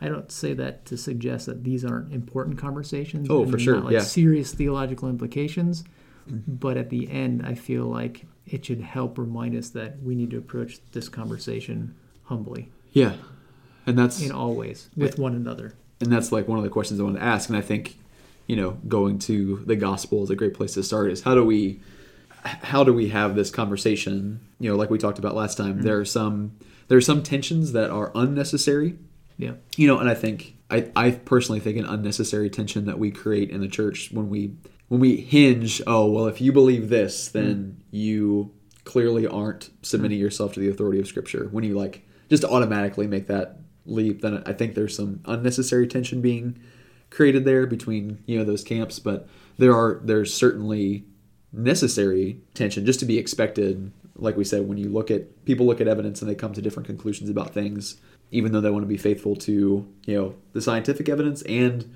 I 0.00 0.08
don't 0.08 0.30
say 0.30 0.54
that 0.54 0.84
to 0.86 0.96
suggest 0.96 1.46
that 1.46 1.64
these 1.64 1.84
aren't 1.84 2.12
important 2.12 2.58
conversations. 2.58 3.28
Oh, 3.30 3.42
and 3.42 3.50
for 3.50 3.56
they're 3.56 3.64
sure, 3.64 3.74
Not 3.76 3.84
like 3.84 3.92
yeah. 3.94 4.00
serious 4.00 4.52
theological 4.52 5.08
implications. 5.08 5.84
Mm-hmm. 6.30 6.54
But 6.54 6.76
at 6.76 6.90
the 6.90 7.10
end, 7.10 7.44
I 7.44 7.54
feel 7.54 7.84
like 7.86 8.26
it 8.46 8.64
should 8.64 8.80
help 8.80 9.18
remind 9.18 9.56
us 9.56 9.70
that 9.70 10.00
we 10.02 10.14
need 10.14 10.30
to 10.30 10.38
approach 10.38 10.78
this 10.92 11.08
conversation 11.08 11.94
humbly 12.24 12.70
yeah, 12.92 13.14
and 13.86 13.98
that's 13.98 14.20
in 14.22 14.32
all 14.32 14.54
ways 14.54 14.88
with 14.96 15.18
one 15.18 15.34
another. 15.34 15.74
and 16.00 16.12
that's 16.12 16.32
like 16.32 16.48
one 16.48 16.58
of 16.58 16.64
the 16.64 16.70
questions 16.70 17.00
I 17.00 17.02
want 17.02 17.16
to 17.16 17.22
ask. 17.22 17.48
And 17.48 17.56
I 17.56 17.60
think, 17.60 17.98
you 18.46 18.56
know, 18.56 18.72
going 18.86 19.18
to 19.20 19.62
the 19.66 19.76
gospel 19.76 20.22
is 20.24 20.30
a 20.30 20.36
great 20.36 20.54
place 20.54 20.74
to 20.74 20.82
start. 20.82 21.10
Is 21.10 21.22
how 21.22 21.34
do 21.34 21.44
we, 21.44 21.80
how 22.42 22.84
do 22.84 22.92
we 22.92 23.08
have 23.08 23.34
this 23.34 23.50
conversation? 23.50 24.40
You 24.60 24.70
know, 24.70 24.76
like 24.76 24.90
we 24.90 24.98
talked 24.98 25.18
about 25.18 25.34
last 25.34 25.56
time. 25.56 25.74
Mm-hmm. 25.74 25.82
There 25.82 25.98
are 26.00 26.04
some 26.04 26.52
there 26.88 26.98
are 26.98 27.02
some 27.02 27.22
tensions 27.22 27.72
that 27.72 27.90
are 27.90 28.10
unnecessary. 28.14 28.96
Yeah. 29.38 29.52
You 29.76 29.86
know, 29.86 29.98
and 29.98 30.10
I 30.10 30.14
think 30.14 30.56
I 30.70 30.90
I 30.94 31.12
personally 31.12 31.60
think 31.60 31.78
an 31.78 31.86
unnecessary 31.86 32.50
tension 32.50 32.84
that 32.86 32.98
we 32.98 33.10
create 33.10 33.50
in 33.50 33.60
the 33.60 33.68
church 33.68 34.10
when 34.12 34.28
we 34.28 34.54
when 34.88 35.00
we 35.00 35.16
hinge. 35.16 35.80
Oh 35.86 36.10
well, 36.10 36.26
if 36.26 36.40
you 36.40 36.52
believe 36.52 36.88
this, 36.88 37.28
mm. 37.28 37.32
then 37.32 37.82
you 37.90 38.52
clearly 38.84 39.26
aren't 39.26 39.70
submitting 39.82 40.18
mm. 40.18 40.22
yourself 40.22 40.52
to 40.54 40.60
the 40.60 40.68
authority 40.68 41.00
of 41.00 41.06
Scripture. 41.06 41.48
When 41.50 41.64
you 41.64 41.74
like 41.74 42.06
just 42.28 42.44
automatically 42.44 43.06
make 43.06 43.28
that 43.28 43.60
leap, 43.86 44.20
then 44.20 44.42
I 44.44 44.52
think 44.52 44.74
there's 44.74 44.96
some 44.96 45.20
unnecessary 45.24 45.86
tension 45.86 46.20
being 46.20 46.58
created 47.10 47.44
there 47.44 47.66
between 47.66 48.22
you 48.26 48.38
know 48.38 48.44
those 48.44 48.64
camps. 48.64 48.98
But 48.98 49.28
there 49.56 49.74
are 49.74 50.00
there's 50.02 50.34
certainly 50.34 51.04
necessary 51.52 52.40
tension 52.54 52.84
just 52.84 53.00
to 53.00 53.06
be 53.06 53.18
expected. 53.18 53.92
Like 54.16 54.36
we 54.36 54.44
said, 54.44 54.66
when 54.66 54.78
you 54.78 54.88
look 54.88 55.12
at 55.12 55.44
people 55.44 55.64
look 55.64 55.80
at 55.80 55.86
evidence 55.86 56.20
and 56.20 56.28
they 56.28 56.34
come 56.34 56.52
to 56.54 56.60
different 56.60 56.88
conclusions 56.88 57.30
about 57.30 57.54
things, 57.54 57.98
even 58.30 58.52
though 58.52 58.60
they 58.60 58.70
want 58.70 58.82
to 58.82 58.88
be 58.88 58.96
faithful 58.96 59.36
to 59.36 59.86
you 60.06 60.14
know 60.14 60.34
the 60.52 60.60
scientific 60.60 61.08
evidence 61.08 61.42
and 61.42 61.94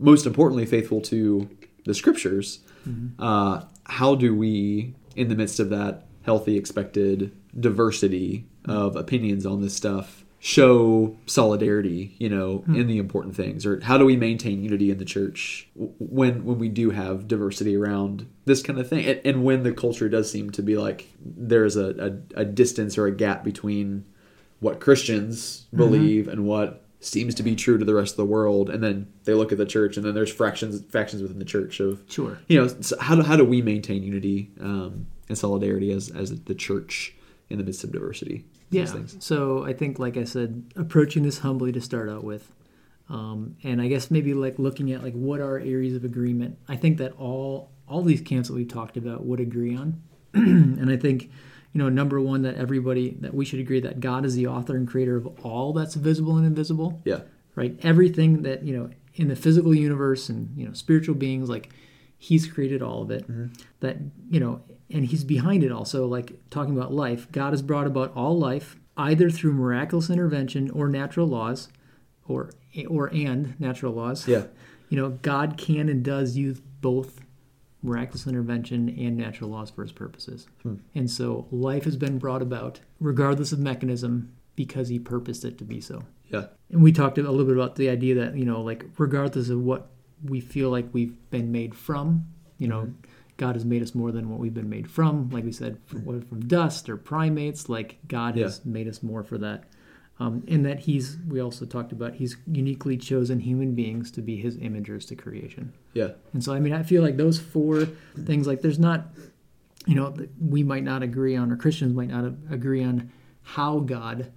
most 0.00 0.26
importantly 0.26 0.66
faithful 0.66 1.00
to 1.00 1.48
the 1.84 1.94
scriptures. 1.94 2.60
Mm-hmm. 2.88 3.22
Uh, 3.22 3.62
how 3.84 4.14
do 4.14 4.34
we, 4.34 4.94
in 5.14 5.28
the 5.28 5.36
midst 5.36 5.60
of 5.60 5.70
that 5.70 6.06
healthy, 6.22 6.56
expected 6.56 7.32
diversity 7.58 8.46
of 8.64 8.92
mm-hmm. 8.92 8.98
opinions 8.98 9.46
on 9.46 9.60
this 9.60 9.74
stuff, 9.74 10.24
show 10.38 11.16
solidarity, 11.26 12.14
you 12.18 12.28
know, 12.28 12.60
mm-hmm. 12.60 12.76
in 12.76 12.86
the 12.86 12.96
important 12.96 13.36
things, 13.36 13.66
or 13.66 13.80
how 13.80 13.98
do 13.98 14.06
we 14.06 14.16
maintain 14.16 14.62
unity 14.62 14.90
in 14.90 14.98
the 14.98 15.04
church 15.04 15.68
when 15.74 16.44
when 16.44 16.58
we 16.58 16.68
do 16.68 16.90
have 16.90 17.28
diversity 17.28 17.76
around 17.76 18.26
this 18.46 18.62
kind 18.62 18.78
of 18.78 18.88
thing, 18.88 19.04
and, 19.04 19.20
and 19.24 19.44
when 19.44 19.62
the 19.62 19.72
culture 19.72 20.08
does 20.08 20.30
seem 20.30 20.50
to 20.50 20.62
be 20.62 20.78
like 20.78 21.08
there's 21.20 21.76
a, 21.76 22.18
a, 22.34 22.40
a 22.40 22.44
distance 22.44 22.96
or 22.96 23.06
a 23.06 23.14
gap 23.14 23.44
between 23.44 24.06
what 24.60 24.80
Christians 24.80 25.66
believe 25.74 26.28
and 26.28 26.46
what 26.46 26.84
seems 27.00 27.34
to 27.34 27.42
be 27.42 27.56
true 27.56 27.78
to 27.78 27.84
the 27.84 27.94
rest 27.94 28.12
of 28.12 28.16
the 28.18 28.26
world, 28.26 28.68
and 28.68 28.82
then 28.82 29.10
they 29.24 29.32
look 29.34 29.52
at 29.52 29.58
the 29.58 29.64
church, 29.66 29.96
and 29.96 30.04
then 30.04 30.14
there's 30.14 30.32
fractions 30.32 30.82
factions 30.90 31.22
within 31.22 31.38
the 31.38 31.44
church 31.44 31.80
of 31.80 32.02
Sure. 32.08 32.38
you 32.46 32.60
know 32.60 32.68
so 32.80 32.98
how 33.00 33.14
do 33.16 33.22
how 33.22 33.36
do 33.36 33.44
we 33.44 33.62
maintain 33.62 34.02
unity 34.02 34.50
um, 34.60 35.06
and 35.28 35.36
solidarity 35.38 35.90
as 35.92 36.10
as 36.10 36.42
the 36.42 36.54
church 36.54 37.14
in 37.48 37.58
the 37.58 37.64
midst 37.64 37.84
of 37.84 37.92
diversity? 37.92 38.44
Yeah. 38.70 38.84
Things. 38.84 39.16
So 39.18 39.64
I 39.64 39.72
think, 39.72 39.98
like 39.98 40.16
I 40.16 40.24
said, 40.24 40.72
approaching 40.76 41.24
this 41.24 41.38
humbly 41.38 41.72
to 41.72 41.80
start 41.80 42.08
out 42.08 42.22
with, 42.22 42.52
um, 43.08 43.56
and 43.64 43.82
I 43.82 43.88
guess 43.88 44.10
maybe 44.12 44.32
like 44.32 44.58
looking 44.60 44.92
at 44.92 45.02
like 45.02 45.14
what 45.14 45.40
are 45.40 45.58
areas 45.58 45.94
of 45.96 46.04
agreement. 46.04 46.56
I 46.68 46.76
think 46.76 46.98
that 46.98 47.12
all 47.18 47.72
all 47.88 48.02
these 48.02 48.20
camps 48.20 48.48
that 48.48 48.54
we've 48.54 48.68
talked 48.68 48.96
about 48.96 49.24
would 49.24 49.40
agree 49.40 49.74
on, 49.74 50.00
and 50.34 50.90
I 50.90 50.96
think 50.96 51.30
you 51.72 51.78
know 51.78 51.88
number 51.88 52.20
one 52.20 52.42
that 52.42 52.56
everybody 52.56 53.16
that 53.20 53.32
we 53.34 53.44
should 53.44 53.60
agree 53.60 53.80
that 53.80 54.00
God 54.00 54.24
is 54.24 54.34
the 54.34 54.46
author 54.46 54.76
and 54.76 54.88
creator 54.88 55.16
of 55.16 55.26
all 55.44 55.72
that's 55.72 55.94
visible 55.94 56.36
and 56.36 56.46
invisible 56.46 57.00
Yeah. 57.04 57.20
right? 57.54 57.78
Everything 57.82 58.42
that 58.42 58.64
you 58.64 58.76
know 58.76 58.90
in 59.14 59.28
the 59.28 59.36
physical 59.36 59.74
universe 59.74 60.28
and 60.28 60.56
you 60.56 60.66
know 60.66 60.72
spiritual 60.72 61.14
beings, 61.14 61.48
like 61.48 61.70
He's 62.22 62.46
created 62.46 62.82
all 62.82 63.00
of 63.02 63.10
it. 63.10 63.22
Mm-hmm. 63.30 63.46
That 63.80 63.96
you 64.30 64.40
know, 64.40 64.60
and 64.90 65.06
He's 65.06 65.24
behind 65.24 65.64
it 65.64 65.72
also, 65.72 66.06
like 66.06 66.32
talking 66.50 66.76
about 66.76 66.92
life, 66.92 67.30
God 67.32 67.50
has 67.52 67.62
brought 67.62 67.86
about 67.86 68.12
all 68.14 68.38
life 68.38 68.76
either 68.96 69.30
through 69.30 69.54
miraculous 69.54 70.10
intervention 70.10 70.68
or 70.70 70.88
natural 70.88 71.26
laws, 71.26 71.68
or 72.28 72.50
or 72.88 73.06
and 73.14 73.58
natural 73.60 73.92
laws. 73.94 74.26
Yeah. 74.28 74.44
You 74.90 74.96
know, 74.96 75.10
God 75.22 75.56
can 75.56 75.88
and 75.88 76.04
does 76.04 76.36
use 76.36 76.58
both 76.80 77.20
miraculous 77.82 78.26
intervention 78.26 78.88
and 78.88 79.16
natural 79.16 79.50
laws 79.50 79.70
for 79.70 79.82
his 79.82 79.92
purposes. 79.92 80.46
Hmm. 80.62 80.76
And 80.94 81.10
so 81.10 81.46
life 81.50 81.84
has 81.84 81.96
been 81.96 82.18
brought 82.18 82.42
about, 82.42 82.80
regardless 83.00 83.52
of 83.52 83.58
mechanism, 83.58 84.32
because 84.56 84.88
he 84.88 84.98
purposed 84.98 85.44
it 85.44 85.58
to 85.58 85.64
be 85.64 85.80
so. 85.80 86.02
Yeah. 86.28 86.46
And 86.70 86.82
we 86.82 86.92
talked 86.92 87.18
a 87.18 87.22
little 87.22 87.46
bit 87.46 87.56
about 87.56 87.76
the 87.76 87.88
idea 87.88 88.14
that, 88.16 88.36
you 88.36 88.44
know, 88.44 88.60
like 88.60 88.84
regardless 88.98 89.48
of 89.48 89.60
what 89.60 89.90
we 90.22 90.40
feel 90.40 90.70
like 90.70 90.86
we've 90.92 91.16
been 91.30 91.50
made 91.50 91.74
from, 91.74 92.26
you 92.58 92.68
know, 92.68 92.82
hmm. 92.82 92.92
God 93.36 93.54
has 93.54 93.64
made 93.64 93.82
us 93.82 93.94
more 93.94 94.12
than 94.12 94.28
what 94.28 94.38
we've 94.38 94.52
been 94.52 94.68
made 94.68 94.90
from. 94.90 95.30
Like 95.30 95.44
we 95.44 95.52
said, 95.52 95.78
hmm. 95.90 96.04
from, 96.04 96.22
from 96.22 96.40
dust 96.46 96.88
or 96.90 96.96
primates. 96.96 97.68
Like 97.68 97.98
God 98.06 98.36
has 98.36 98.64
made 98.66 98.86
us 98.86 99.02
more 99.02 99.22
for 99.22 99.38
that. 99.38 99.64
Um, 100.20 100.44
and 100.46 100.66
that 100.66 100.80
He's, 100.80 101.16
we 101.26 101.40
also 101.40 101.64
talked 101.64 101.92
about, 101.92 102.14
He's 102.14 102.36
uniquely 102.46 102.96
chosen 102.98 103.40
human 103.40 103.74
beings 103.74 104.10
to 104.12 104.20
be 104.20 104.36
His 104.36 104.58
imagers 104.58 105.08
to 105.08 105.16
creation. 105.16 105.72
Yeah. 105.94 106.10
And 106.34 106.44
so, 106.44 106.52
I 106.52 106.60
mean, 106.60 106.74
I 106.74 106.82
feel 106.82 107.02
like 107.02 107.16
those 107.16 107.40
four 107.40 107.86
things, 108.24 108.46
like, 108.46 108.60
there's 108.60 108.78
not, 108.78 109.06
you 109.86 109.94
know, 109.94 110.14
we 110.38 110.62
might 110.62 110.84
not 110.84 111.02
agree 111.02 111.36
on, 111.36 111.50
or 111.50 111.56
Christians 111.56 111.94
might 111.94 112.10
not 112.10 112.26
agree 112.50 112.84
on 112.84 113.10
how 113.42 113.80
God 113.80 114.30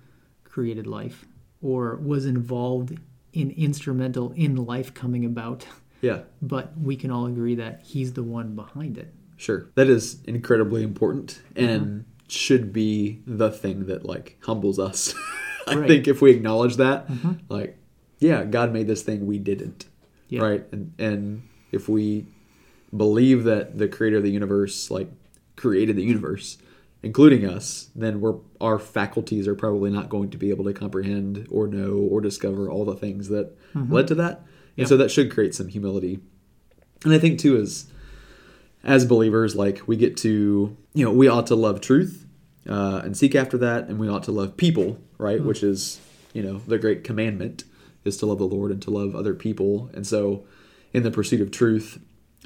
created 0.45 0.87
life 0.87 1.25
or 1.61 1.97
was 1.97 2.25
involved 2.25 2.97
in 3.33 3.51
instrumental 3.51 4.31
in 4.31 4.55
life 4.55 4.93
coming 4.93 5.25
about. 5.25 5.65
Yeah. 6.01 6.21
But 6.41 6.77
we 6.79 6.95
can 6.95 7.11
all 7.11 7.25
agree 7.25 7.55
that 7.55 7.81
He's 7.83 8.13
the 8.13 8.23
one 8.23 8.55
behind 8.55 8.97
it. 8.97 9.13
Sure. 9.35 9.69
That 9.75 9.89
is 9.89 10.23
incredibly 10.23 10.83
important 10.83 11.41
and 11.55 12.05
should 12.29 12.71
be 12.71 13.21
the 13.27 13.51
thing 13.51 13.87
that 13.87 14.05
like 14.05 14.37
humbles 14.43 14.79
us. 14.79 15.13
I 15.67 15.75
Right. 15.75 15.87
think 15.87 16.07
if 16.07 16.21
we 16.21 16.31
acknowledge 16.31 16.77
that, 16.77 17.07
mm-hmm. 17.07 17.33
like, 17.49 17.77
yeah, 18.19 18.43
God 18.43 18.73
made 18.73 18.87
this 18.87 19.01
thing, 19.01 19.25
we 19.25 19.39
didn't. 19.39 19.85
Yeah. 20.29 20.41
Right. 20.41 20.65
And 20.71 20.93
and 20.97 21.43
if 21.71 21.87
we 21.87 22.25
believe 22.95 23.43
that 23.43 23.77
the 23.77 23.87
creator 23.87 24.17
of 24.17 24.23
the 24.23 24.31
universe 24.31 24.89
like 24.91 25.11
created 25.55 25.95
the 25.95 26.03
universe, 26.03 26.57
including 27.01 27.45
us, 27.45 27.89
then 27.95 28.21
we're 28.21 28.35
our 28.59 28.79
faculties 28.79 29.47
are 29.47 29.55
probably 29.55 29.91
not 29.91 30.09
going 30.09 30.29
to 30.31 30.37
be 30.37 30.49
able 30.49 30.65
to 30.65 30.73
comprehend 30.73 31.47
or 31.51 31.67
know 31.67 31.97
or 31.97 32.21
discover 32.21 32.69
all 32.69 32.85
the 32.85 32.95
things 32.95 33.29
that 33.29 33.57
mm-hmm. 33.73 33.93
led 33.93 34.07
to 34.07 34.15
that. 34.15 34.41
Yeah. 34.75 34.83
And 34.83 34.89
so 34.89 34.97
that 34.97 35.11
should 35.11 35.31
create 35.31 35.53
some 35.53 35.67
humility. 35.67 36.19
And 37.03 37.13
I 37.13 37.19
think 37.19 37.39
too 37.39 37.57
is 37.57 37.87
as 38.83 39.05
believers, 39.05 39.55
like 39.55 39.81
we 39.87 39.97
get 39.97 40.17
to, 40.17 40.75
you 40.93 41.05
know, 41.05 41.11
we 41.11 41.27
ought 41.27 41.47
to 41.47 41.55
love 41.55 41.81
truth 41.81 42.22
uh, 42.67 43.01
and 43.03 43.15
seek 43.17 43.35
after 43.35 43.57
that, 43.59 43.87
and 43.87 43.99
we 43.99 44.07
ought 44.09 44.23
to 44.23 44.31
love 44.31 44.55
people, 44.57 44.99
right? 45.17 45.43
Which 45.43 45.63
is, 45.63 45.99
you 46.33 46.41
know, 46.43 46.59
the 46.67 46.77
great 46.77 47.03
commandment 47.03 47.63
is 48.05 48.17
to 48.17 48.25
love 48.25 48.37
the 48.39 48.45
Lord 48.45 48.71
and 48.71 48.81
to 48.83 48.89
love 48.91 49.15
other 49.15 49.33
people. 49.33 49.89
And 49.93 50.05
so, 50.05 50.45
in 50.93 51.03
the 51.03 51.11
pursuit 51.11 51.41
of 51.41 51.51
truth, 51.51 51.99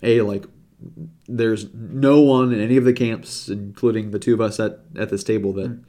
a 0.03 0.21
like, 0.21 0.45
there's 1.27 1.73
no 1.73 2.21
one 2.21 2.53
in 2.53 2.59
any 2.61 2.77
of 2.77 2.83
the 2.83 2.93
camps, 2.93 3.49
including 3.49 4.11
the 4.11 4.19
two 4.19 4.33
of 4.33 4.41
us 4.41 4.59
at 4.59 4.79
at 4.97 5.09
this 5.09 5.23
table, 5.23 5.53
that 5.53 5.79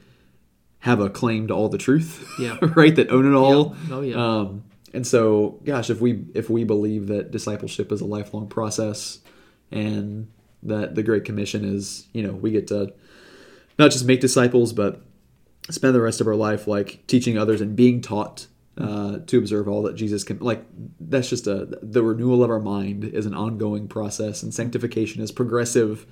have 0.79 0.99
a 0.99 1.09
claim 1.09 1.47
to 1.47 1.53
all 1.53 1.69
the 1.69 1.77
truth, 1.77 2.27
Yeah. 2.39 2.57
right? 2.75 2.95
That 2.95 3.09
own 3.11 3.31
it 3.31 3.35
all. 3.35 3.75
Yeah. 3.87 3.95
Oh, 3.95 4.01
yeah. 4.01 4.15
Um, 4.39 4.63
and 4.93 5.05
so, 5.05 5.59
gosh, 5.63 5.89
if 5.89 6.01
we 6.01 6.25
if 6.33 6.49
we 6.49 6.63
believe 6.63 7.07
that 7.07 7.31
discipleship 7.31 7.91
is 7.91 8.01
a 8.01 8.05
lifelong 8.05 8.47
process, 8.47 9.19
and 9.71 10.27
that 10.63 10.95
the 10.95 11.03
Great 11.03 11.25
Commission 11.25 11.63
is, 11.63 12.07
you 12.13 12.23
know, 12.23 12.33
we 12.33 12.51
get 12.51 12.67
to 12.67 12.93
not 13.79 13.91
just 13.91 14.05
make 14.05 14.19
disciples, 14.19 14.73
but 14.73 15.01
spend 15.69 15.95
the 15.95 16.01
rest 16.01 16.21
of 16.21 16.27
our 16.27 16.35
life 16.35 16.67
like 16.67 17.05
teaching 17.07 17.37
others 17.37 17.61
and 17.61 17.75
being 17.75 18.01
taught 18.01 18.47
uh, 18.77 19.19
to 19.27 19.37
observe 19.37 19.67
all 19.67 19.83
that 19.83 19.95
Jesus 19.95 20.23
can. 20.23 20.39
Like 20.39 20.63
that's 20.99 21.29
just 21.29 21.47
a 21.47 21.67
the 21.81 22.03
renewal 22.03 22.43
of 22.43 22.49
our 22.49 22.59
mind 22.59 23.03
is 23.03 23.25
an 23.25 23.33
ongoing 23.33 23.87
process, 23.87 24.43
and 24.43 24.53
sanctification 24.53 25.21
is 25.21 25.31
progressive 25.31 26.05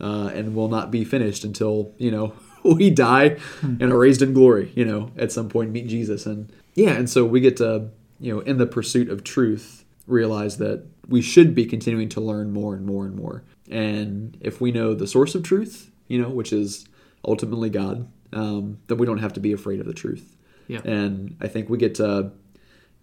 uh, 0.00 0.30
and 0.34 0.54
will 0.54 0.68
not 0.68 0.90
be 0.90 1.04
finished 1.04 1.44
until 1.44 1.92
you 1.98 2.10
know 2.10 2.34
we 2.62 2.90
die 2.90 3.38
and 3.62 3.82
are 3.82 3.98
raised 3.98 4.22
in 4.22 4.32
glory. 4.32 4.72
You 4.74 4.84
know, 4.84 5.10
at 5.16 5.32
some 5.32 5.48
point 5.48 5.70
meet 5.70 5.86
Jesus, 5.86 6.26
and 6.26 6.52
yeah, 6.74 6.90
and 6.90 7.08
so 7.08 7.24
we 7.24 7.40
get 7.40 7.56
to 7.58 7.88
you 8.20 8.34
know 8.34 8.40
in 8.40 8.58
the 8.58 8.66
pursuit 8.66 9.08
of 9.08 9.24
truth 9.24 9.84
realize 10.06 10.58
that 10.58 10.84
we 11.08 11.22
should 11.22 11.54
be 11.54 11.64
continuing 11.64 12.08
to 12.10 12.20
learn 12.20 12.52
more 12.52 12.74
and 12.74 12.84
more 12.84 13.06
and 13.06 13.14
more. 13.14 13.42
And 13.70 14.36
if 14.40 14.60
we 14.60 14.70
know 14.70 14.94
the 14.94 15.06
source 15.06 15.34
of 15.34 15.42
truth, 15.42 15.90
you 16.08 16.20
know, 16.20 16.28
which 16.28 16.52
is 16.52 16.86
ultimately 17.26 17.70
God, 17.70 18.08
um, 18.32 18.78
then 18.86 18.98
we 18.98 19.06
don't 19.06 19.18
have 19.18 19.34
to 19.34 19.40
be 19.40 19.52
afraid 19.52 19.80
of 19.80 19.86
the 19.86 19.94
truth. 19.94 20.36
Yeah. 20.66 20.80
And 20.84 21.36
I 21.40 21.48
think 21.48 21.68
we 21.68 21.78
get 21.78 21.96
to 21.96 22.32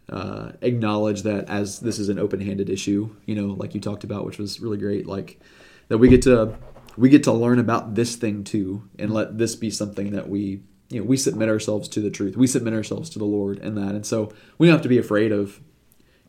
uh, 0.10 0.52
acknowledge 0.62 1.24
that 1.24 1.50
as 1.50 1.80
this 1.80 2.00
is 2.00 2.10
an 2.10 2.20
open-handed 2.20 2.70
issue, 2.70 3.16
you 3.26 3.36
know, 3.36 3.54
like 3.54 3.74
you 3.74 3.82
talked 3.82 4.04
about, 4.04 4.26
which 4.26 4.38
was 4.38 4.60
really 4.60 4.78
great. 4.78 5.06
Like 5.06 5.40
that 5.88 5.98
we 5.98 6.10
get 6.10 6.22
to 6.24 6.58
we 6.98 7.10
get 7.10 7.24
to 7.24 7.32
learn 7.32 7.60
about 7.60 7.96
this 7.96 8.16
thing 8.16 8.44
too, 8.44 8.90
and 9.00 9.14
let 9.14 9.38
this 9.38 9.56
be 9.56 9.70
something 9.70 10.12
that 10.12 10.30
we 10.30 10.62
you 10.90 11.00
know 11.00 11.06
we 11.06 11.18
submit 11.18 11.50
ourselves 11.50 11.88
to 11.90 12.02
the 12.02 12.10
truth. 12.10 12.36
We 12.36 12.48
submit 12.48 12.74
ourselves 12.74 13.10
to 13.12 13.20
the 13.20 13.26
Lord 13.26 13.60
and 13.60 13.78
that, 13.78 13.96
and 13.96 14.06
so 14.06 14.34
we 14.58 14.68
don't 14.68 14.76
have 14.76 14.84
to 14.84 14.90
be 14.90 14.98
afraid 14.98 15.32
of 15.32 15.62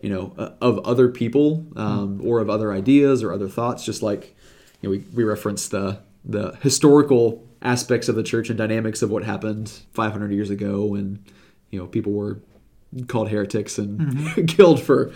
you 0.00 0.10
know 0.10 0.34
uh, 0.38 0.50
of 0.60 0.78
other 0.80 1.08
people 1.08 1.66
um, 1.76 2.20
or 2.24 2.38
of 2.40 2.48
other 2.48 2.72
ideas 2.72 3.22
or 3.22 3.32
other 3.32 3.48
thoughts. 3.48 3.84
Just 3.84 4.02
like 4.02 4.36
you 4.80 4.88
know, 4.88 4.90
we 4.90 4.98
we 5.12 5.24
reference 5.24 5.68
the 5.68 6.00
the 6.24 6.56
historical 6.62 7.48
aspects 7.62 8.08
of 8.08 8.14
the 8.14 8.22
church 8.22 8.48
and 8.48 8.58
dynamics 8.58 9.02
of 9.02 9.10
what 9.10 9.24
happened 9.24 9.68
500 9.92 10.32
years 10.32 10.50
ago 10.50 10.84
when 10.84 11.24
you 11.70 11.78
know 11.78 11.86
people 11.86 12.12
were 12.12 12.40
called 13.06 13.30
heretics 13.30 13.78
and 13.78 14.00
mm-hmm. 14.00 14.44
killed 14.46 14.80
for 14.80 15.12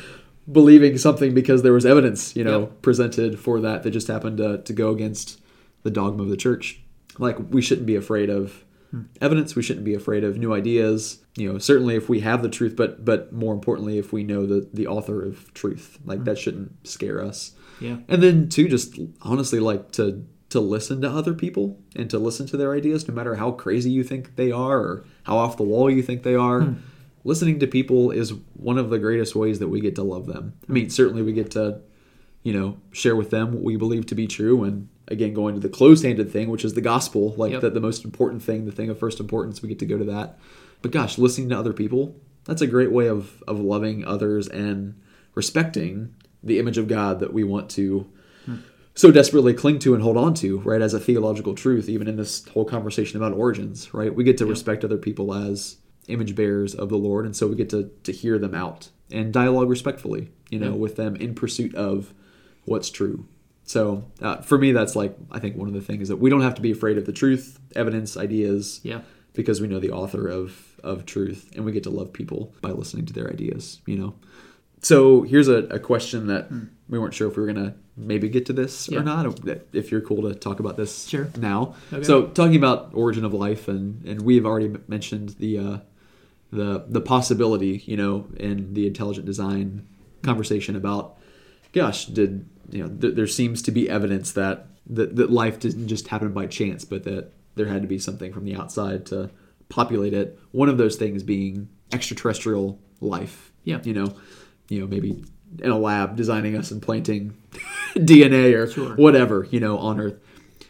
believing 0.51 0.97
something 0.97 1.35
because 1.35 1.63
there 1.63 1.73
was 1.73 1.85
evidence 1.85 2.35
you 2.37 2.45
know 2.45 2.61
Yep. 2.61 2.83
presented 2.83 3.39
for 3.39 3.61
that 3.61 3.83
that 3.83 3.91
just 3.91 4.09
happened 4.09 4.39
to, 4.39 4.59
to 4.59 4.73
go 4.73 4.91
against 4.91 5.41
the 5.83 5.91
dogma 5.91 6.23
of 6.25 6.29
the 6.29 6.37
church. 6.37 6.81
Like 7.19 7.37
we 7.51 7.63
shouldn't 7.63 7.87
be 7.87 7.97
afraid 7.97 8.31
of 8.31 8.65
hmm. 8.91 9.03
evidence. 9.21 9.55
We 9.55 9.63
shouldn't 9.63 9.85
be 9.85 9.95
afraid 9.95 10.25
of 10.25 10.39
new 10.39 10.53
ideas. 10.53 11.19
You 11.37 11.53
know 11.53 11.59
certainly 11.59 11.97
if 11.97 12.09
we 12.09 12.21
have 12.21 12.43
the 12.43 12.49
truth 12.49 12.77
but 12.77 13.05
but 13.05 13.33
more 13.33 13.55
importantly 13.55 13.99
if 13.99 14.13
we 14.13 14.23
know 14.23 14.47
the 14.47 14.69
the 14.73 14.87
author 14.87 15.25
of 15.25 15.53
truth. 15.55 15.99
Like 16.05 16.19
hmm. 16.19 16.25
that 16.25 16.39
shouldn't 16.39 16.87
scare 16.87 17.23
us. 17.23 17.53
Yeah. 17.79 17.99
and 18.09 18.23
then 18.23 18.49
too 18.49 18.69
just 18.69 18.99
honestly 19.21 19.61
like 19.61 19.93
to 19.93 20.25
to 20.51 20.61
listen 20.61 21.01
to 21.03 21.11
other 21.11 21.35
people 21.35 21.79
and 21.97 22.09
to 22.11 22.19
listen 22.19 22.47
to 22.47 22.57
their 22.57 22.75
ideas 22.75 23.09
no 23.09 23.15
matter 23.15 23.35
how 23.37 23.51
crazy 23.51 23.91
you 23.91 24.05
think 24.05 24.37
they 24.37 24.53
are 24.53 24.79
or 24.79 25.05
how 25.25 25.37
off 25.37 25.57
the 25.57 25.63
wall 25.63 25.91
you 25.91 26.03
think 26.03 26.23
they 26.23 26.35
are 26.35 26.63
hmm. 26.63 26.75
listening 27.25 27.59
to 27.59 27.67
people 27.67 28.11
is 28.11 28.33
one 28.55 28.79
of 28.79 28.91
the 28.91 28.99
greatest 28.99 29.35
ways 29.35 29.59
that 29.59 29.69
we 29.69 29.81
get 29.81 29.95
to 29.97 30.03
love 30.03 30.27
them. 30.27 30.55
I 30.69 30.73
mean 30.73 30.91
certainly 30.91 31.23
we 31.23 31.33
get 31.33 31.51
to 31.53 31.81
you 32.43 32.53
know 32.53 32.77
share 32.93 33.17
with 33.17 33.31
them 33.31 33.53
what 33.53 33.65
we 33.65 33.77
believe 33.77 34.07
to 34.07 34.15
be 34.15 34.29
true 34.29 34.63
and 34.63 34.89
again 35.09 35.35
going 35.35 35.55
to 35.55 35.61
the 35.61 35.69
close-handed 35.69 36.31
thing 36.31 36.49
which 36.49 36.65
is 36.65 36.75
the 36.75 36.81
gospel 36.81 37.35
like 37.37 37.53
Yep. 37.53 37.61
the, 37.63 37.71
the 37.71 37.81
most 37.81 38.05
important 38.05 38.43
thing 38.43 38.67
the 38.67 38.73
thing 38.73 38.89
of 38.89 38.99
first 38.99 39.19
importance 39.19 39.63
we 39.63 39.69
get 39.69 39.81
to 39.81 39.87
go 39.87 39.99
to 39.99 40.05
that. 40.05 40.39
But 40.81 40.93
gosh 40.93 41.19
listening 41.19 41.49
to 41.49 41.59
other 41.59 41.73
people 41.73 42.15
that's 42.45 42.63
a 42.63 42.69
great 42.69 42.93
way 42.93 43.09
of 43.09 43.43
of 43.49 43.59
loving 43.59 44.05
others 44.05 44.47
and 44.47 44.95
respecting 45.35 46.15
the 46.41 46.61
image 46.61 46.79
of 46.79 46.87
god 46.87 47.19
that 47.19 47.33
we 47.33 47.43
want 47.43 47.69
to 47.71 48.09
so 48.97 49.11
desperately 49.13 49.55
cling 49.55 49.79
to 49.81 49.95
and 49.95 50.03
hold 50.03 50.17
on 50.17 50.35
to, 50.35 50.59
right, 50.61 50.81
as 50.83 50.95
a 50.95 50.99
theological 50.99 51.55
truth, 51.55 51.89
even 51.89 52.09
in 52.09 52.17
this 52.17 52.47
whole 52.49 52.65
conversation 52.65 53.17
about 53.23 53.33
origins, 53.37 53.93
right? 53.95 54.13
We 54.13 54.25
get 54.25 54.39
to 54.39 54.47
respect 54.47 54.85
other 54.85 54.97
people 54.99 55.33
as 55.33 55.77
image 56.09 56.35
bearers 56.35 56.75
of 56.75 56.89
the 56.89 56.97
Lord, 56.97 57.25
and 57.27 57.37
so 57.37 57.47
we 57.47 57.57
get 57.57 57.71
to, 57.71 57.91
to 58.05 58.11
hear 58.13 58.39
them 58.39 58.55
out 58.55 58.89
and 59.13 59.33
dialogue 59.33 59.69
respectfully, 59.69 60.31
you 60.51 60.59
know, 60.59 60.71
Yeah. 60.71 60.77
with 60.77 60.97
them 60.97 61.15
in 61.17 61.35
pursuit 61.35 61.75
of 61.75 62.13
what's 62.65 62.91
true. 62.91 63.27
So 63.65 64.05
uh, 64.23 64.39
for 64.39 64.57
me, 64.59 64.73
that's 64.73 64.97
like, 64.97 65.17
I 65.31 65.41
think 65.41 65.57
one 65.57 65.69
of 65.69 65.75
the 65.75 65.81
things 65.81 66.09
that 66.09 66.17
we 66.17 66.31
don't 66.31 66.41
have 66.43 66.55
to 66.55 66.63
be 66.63 66.71
afraid 66.71 66.97
of 66.99 67.05
the 67.05 67.13
truth, 67.13 67.59
evidence, 67.77 68.17
ideas, 68.17 68.81
Yeah. 68.83 69.03
because 69.35 69.61
we 69.61 69.69
know 69.69 69.79
the 69.81 69.91
author 69.91 70.27
of, 70.27 70.81
of 70.83 71.05
truth, 71.05 71.51
and 71.55 71.65
we 71.65 71.73
get 71.73 71.83
to 71.83 71.91
love 71.91 72.13
people 72.13 72.55
by 72.63 72.71
listening 72.71 73.05
to 73.07 73.13
their 73.13 73.29
ideas, 73.29 73.81
you 73.87 73.97
know? 73.99 74.15
So 74.83 75.23
here's 75.23 75.49
a, 75.49 75.65
a 75.69 75.79
question 75.79 76.27
that 76.29 76.51
we 76.89 76.99
weren't 76.99 77.15
sure 77.15 77.29
if 77.29 77.37
we 77.37 77.43
were 77.43 77.53
gonna 77.53 77.75
maybe 77.97 78.29
get 78.29 78.47
to 78.47 78.53
this 78.53 78.89
Yeah. 78.89 79.01
or 79.01 79.03
not. 79.03 79.41
If 79.73 79.91
you're 79.91 80.01
cool 80.01 80.23
to 80.29 80.35
talk 80.35 80.61
about 80.61 80.77
this 80.77 81.07
Sure. 81.09 81.29
now. 81.39 81.75
Okay. 81.93 82.05
So 82.05 82.27
talking 82.29 82.57
about 82.57 82.91
origin 82.93 83.25
of 83.25 83.33
life, 83.35 83.69
and 83.69 84.05
and 84.07 84.23
we 84.23 84.37
have 84.37 84.47
already 84.47 84.75
mentioned 84.87 85.31
the 85.39 85.59
uh, 85.59 85.79
the 86.53 86.85
the 86.89 87.01
possibility, 87.01 87.83
you 87.87 87.97
know, 87.97 88.27
in 88.37 88.75
the 88.75 88.87
intelligent 88.87 89.27
design 89.27 89.87
conversation 90.23 90.77
about, 90.77 91.17
gosh, 91.73 92.07
did 92.07 92.47
you 92.71 92.83
know? 92.85 92.89
Th- 92.89 93.15
there 93.15 93.27
seems 93.27 93.63
to 93.63 93.71
be 93.71 93.89
evidence 93.89 94.33
that, 94.33 94.67
that 94.89 95.17
that 95.17 95.31
life 95.31 95.59
didn't 95.59 95.89
just 95.89 96.09
happen 96.09 96.33
by 96.33 96.47
chance, 96.47 96.85
but 96.85 97.03
that 97.05 97.33
there 97.57 97.67
had 97.67 97.83
to 97.83 97.89
be 97.89 97.99
something 97.99 98.33
from 98.33 98.45
the 98.45 98.55
outside 98.55 99.07
to 99.07 99.31
populate 99.69 100.13
it. 100.15 100.39
One 100.53 100.69
of 100.69 100.79
those 100.79 100.97
things 100.97 101.23
being 101.23 101.69
extraterrestrial 101.93 102.79
life. 103.01 103.51
Yeah. 103.65 103.81
You 103.83 103.95
know, 103.95 104.15
you 104.69 104.81
know 104.81 104.87
maybe 104.87 105.23
in 105.63 105.71
a 105.71 105.79
lab 105.79 106.17
designing 106.17 106.57
us 106.57 106.71
and 106.71 106.83
planting 106.83 107.37
DNA 107.95 108.55
or 108.55 108.67
Sure. 108.67 108.95
whatever, 108.97 109.47
you 109.51 109.61
know, 109.61 109.79
on 109.79 110.01
Earth. 110.01 110.17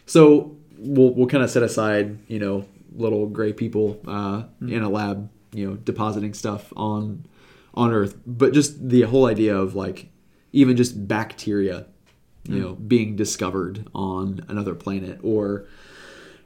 So 0.05 0.55
we'll 0.77 1.13
we'll 1.13 1.27
kind 1.27 1.43
of 1.43 1.49
set 1.49 1.63
aside, 1.63 2.17
you 2.27 2.39
know, 2.39 2.65
little 2.95 3.25
gray 3.27 3.53
people 3.53 3.99
uh, 4.07 4.43
in 4.61 4.81
a 4.81 4.89
lab, 4.89 5.29
you 5.51 5.67
know, 5.69 5.75
depositing 5.75 6.33
stuff 6.33 6.71
on 6.77 7.25
on 7.73 7.91
Earth. 7.91 8.15
But 8.25 8.53
just 8.53 8.87
the 8.89 9.01
whole 9.03 9.25
idea 9.25 9.57
of 9.57 9.75
like 9.75 10.09
even 10.53 10.77
just 10.77 11.07
bacteria, 11.07 11.85
you 12.45 12.59
know, 12.59 12.73
being 12.75 13.15
discovered 13.17 13.87
on 13.93 14.45
another 14.47 14.73
planet 14.75 15.19
or 15.23 15.65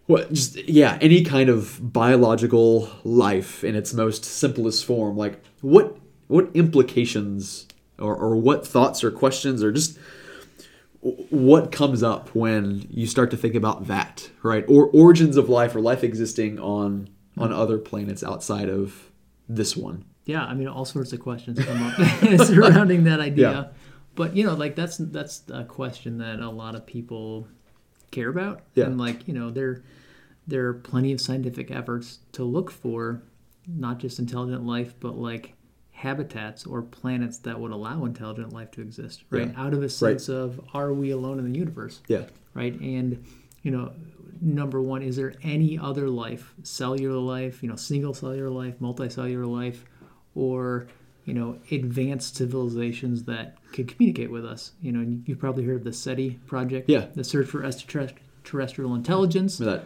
what 0.07 0.33
just 0.33 0.57
yeah 0.67 0.97
any 0.99 1.23
kind 1.23 1.47
of 1.49 1.79
biological 1.93 2.89
life 3.03 3.63
in 3.63 3.75
its 3.75 3.93
most 3.93 4.25
simplest 4.25 4.83
form 4.83 5.15
like 5.15 5.39
what 5.61 5.95
what 6.31 6.49
implications 6.55 7.67
or, 7.99 8.15
or 8.15 8.35
what 8.35 8.65
thoughts 8.65 9.03
or 9.03 9.11
questions 9.11 9.61
or 9.63 9.71
just 9.71 9.97
what 11.01 11.71
comes 11.71 12.03
up 12.03 12.29
when 12.35 12.85
you 12.91 13.07
start 13.07 13.31
to 13.31 13.37
think 13.37 13.55
about 13.55 13.87
that, 13.87 14.29
right? 14.43 14.63
Or 14.67 14.85
origins 14.87 15.35
of 15.35 15.49
life 15.49 15.75
or 15.75 15.81
life 15.81 16.03
existing 16.03 16.59
on 16.59 17.09
on 17.37 17.51
other 17.53 17.77
planets 17.77 18.23
outside 18.23 18.67
of 18.69 19.09
this 19.47 19.75
one. 19.75 20.03
yeah 20.25 20.43
i 20.45 20.53
mean 20.53 20.67
all 20.67 20.85
sorts 20.85 21.11
of 21.13 21.19
questions 21.19 21.57
come 21.65 21.81
up 21.81 21.93
surrounding 22.45 23.05
that 23.05 23.19
idea 23.21 23.51
Yeah. 23.51 23.65
but 24.15 24.35
you 24.35 24.45
know 24.45 24.53
like 24.53 24.75
that's 24.75 24.97
that's 24.97 25.43
a 25.51 25.63
question 25.63 26.17
that 26.19 26.39
a 26.39 26.49
lot 26.49 26.75
of 26.75 26.85
people 26.85 27.47
care 28.11 28.29
about 28.29 28.61
Yeah. 28.75 28.85
and 28.85 28.97
like 28.97 29.27
you 29.27 29.33
know 29.33 29.49
there 29.49 29.81
there 30.45 30.67
are 30.67 30.73
plenty 30.73 31.11
of 31.13 31.19
scientific 31.21 31.71
efforts 31.71 32.19
to 32.33 32.43
look 32.43 32.69
for 32.69 33.23
not 33.67 33.97
just 33.99 34.19
intelligent 34.19 34.65
life 34.65 34.93
but 34.99 35.17
like 35.17 35.53
habitats 36.01 36.65
or 36.65 36.81
planets 36.81 37.37
that 37.37 37.59
would 37.59 37.71
allow 37.71 38.05
intelligent 38.05 38.51
life 38.51 38.71
to 38.71 38.81
exist 38.81 39.23
right 39.29 39.49
Yeah. 39.53 39.63
out 39.63 39.73
of 39.73 39.83
a 39.83 39.89
sense 39.89 40.29
of 40.29 40.59
are 40.73 40.91
we 40.91 41.11
alone 41.11 41.37
in 41.37 41.51
the 41.51 41.57
universe 41.57 42.01
Yeah. 42.07 42.23
right? 42.55 42.73
And 42.81 43.23
you 43.61 43.69
know, 43.69 43.91
number 44.41 44.81
one, 44.81 45.03
is 45.03 45.15
there 45.17 45.35
any 45.43 45.77
other 45.77 46.09
life, 46.09 46.55
cellular 46.63 47.19
life, 47.19 47.61
you 47.61 47.69
know, 47.69 47.75
single 47.75 48.15
cellular 48.15 48.49
life, 48.49 48.79
multicellular 48.81 49.45
life, 49.47 49.85
or 50.33 50.87
you 51.23 51.35
know, 51.35 51.55
advanced 51.71 52.35
civilizations 52.35 53.25
that 53.25 53.55
could 53.71 53.87
communicate 53.87 54.31
with 54.31 54.43
us? 54.43 54.71
You 54.81 54.91
know, 54.93 55.21
you've 55.27 55.37
probably 55.37 55.63
heard 55.65 55.75
of 55.77 55.83
the 55.83 55.93
SETI 55.93 56.39
project, 56.47 56.89
Yeah. 56.89 57.05
the 57.13 57.23
search 57.23 57.45
for 57.47 57.63
extraterrestrial 57.63 58.95
intelligence. 58.95 59.59
That 59.59 59.83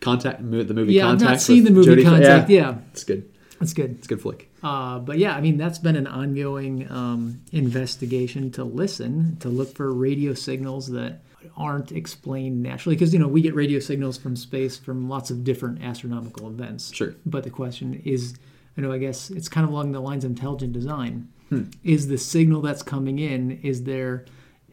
contact 0.00 0.38
the 0.38 0.74
movie 0.74 0.94
Yeah, 0.94 1.12
I've 1.12 1.20
not 1.20 1.40
seen 1.40 1.62
the 1.62 1.70
movie 1.70 2.02
Fo- 2.02 2.10
Contact. 2.10 2.50
Yeah, 2.50 2.78
It's 2.90 3.04
good. 3.04 3.22
That's 3.62 3.74
good. 3.74 3.92
It's 3.98 4.06
a 4.06 4.08
good 4.08 4.20
flick. 4.20 4.50
Uh, 4.62 4.98
but 4.98 5.18
yeah, 5.18 5.36
I 5.36 5.40
mean, 5.40 5.56
that's 5.56 5.78
been 5.78 5.94
an 5.94 6.08
ongoing 6.08 6.90
um, 6.90 7.40
investigation 7.52 8.50
to 8.52 8.64
listen, 8.64 9.36
to 9.38 9.48
look 9.48 9.74
for 9.76 9.92
radio 9.92 10.34
signals 10.34 10.88
that 10.88 11.20
aren't 11.56 11.92
explained 11.92 12.60
naturally. 12.60 12.96
Because, 12.96 13.12
you 13.12 13.20
know, 13.20 13.28
we 13.28 13.40
get 13.40 13.54
radio 13.54 13.78
signals 13.78 14.18
from 14.18 14.34
space 14.34 14.76
from 14.76 15.08
lots 15.08 15.30
of 15.30 15.44
different 15.44 15.82
astronomical 15.82 16.48
events. 16.48 16.92
Sure. 16.92 17.14
But 17.24 17.44
the 17.44 17.50
question 17.50 18.02
is, 18.04 18.34
I 18.76 18.80
know, 18.80 18.90
I 18.90 18.98
guess 18.98 19.30
it's 19.30 19.48
kind 19.48 19.64
of 19.64 19.72
along 19.72 19.92
the 19.92 20.00
lines 20.00 20.24
of 20.24 20.32
intelligent 20.32 20.72
design. 20.72 21.28
Hmm. 21.48 21.64
Is 21.84 22.08
the 22.08 22.18
signal 22.18 22.62
that's 22.62 22.82
coming 22.82 23.20
in, 23.20 23.60
is 23.62 23.84
there 23.84 24.24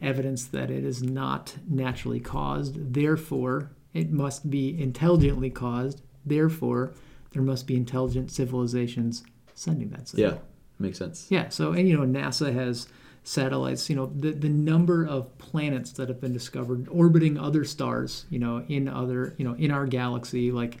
evidence 0.02 0.46
that 0.46 0.70
it 0.70 0.84
is 0.84 1.00
not 1.00 1.54
naturally 1.68 2.20
caused? 2.20 2.94
Therefore, 2.94 3.70
it 3.92 4.10
must 4.10 4.50
be 4.50 4.80
intelligently 4.82 5.50
caused. 5.50 6.02
Therefore, 6.26 6.92
there 7.32 7.42
must 7.42 7.66
be 7.66 7.76
intelligent 7.76 8.30
civilizations 8.30 9.22
sending 9.54 9.90
that 9.90 10.08
signal. 10.08 10.32
Yeah. 10.32 10.38
Makes 10.78 10.98
sense. 10.98 11.26
Yeah. 11.28 11.48
So, 11.50 11.72
and 11.72 11.88
you 11.88 11.96
know, 11.96 12.04
NASA 12.20 12.52
has 12.54 12.88
satellites. 13.22 13.90
You 13.90 13.96
know, 13.96 14.06
the 14.16 14.30
the 14.32 14.48
number 14.48 15.04
of 15.06 15.36
planets 15.38 15.92
that 15.92 16.08
have 16.08 16.20
been 16.20 16.32
discovered 16.32 16.88
orbiting 16.90 17.38
other 17.38 17.64
stars. 17.64 18.24
You 18.30 18.38
know, 18.38 18.64
in 18.68 18.88
other, 18.88 19.34
you 19.36 19.44
know, 19.44 19.54
in 19.54 19.70
our 19.70 19.86
galaxy, 19.86 20.50
like, 20.50 20.78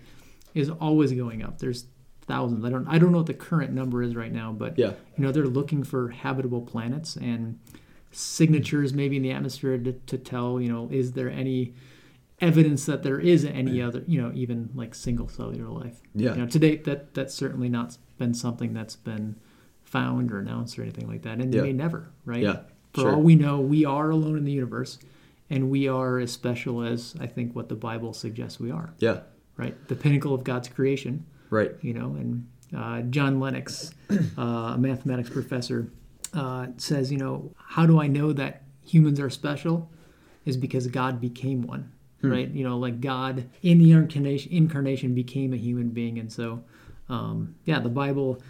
is 0.54 0.70
always 0.70 1.12
going 1.12 1.42
up. 1.42 1.58
There's 1.58 1.84
thousands. 2.22 2.64
I 2.64 2.70
don't 2.70 2.88
I 2.88 2.98
don't 2.98 3.12
know 3.12 3.18
what 3.18 3.26
the 3.26 3.34
current 3.34 3.72
number 3.72 4.02
is 4.02 4.16
right 4.16 4.32
now, 4.32 4.52
but 4.52 4.78
Yeah. 4.78 4.92
you 5.18 5.24
know, 5.24 5.32
they're 5.32 5.44
looking 5.46 5.82
for 5.84 6.08
habitable 6.08 6.62
planets 6.62 7.16
and 7.16 7.58
signatures 8.12 8.92
maybe 8.94 9.16
in 9.16 9.22
the 9.22 9.32
atmosphere 9.32 9.78
to, 9.78 9.92
to 9.92 10.18
tell. 10.18 10.60
You 10.60 10.72
know, 10.72 10.88
is 10.90 11.12
there 11.12 11.30
any 11.30 11.74
evidence 12.40 12.86
that 12.86 13.02
there 13.02 13.18
is 13.20 13.44
any 13.44 13.82
other, 13.82 14.02
you 14.06 14.20
know, 14.20 14.32
even 14.34 14.70
like 14.74 14.94
single 14.94 15.28
cellular 15.28 15.68
life. 15.70 16.00
Yeah. 16.14 16.32
You 16.32 16.38
know, 16.42 16.46
to 16.46 16.58
date, 16.58 16.84
that 16.84 17.14
that's 17.14 17.34
certainly 17.34 17.68
not 17.68 17.98
been 18.18 18.34
something 18.34 18.72
that's 18.72 18.96
been 18.96 19.36
found 19.84 20.30
or 20.32 20.38
announced 20.38 20.78
or 20.78 20.82
anything 20.82 21.08
like 21.08 21.22
that, 21.22 21.38
and 21.40 21.52
Yeah. 21.52 21.62
may 21.62 21.72
never, 21.72 22.10
right? 22.24 22.42
Yeah, 22.42 22.60
For 22.92 23.02
sure. 23.02 23.14
all 23.16 23.22
we 23.22 23.34
know, 23.34 23.60
we 23.60 23.84
are 23.84 24.10
alone 24.10 24.36
in 24.38 24.44
the 24.44 24.52
universe, 24.52 24.98
and 25.50 25.68
we 25.70 25.88
are 25.88 26.18
as 26.18 26.30
special 26.30 26.82
as 26.82 27.14
I 27.20 27.26
think 27.26 27.54
what 27.56 27.68
the 27.68 27.74
Bible 27.74 28.12
suggests 28.12 28.60
we 28.60 28.70
are, 28.70 28.92
Yeah. 28.98 29.20
right? 29.56 29.74
The 29.88 29.96
pinnacle 29.96 30.32
of 30.32 30.44
God's 30.44 30.68
creation, 30.68 31.24
Right. 31.50 31.72
you 31.82 31.92
know. 31.92 32.14
And 32.14 32.46
uh, 32.74 33.02
John 33.02 33.40
Lennox, 33.40 33.92
uh, 34.38 34.42
a 34.74 34.78
mathematics 34.78 35.28
professor, 35.30 35.90
uh, 36.32 36.68
says, 36.76 37.10
you 37.10 37.18
know, 37.18 37.52
how 37.56 37.84
do 37.84 38.00
I 38.00 38.06
know 38.06 38.32
that 38.32 38.62
humans 38.82 39.18
are 39.18 39.28
special? 39.30 39.90
Is 40.46 40.56
because 40.56 40.86
God 40.86 41.20
became 41.20 41.62
one, 41.62 41.90
right? 42.22 42.48
You 42.50 42.64
know, 42.64 42.78
like 42.78 43.00
God 43.00 43.48
in 43.62 43.78
the 43.78 43.92
incarnation, 43.92 44.52
incarnation 44.52 45.14
became 45.14 45.52
a 45.52 45.56
human 45.56 45.90
being, 45.90 46.18
and 46.18 46.30
so, 46.32 46.62
um, 47.08 47.54
yeah, 47.64 47.80
the 47.80 47.88
Bible 47.88 48.40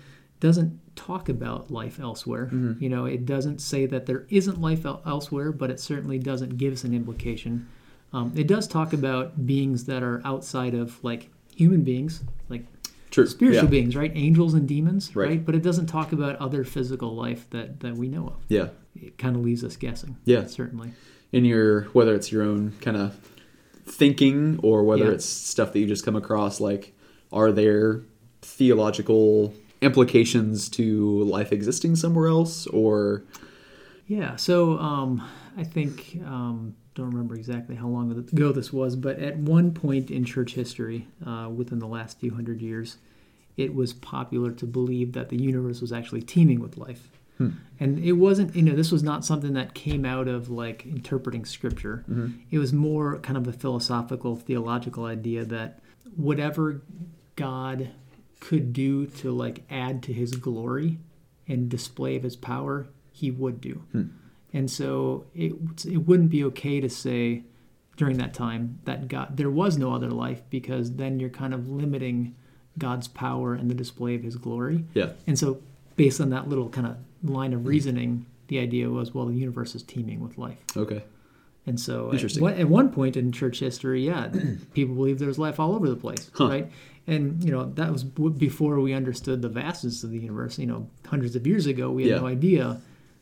doesn't 0.40 0.78
talk 0.96 1.28
about 1.28 1.70
life 1.70 2.00
elsewhere. 2.00 2.48
You 2.78 2.88
know, 2.88 3.04
it 3.04 3.24
doesn't 3.26 3.60
say 3.60 3.86
that 3.86 4.06
there 4.06 4.26
isn't 4.30 4.60
life 4.60 4.84
el- 4.86 5.02
elsewhere, 5.06 5.52
but 5.52 5.70
it 5.70 5.78
certainly 5.80 6.18
doesn't 6.18 6.56
give 6.58 6.72
us 6.72 6.84
an 6.84 6.94
implication. 6.94 7.68
Um, 8.12 8.32
it 8.34 8.46
does 8.48 8.66
talk 8.66 8.92
about 8.92 9.46
beings 9.46 9.84
that 9.84 10.02
are 10.02 10.20
outside 10.24 10.74
of 10.74 11.02
like 11.04 11.30
human 11.54 11.82
beings, 11.84 12.22
like 12.48 12.64
True. 13.10 13.26
spiritual 13.26 13.64
yeah. 13.64 13.70
beings, 13.70 13.94
right? 13.96 14.10
Angels 14.14 14.54
and 14.54 14.66
demons, 14.66 15.14
Right. 15.14 15.28
right. 15.28 15.44
But 15.46 15.54
it 15.54 15.62
doesn't 15.62 15.86
talk 15.86 16.12
about 16.12 16.36
other 16.36 16.64
physical 16.64 17.14
life 17.14 17.48
that 17.50 17.80
that 17.80 17.96
we 17.96 18.08
know 18.08 18.26
of. 18.28 18.36
Yeah. 18.48 18.68
It 18.96 19.16
kind 19.18 19.36
of 19.36 19.42
leaves 19.42 19.62
us 19.62 19.76
guessing. 19.76 20.16
Yeah. 20.24 20.46
certainly. 20.46 20.92
in 21.32 21.44
your 21.44 21.82
whether 21.92 22.14
it's 22.14 22.32
your 22.32 22.42
own 22.42 22.72
kind 22.80 22.96
of 22.96 23.16
thinking 23.90 24.58
or 24.62 24.82
whether 24.84 25.04
Yeah. 25.06 25.10
it's 25.12 25.24
stuff 25.26 25.72
that 25.72 25.80
you 25.80 25.86
just 25.86 26.04
come 26.04 26.16
across 26.16 26.60
like 26.60 26.92
are 27.32 27.52
there 27.52 28.02
theological 28.42 29.52
implications 29.82 30.68
to 30.68 31.22
life 31.24 31.52
existing 31.52 31.96
somewhere 31.96 32.28
else 32.28 32.66
or 32.68 33.24
Yeah. 34.06 34.36
So 34.36 34.76
um, 34.78 35.22
I 35.56 35.64
think 35.64 36.18
um, 36.24 36.74
don't 36.94 37.10
remember 37.10 37.34
exactly 37.36 37.76
how 37.76 37.86
long 37.88 38.10
ago 38.10 38.50
this 38.52 38.72
was, 38.72 38.96
but 38.96 39.18
at 39.20 39.36
one 39.36 39.72
point 39.72 40.10
in 40.10 40.24
church 40.24 40.54
history, 40.54 41.06
uh, 41.24 41.48
within 41.54 41.78
the 41.78 41.86
last 41.86 42.18
few 42.18 42.34
hundred 42.34 42.60
years, 42.60 42.96
it 43.56 43.72
was 43.74 43.92
popular 43.92 44.50
to 44.52 44.66
believe 44.66 45.12
that 45.12 45.28
the 45.28 45.36
universe 45.40 45.80
was 45.80 45.92
actually 45.92 46.22
teeming 46.22 46.60
with 46.60 46.76
life. 46.76 47.08
Hmm. 47.40 47.50
And 47.78 47.98
it 48.04 48.12
wasn't, 48.12 48.54
you 48.54 48.60
know, 48.60 48.76
this 48.76 48.92
was 48.92 49.02
not 49.02 49.24
something 49.24 49.54
that 49.54 49.72
came 49.72 50.04
out 50.04 50.28
of 50.28 50.50
like 50.50 50.84
interpreting 50.84 51.46
scripture. 51.46 52.04
Mm-hmm. 52.10 52.32
It 52.50 52.58
was 52.58 52.74
more 52.74 53.18
kind 53.20 53.38
of 53.38 53.48
a 53.48 53.52
philosophical, 53.52 54.36
theological 54.36 55.06
idea 55.06 55.46
that 55.46 55.78
whatever 56.14 56.82
God 57.36 57.88
could 58.40 58.74
do 58.74 59.06
to 59.06 59.32
like 59.32 59.62
add 59.70 60.02
to 60.02 60.12
his 60.12 60.32
glory 60.32 60.98
and 61.48 61.70
display 61.70 62.16
of 62.16 62.24
his 62.24 62.36
power, 62.36 62.88
he 63.10 63.30
would 63.30 63.62
do. 63.62 63.82
Hmm. 63.92 64.04
And 64.52 64.70
so 64.70 65.24
it 65.34 65.54
it 65.86 66.06
wouldn't 66.06 66.28
be 66.30 66.44
okay 66.44 66.80
to 66.80 66.90
say 66.90 67.44
during 67.96 68.18
that 68.18 68.34
time 68.34 68.80
that 68.84 69.08
God 69.08 69.38
there 69.38 69.50
was 69.50 69.78
no 69.78 69.94
other 69.94 70.10
life 70.10 70.42
because 70.50 70.96
then 70.96 71.18
you're 71.18 71.30
kind 71.30 71.54
of 71.54 71.70
limiting 71.70 72.34
God's 72.76 73.08
power 73.08 73.54
and 73.54 73.70
the 73.70 73.74
display 73.74 74.14
of 74.14 74.22
his 74.22 74.36
glory. 74.36 74.84
yeah 74.92 75.12
And 75.26 75.38
so 75.38 75.62
based 75.96 76.20
on 76.20 76.30
that 76.30 76.48
little 76.48 76.68
kind 76.68 76.86
of 76.86 76.96
line 77.22 77.52
of 77.52 77.66
reasoning, 77.66 78.26
the 78.48 78.58
idea 78.58 78.88
was 78.90 79.14
well 79.14 79.26
the 79.26 79.34
universe 79.34 79.74
is 79.74 79.82
teeming 79.82 80.20
with 80.20 80.38
life. 80.38 80.58
okay 80.76 81.02
And 81.66 81.78
so 81.78 82.12
at, 82.12 82.34
one- 82.40 82.54
at 82.54 82.68
one 82.68 82.90
point 82.90 83.16
in 83.16 83.30
church 83.32 83.60
history, 83.60 84.06
yeah, 84.06 84.28
people 84.74 84.94
believed 84.94 85.18
there 85.20 85.28
was 85.28 85.38
life 85.38 85.60
all 85.60 85.74
over 85.74 85.88
the 85.88 85.96
place, 85.96 86.30
Huh. 86.34 86.48
right? 86.48 86.70
And 87.06 87.42
you 87.44 87.50
know 87.50 87.64
that 87.74 87.90
was 87.92 88.04
before 88.04 88.78
we 88.80 88.92
understood 88.92 89.42
the 89.42 89.48
vastness 89.48 90.04
of 90.04 90.10
the 90.10 90.18
universe. 90.18 90.58
You 90.58 90.66
know, 90.66 90.88
hundreds 91.06 91.34
of 91.36 91.46
years 91.46 91.66
ago, 91.66 91.90
we 91.90 92.02
had 92.04 92.10
Yeah. 92.12 92.20
no 92.20 92.26
idea 92.26 92.80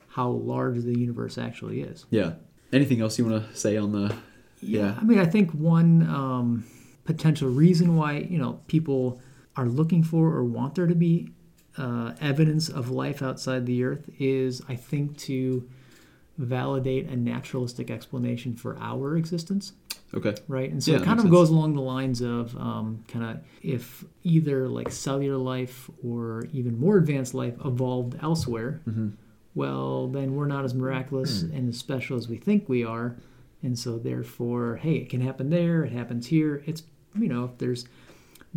how 0.09 0.29
large 0.31 0.83
the 0.83 0.99
universe 0.99 1.39
actually 1.39 1.81
is. 1.83 2.05
yeah 2.11 2.33
anything 2.73 3.01
else 3.01 3.19
you 3.19 3.25
want 3.25 3.37
to 3.51 3.57
say 3.57 3.77
on 3.79 3.93
the 3.93 4.15
yeah 4.61 4.97
I 5.01 5.05
mean, 5.05 5.19
I 5.19 5.25
think 5.25 5.53
one 5.53 5.91
um, 6.09 6.65
potential 7.05 7.49
reason 7.49 7.97
why 7.97 8.19
you 8.35 8.39
know 8.39 8.61
people 8.67 9.21
are 9.57 9.67
looking 9.67 10.03
for 10.03 10.23
or 10.37 10.45
want 10.45 10.75
there 10.75 10.87
to 10.87 10.95
be 10.95 11.29
uh, 11.79 12.15
evidence 12.21 12.69
of 12.69 12.91
life 12.91 13.23
outside 13.23 13.65
the 13.67 13.85
Earth 13.85 14.11
is, 14.19 14.61
I 14.69 14.75
think, 14.77 15.17
to 15.19 15.69
validate 16.37 17.09
a 17.09 17.17
naturalistic 17.17 17.91
explanation 17.91 18.55
for 18.55 18.77
our 18.79 19.17
existence 19.17 19.73
okay 20.15 20.35
right? 20.47 20.71
And 20.71 20.83
so 20.83 20.93
Yeah, 20.93 20.99
it 20.99 21.05
kind 21.05 21.19
of 21.19 21.25
sense. 21.25 21.33
goes 21.33 21.51
along 21.51 21.75
the 21.75 21.83
lines 21.83 22.21
of 22.23 22.57
um, 22.57 23.05
kind 23.09 23.25
of 23.25 23.41
if 23.63 24.05
either 24.23 24.67
like 24.69 24.91
cellular 24.91 25.37
life 25.37 25.91
or 26.03 26.47
even 26.53 26.79
more 26.81 26.97
advanced 26.97 27.35
life 27.35 27.55
evolved 27.65 28.17
elsewhere, 28.23 28.81
Mm-hmm. 28.89 29.09
well, 29.55 30.07
then 30.09 30.35
we're 30.35 30.47
not 30.47 30.65
as 30.65 30.73
miraculous 30.75 31.43
Hmm. 31.43 31.53
and 31.55 31.69
as 31.69 31.77
special 31.77 32.17
as 32.17 32.27
we 32.29 32.37
think 32.39 32.69
we 32.69 32.85
are. 32.85 33.17
And 33.63 33.77
so, 33.79 33.99
therefore, 33.99 34.77
hey, 34.77 34.95
it 34.95 35.11
can 35.11 35.21
happen 35.21 35.51
there, 35.51 35.83
it 35.85 35.93
happens 35.93 36.29
here. 36.29 36.63
It's, 36.65 36.85
you 37.19 37.29
know, 37.29 37.45
if 37.45 37.59
there's 37.59 37.85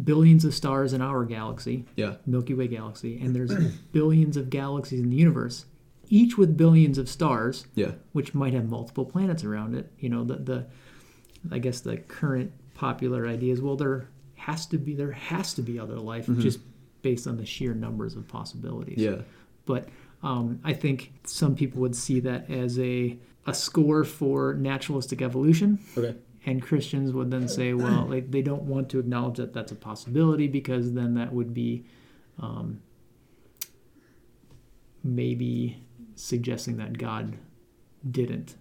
billions 0.04 0.46
of 0.46 0.54
stars 0.54 0.94
in 0.94 1.02
our 1.02 1.26
galaxy, 1.26 1.86
yeah 1.96 2.16
Milky 2.26 2.54
Way 2.54 2.68
galaxy, 2.68 3.20
and 3.20 3.36
there's 3.36 3.52
billions 3.92 4.38
of 4.38 4.50
galaxies 4.50 5.00
in 5.02 5.10
the 5.10 5.18
universe, 5.18 5.66
each 6.10 6.38
with 6.38 6.56
billions 6.58 6.98
of 6.98 7.10
stars, 7.10 7.66
yeah 7.76 7.92
which 8.14 8.34
might 8.34 8.54
have 8.54 8.70
multiple 8.70 9.06
planets 9.06 9.44
around 9.44 9.76
it. 9.76 9.92
You 10.00 10.10
know, 10.10 10.24
the 10.24 10.36
the 10.38 10.66
I 11.52 11.60
guess 11.60 11.82
the 11.82 11.98
current 11.98 12.52
popular 12.74 13.28
idea 13.28 13.54
is 13.54 13.62
well 13.62 13.76
there 13.76 14.08
has 14.36 14.66
to 14.68 14.78
be 14.78 14.96
there 14.96 15.12
has 15.12 15.54
to 15.56 15.62
be 15.62 15.78
other 15.80 15.98
life 15.98 16.28
just 16.40 16.60
based 17.02 17.28
on 17.28 17.38
the 17.38 17.46
sheer 17.46 17.74
numbers 17.74 18.16
of 18.16 18.28
possibilities. 18.28 18.98
yeah 18.98 19.22
But 19.66 19.90
Um, 20.24 20.60
I 20.64 20.74
think 20.74 21.14
some 21.26 21.56
people 21.56 21.82
would 21.82 21.96
see 21.96 22.20
that 22.22 22.50
as 22.50 22.78
a 22.80 23.18
a 23.48 23.54
score 23.56 24.04
for 24.04 24.54
naturalistic 24.54 25.20
evolution, 25.22 25.80
Okay. 25.98 26.16
And 26.46 26.62
Christians 26.62 27.14
would 27.14 27.30
then 27.30 27.48
say, 27.48 27.74
well, 27.74 28.08
like, 28.10 28.32
they 28.32 28.42
don't 28.42 28.64
want 28.64 28.90
to 28.90 29.00
acknowledge 29.00 29.38
that 29.38 29.54
that's 29.54 29.72
a 29.72 29.76
possibility 29.76 30.48
because 30.48 30.94
then 30.94 31.14
that 31.14 31.32
would 31.32 31.54
be 31.54 31.86
um, 32.40 32.82
maybe 35.04 35.84
suggesting 36.16 36.78
that 36.78 36.98
God 36.98 37.38
didn't 38.10 38.56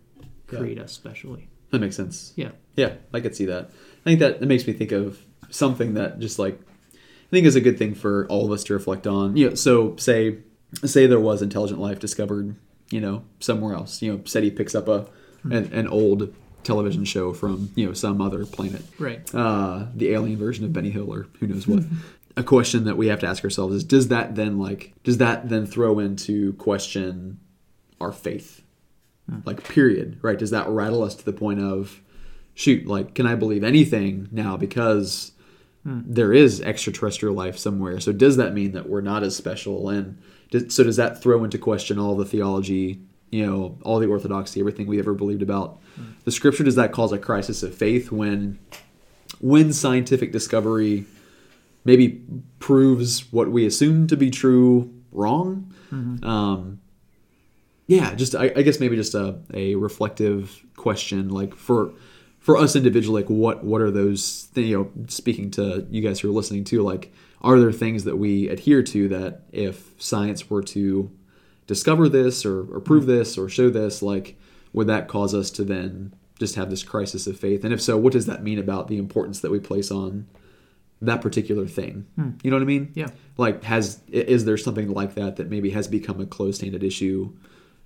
create 0.47 0.79
us 0.79 0.93
specially. 0.93 1.49
That 1.71 1.79
makes 1.81 1.97
sense. 1.97 2.33
Yeah. 2.37 2.51
Yeah, 2.77 2.95
I 3.15 3.21
could 3.21 3.35
see 3.35 3.47
that. 3.47 3.71
I 4.01 4.05
think 4.05 4.21
that 4.21 4.41
that 4.41 4.47
makes 4.47 4.67
me 4.67 4.73
think 4.73 4.93
of 4.93 5.21
something 5.51 5.95
that 5.95 6.19
just 6.19 6.39
like 6.39 6.61
I 6.61 7.31
think 7.31 7.47
is 7.47 7.57
a 7.57 7.61
good 7.61 7.79
thing 7.79 7.95
for 7.95 8.27
all 8.29 8.45
of 8.47 8.53
us 8.53 8.65
to 8.65 8.75
reflect 8.75 9.07
on. 9.07 9.37
You 9.37 9.51
know, 9.51 9.55
so 9.55 9.97
say 9.97 10.39
say 10.85 11.07
there 11.07 11.21
was 11.21 11.43
intelligent 11.43 11.81
life 11.81 11.99
discovered, 11.99 12.57
you 12.91 13.01
know, 13.01 13.25
somewhere 13.39 13.75
else. 13.75 14.03
You 14.03 14.13
know, 14.13 14.21
SETI 14.25 14.51
picks 14.51 14.75
up 14.75 14.89
a 14.89 15.07
an, 15.45 15.73
an 15.73 15.87
old 15.89 16.35
television 16.65 17.05
show 17.05 17.33
from 17.33 17.71
you 17.75 17.87
know 17.87 17.93
some 17.93 18.21
other 18.21 18.45
planet, 18.47 18.83
Right. 18.99 19.29
uh, 19.35 19.87
the 19.95 20.11
alien 20.13 20.39
version 20.39 20.65
of 20.65 20.73
Benny 20.73 20.91
Hill 20.91 21.13
or 21.13 21.27
who 21.39 21.47
knows 21.47 21.67
what. 21.67 21.85
a 22.37 22.43
question 22.45 22.85
that 22.85 22.97
we 22.97 23.09
have 23.09 23.21
to 23.21 23.27
ask 23.27 23.43
ourselves 23.45 23.75
is: 23.75 23.85
Does 23.85 24.09
that 24.09 24.35
then 24.37 24.59
like 24.59 24.93
does 25.05 25.19
that 25.19 25.49
then 25.49 25.67
throw 25.67 25.99
into 25.99 26.53
question 26.55 27.39
our 28.01 28.13
faith? 28.13 28.63
Like, 29.45 29.63
period, 29.63 30.19
right? 30.23 30.37
Does 30.37 30.51
that 30.51 30.69
rattle 30.69 31.05
us 31.05 31.15
to 31.15 31.25
the 31.25 31.33
point 31.33 31.61
of, 31.61 32.01
shoot, 32.55 32.89
like, 32.89 33.15
can 33.15 33.27
I 33.27 33.37
believe 33.37 33.63
anything 33.63 34.29
now 34.33 34.57
because 34.57 35.31
there 35.85 36.33
is 36.33 36.61
extraterrestrial 36.61 37.33
life 37.37 37.57
somewhere? 37.57 38.01
So 38.01 38.11
does 38.11 38.37
that 38.39 38.55
mean 38.55 38.73
that 38.73 38.89
we're 38.89 39.03
not 39.03 39.23
as 39.23 39.37
special? 39.37 39.89
And 39.89 40.19
does, 40.51 40.75
so 40.75 40.83
does 40.83 40.97
that 40.97 41.23
throw 41.23 41.45
into 41.45 41.59
question 41.59 41.97
all 41.97 42.17
the 42.17 42.25
theology, 42.25 43.03
you 43.31 43.47
know, 43.47 43.79
all 43.83 43.99
the 43.99 44.07
orthodoxy, 44.07 44.61
everything 44.61 44.87
we 44.87 44.99
ever 44.99 45.15
believed 45.15 45.43
about 45.43 45.81
the 46.25 46.31
scripture? 46.31 46.65
Does 46.65 46.75
that 46.77 46.93
cause 46.93 47.13
a 47.13 47.19
crisis 47.19 47.63
of 47.63 47.75
faith 47.75 48.11
when, 48.11 48.59
when 49.41 49.73
scientific 49.73 50.33
discovery 50.33 51.05
maybe 51.85 52.23
proves 52.59 53.33
what 53.33 53.51
we 53.51 53.67
assume 53.67 54.07
to 54.09 54.17
be 54.17 54.31
true 54.31 54.93
wrong? 55.13 55.73
Um, 56.25 56.81
yeah, 57.87 58.15
just 58.15 58.35
I, 58.37 58.53
I 58.55 58.63
guess 58.63 58.79
maybe 58.79 58.95
just 58.97 59.15
a, 59.15 59.39
a 59.53 59.75
reflective 59.75 60.65
question, 60.77 61.29
like 61.29 61.55
for 61.57 61.93
for 62.39 62.57
us 62.57 62.77
individually, 62.77 63.23
like 63.23 63.31
what 63.31 63.65
what 63.65 63.81
are 63.81 63.91
those? 63.91 64.49
Th- 64.55 64.67
you 64.67 64.79
know, 64.79 65.07
speaking 65.09 65.51
to 65.53 65.87
you 65.91 66.01
guys 66.01 66.21
who 66.21 66.29
are 66.29 66.33
listening 66.33 66.65
to, 66.65 66.83
like 66.83 67.13
are 67.41 67.59
there 67.59 67.73
things 67.73 68.05
that 68.05 68.17
we 68.17 68.49
adhere 68.49 68.83
to 68.83 69.09
that 69.09 69.43
if 69.51 69.91
science 69.99 70.49
were 70.49 70.63
to 70.63 71.11
discover 71.71 72.09
this 72.09 72.45
or, 72.45 72.63
or 72.75 72.81
prove 72.81 73.05
mm. 73.05 73.07
this 73.07 73.39
or 73.39 73.49
show 73.49 73.71
this, 73.71 74.03
like 74.03 74.37
would 74.73 74.89
that 74.89 75.07
cause 75.07 75.33
us 75.37 75.53
to 75.53 75.63
then 75.63 76.13
just 76.37 76.57
have 76.57 76.69
this 76.69 76.83
crisis 76.83 77.29
of 77.29 77.39
faith? 77.39 77.63
And 77.63 77.73
if 77.73 77.81
so, 77.81 77.97
what 77.97 78.13
does 78.13 78.27
that 78.27 78.43
mean 78.43 78.59
about 78.59 78.89
the 78.89 78.99
importance 78.99 79.39
that 79.39 79.53
we 79.53 79.61
place 79.61 79.89
on 79.93 80.27
that 81.01 81.21
particular 81.21 81.69
thing? 81.69 82.09
Hmm. 82.17 82.31
You 82.43 82.51
know 82.51 82.57
what 82.57 82.65
I 82.65 82.67
mean? 82.67 82.91
Yeah. 82.97 83.07
Like, 83.37 83.63
has 83.63 84.01
is 84.09 84.47
there 84.47 84.57
something 84.57 84.93
like 84.93 85.15
that 85.15 85.37
that 85.37 85.49
maybe 85.49 85.71
has 85.71 85.87
become 85.87 86.21
a 86.21 86.27
closed-handed 86.27 86.83
issue 86.83 87.33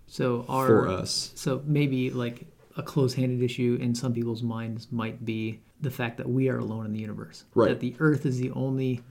So 0.07 0.47
our 0.49 0.67
for 0.67 0.89
us? 0.89 1.33
So 1.35 1.63
maybe 1.67 2.09
like 2.09 2.47
a 2.79 2.83
close-handed 2.83 3.43
issue 3.43 3.77
in 3.83 3.95
some 3.95 4.15
people's 4.15 4.43
minds 4.43 4.91
might 4.91 5.27
be 5.27 5.61
the 5.83 5.91
fact 5.91 6.17
that 6.17 6.29
we 6.29 6.49
are 6.49 6.59
alone 6.59 6.87
in 6.87 6.93
the 6.95 7.01
universe. 7.01 7.45
Right. 7.55 7.69
That 7.69 7.81
the 7.81 7.95
Earth 7.99 8.25
is 8.25 8.39
the 8.39 8.51
only 8.53 9.03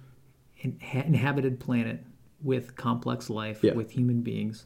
inhabited 0.58 1.60
planet 1.60 2.04
with 2.44 2.76
complex 2.76 3.30
life, 3.30 3.60
Yeah. 3.64 3.74
with 3.74 3.92
human 3.92 4.22
beings. 4.22 4.66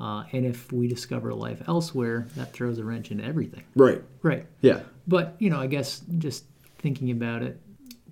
Uh, 0.00 0.24
and 0.32 0.46
if 0.46 0.70
we 0.72 0.86
discover 0.86 1.34
life 1.34 1.60
elsewhere, 1.66 2.28
that 2.36 2.52
throws 2.52 2.78
a 2.78 2.84
wrench 2.84 3.10
into 3.10 3.24
everything. 3.24 3.64
Right. 3.74 4.02
Right. 4.22 4.46
Yeah. 4.60 4.80
But, 5.08 5.34
you 5.40 5.50
know, 5.50 5.58
I 5.60 5.66
guess 5.66 6.02
just 6.18 6.44
thinking 6.78 7.10
about 7.10 7.42
it, 7.42 7.60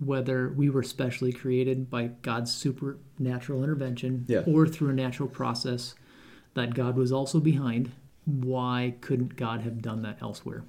whether 0.04 0.48
we 0.48 0.68
were 0.68 0.82
specially 0.82 1.32
created 1.32 1.88
by 1.88 2.08
God's 2.22 2.52
supernatural 2.52 3.62
intervention 3.62 4.24
Yeah. 4.26 4.40
or 4.46 4.66
through 4.66 4.90
a 4.90 4.94
natural 4.94 5.28
process 5.28 5.94
that 6.54 6.74
God 6.74 6.96
was 6.96 7.12
also 7.12 7.38
behind, 7.38 7.92
why 8.24 8.94
couldn't 9.00 9.36
God 9.36 9.60
have 9.60 9.80
done 9.80 10.02
that 10.02 10.18
elsewhere 10.20 10.64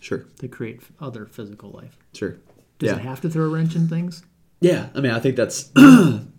Sure. 0.00 0.24
to 0.38 0.48
create 0.48 0.80
other 0.98 1.26
physical 1.26 1.70
life? 1.70 1.98
Sure. 2.14 2.36
Does 2.78 2.90
yeah. 2.92 2.96
it 2.96 3.02
have 3.02 3.20
to 3.20 3.28
throw 3.28 3.44
a 3.44 3.48
wrench 3.48 3.76
in 3.76 3.86
things? 3.88 4.22
Yeah, 4.60 4.88
I 4.94 5.00
mean, 5.00 5.12
I 5.12 5.20
think 5.20 5.36
that's. 5.36 5.70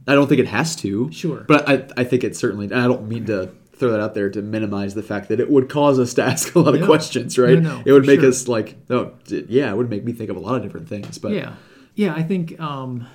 I 0.09 0.15
don't 0.15 0.27
think 0.27 0.39
it 0.39 0.47
has 0.47 0.75
to. 0.77 1.11
Sure. 1.11 1.45
But 1.47 1.69
I, 1.69 1.87
I 1.95 2.03
think 2.03 2.23
it 2.23 2.35
certainly. 2.35 2.65
and 2.65 2.75
I 2.75 2.87
don't 2.87 3.07
mean 3.07 3.25
to 3.25 3.51
throw 3.73 3.91
that 3.91 4.01
out 4.01 4.13
there 4.13 4.29
to 4.29 4.41
minimize 4.41 4.93
the 4.93 5.03
fact 5.03 5.29
that 5.29 5.39
it 5.39 5.49
would 5.49 5.69
cause 5.69 5.99
us 5.99 6.13
to 6.15 6.23
ask 6.31 6.53
a 6.55 6.59
lot 6.59 6.75
of 6.75 6.85
questions, 6.85 7.37
right? 7.37 7.59
No, 7.59 7.77
no, 7.77 7.83
it 7.85 7.91
would 7.93 8.05
make 8.05 8.19
sure. 8.19 8.29
us 8.29 8.47
like, 8.47 8.75
oh, 8.89 9.13
yeah, 9.27 9.71
it 9.71 9.77
would 9.77 9.89
make 9.89 10.03
me 10.03 10.11
think 10.11 10.29
of 10.29 10.35
a 10.35 10.39
lot 10.39 10.55
of 10.55 10.63
different 10.63 10.89
things. 10.89 11.17
But 11.17 11.31
Yeah. 11.31 11.53
Yeah, 11.95 12.13
I 12.13 12.23
think 12.23 12.57
um, 12.61 13.07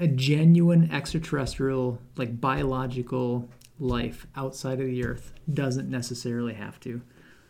a 0.00 0.08
genuine 0.08 0.90
extraterrestrial, 0.90 2.00
like 2.16 2.40
biological 2.40 3.48
life 3.78 4.26
outside 4.36 4.80
of 4.80 4.86
the 4.86 5.04
Earth 5.04 5.32
doesn't 5.52 5.88
necessarily 5.88 6.54
have 6.54 6.80
to. 6.80 7.02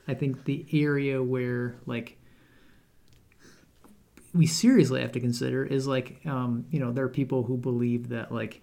I 0.07 0.14
think 0.14 0.44
the 0.44 0.66
area 0.72 1.22
where, 1.22 1.76
like, 1.86 2.18
we 4.35 4.47
seriously 4.47 5.01
have 5.01 5.12
to 5.12 5.20
consider 5.20 5.64
is 5.64 5.87
like, 5.87 6.20
um, 6.26 6.66
you 6.70 6.80
know, 6.80 6.93
there 6.93 7.05
are 7.05 7.09
people 7.09 7.45
who 7.45 7.57
believe 7.57 8.09
that, 8.09 8.32
like, 8.32 8.61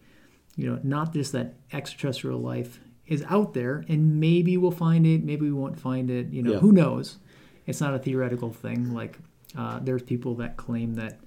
you 0.57 0.69
know, 0.69 0.79
not 0.83 1.13
just 1.13 1.31
that 1.31 1.53
extraterrestrial 1.71 2.39
life 2.39 2.79
is 3.07 3.23
out 3.29 3.53
there 3.53 3.83
and 3.87 4.19
maybe 4.19 4.57
we'll 4.57 4.71
find 4.71 5.07
it, 5.07 5.23
maybe 5.23 5.43
we 5.45 5.51
won't 5.53 5.79
find 5.79 6.09
it, 6.09 6.27
you 6.27 6.43
know, 6.43 6.53
Yeah. 6.53 6.59
who 6.59 6.71
knows? 6.73 7.17
It's 7.65 7.79
not 7.79 7.93
a 7.93 7.99
theoretical 7.99 8.51
thing. 8.51 8.93
Like, 8.93 9.17
uh, 9.57 9.79
there's 9.79 10.03
people 10.03 10.35
that 10.35 10.57
claim 10.57 10.95
that 10.95 11.19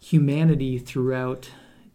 humanity 0.00 0.78
throughout, 0.78 1.50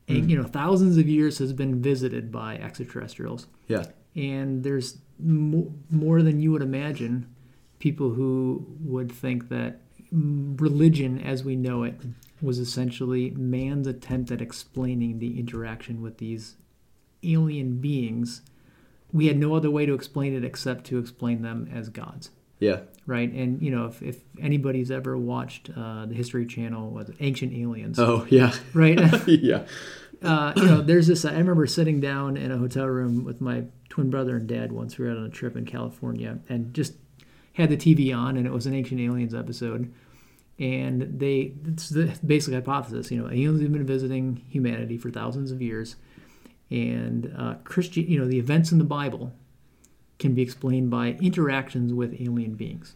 you 0.08 0.36
know, 0.38 0.44
thousands 0.44 0.98
of 0.98 1.08
years 1.08 1.38
has 1.40 1.52
been 1.54 1.82
visited 1.82 2.32
by 2.32 2.56
extraterrestrials 2.58 3.48
yeah, 3.68 3.84
and 4.16 4.64
there's 4.64 5.00
mo- 5.20 5.74
more 5.90 6.22
than 6.22 6.40
you 6.40 6.52
would 6.54 6.62
imagine 6.62 7.28
people 7.80 8.12
who 8.12 8.66
would 8.82 9.12
think 9.12 9.50
that 9.50 9.74
mm, 9.74 9.87
religion 10.12 11.20
as 11.20 11.44
we 11.44 11.56
know 11.56 11.84
it 11.84 11.96
was 12.42 12.60
essentially 12.60 13.32
man's 13.32 13.88
attempt 13.88 14.32
at 14.32 14.42
explaining 14.42 15.20
the 15.20 15.40
interaction 15.40 16.02
with 16.02 16.18
these 16.18 16.56
alien 17.24 17.78
beings. 17.80 18.42
We 19.12 19.28
had 19.28 19.38
no 19.38 19.56
other 19.56 19.72
way 19.72 19.86
to 19.86 19.94
explain 19.94 20.36
it 20.36 20.44
except 20.44 20.86
to 20.86 21.00
explain 21.00 21.42
them 21.42 21.70
as 21.74 21.90
gods. 21.90 22.32
Yeah, 22.60 22.82
right? 23.06 23.32
And 23.32 23.62
you 23.62 23.70
know 23.70 23.86
if, 23.86 24.02
if 24.02 24.24
anybody's 24.42 24.90
ever 24.90 25.16
watched 25.18 25.70
uh, 25.76 26.08
the 26.08 26.16
history 26.16 26.46
channel 26.46 26.90
with 26.90 27.16
ancient 27.20 27.54
aliens? 27.54 28.00
Oh 28.00 28.26
yeah, 28.30 28.54
right? 28.74 29.00
Yeah, 29.28 29.66
uh, 30.22 30.54
you 30.56 30.66
know, 30.66 30.82
there's 30.82 31.08
this. 31.08 31.26
I 31.26 31.34
remember 31.34 31.68
sitting 31.68 32.00
down 32.00 32.38
in 32.38 32.52
a 32.52 32.58
hotel 32.58 32.88
room 32.88 33.24
with 33.24 33.42
my 33.42 33.66
twin 33.90 34.10
brother 34.10 34.38
and 34.38 34.48
dad 34.48 34.72
once. 34.72 34.98
We 34.98 35.06
were 35.06 35.12
out 35.12 35.18
on 35.18 35.26
a 35.26 35.30
trip 35.30 35.56
in 35.56 35.66
California 35.66 36.40
and 36.50 36.74
just 36.74 36.94
had 37.58 37.70
the 37.70 37.78
TV 37.78 38.16
on, 38.16 38.38
and 38.38 38.46
it 38.46 38.54
was 38.54 38.66
an 38.66 38.74
Ancient 38.74 39.02
Aliens 39.02 39.34
episode. 39.34 39.92
And 40.60 41.20
they, 41.20 41.54
it's 41.66 41.90
the 41.90 42.18
basic 42.26 42.54
hypothesis. 42.54 43.12
You 43.12 43.22
know, 43.22 43.28
aliens 43.28 43.62
have 43.62 43.72
been 43.72 43.86
visiting 43.86 44.44
humanity 44.50 44.98
for 44.98 45.12
thousands 45.12 45.52
of 45.52 45.62
years, 45.62 45.96
and 46.70 47.34
uh, 47.38 47.56
Christian, 47.64 48.08
you 48.08 48.20
know, 48.20 48.28
the 48.28 48.40
events 48.40 48.72
in 48.72 48.78
the 48.78 48.84
Bible 48.84 49.34
can 50.20 50.34
be 50.34 50.42
explained 50.42 50.90
by 50.90 51.10
interactions 51.22 51.94
with 51.94 52.20
alien 52.20 52.56
beings. 52.56 52.96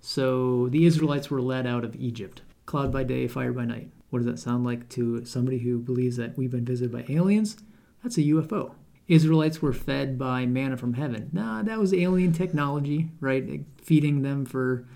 So 0.00 0.68
the 0.68 0.84
Israelites 0.86 1.30
were 1.30 1.40
led 1.40 1.66
out 1.66 1.84
of 1.84 1.94
Egypt, 1.96 2.42
cloud 2.66 2.92
by 2.92 3.04
day, 3.04 3.26
fire 3.28 3.52
by 3.52 3.64
night. 3.64 3.90
What 4.10 4.20
does 4.20 4.26
that 4.26 4.38
sound 4.38 4.64
like 4.64 4.88
to 4.90 5.24
somebody 5.24 5.58
who 5.58 5.78
believes 5.78 6.16
that 6.16 6.36
we've 6.36 6.50
been 6.50 6.64
visited 6.64 6.92
by 6.92 7.04
aliens? 7.08 7.58
That's 8.02 8.16
a 8.16 8.22
UFO. 8.22 8.74
Israelites 9.08 9.62
were 9.62 9.72
fed 9.72 10.18
by 10.18 10.44
manna 10.44 10.76
from 10.76 10.92
heaven. 10.94 11.30
Nah, 11.32 11.62
that 11.62 11.78
was 11.78 11.94
alien 11.94 12.32
technology, 12.32 13.10
right? 13.20 13.62
Feeding 13.82 14.22
them 14.22 14.44
for, 14.44 14.86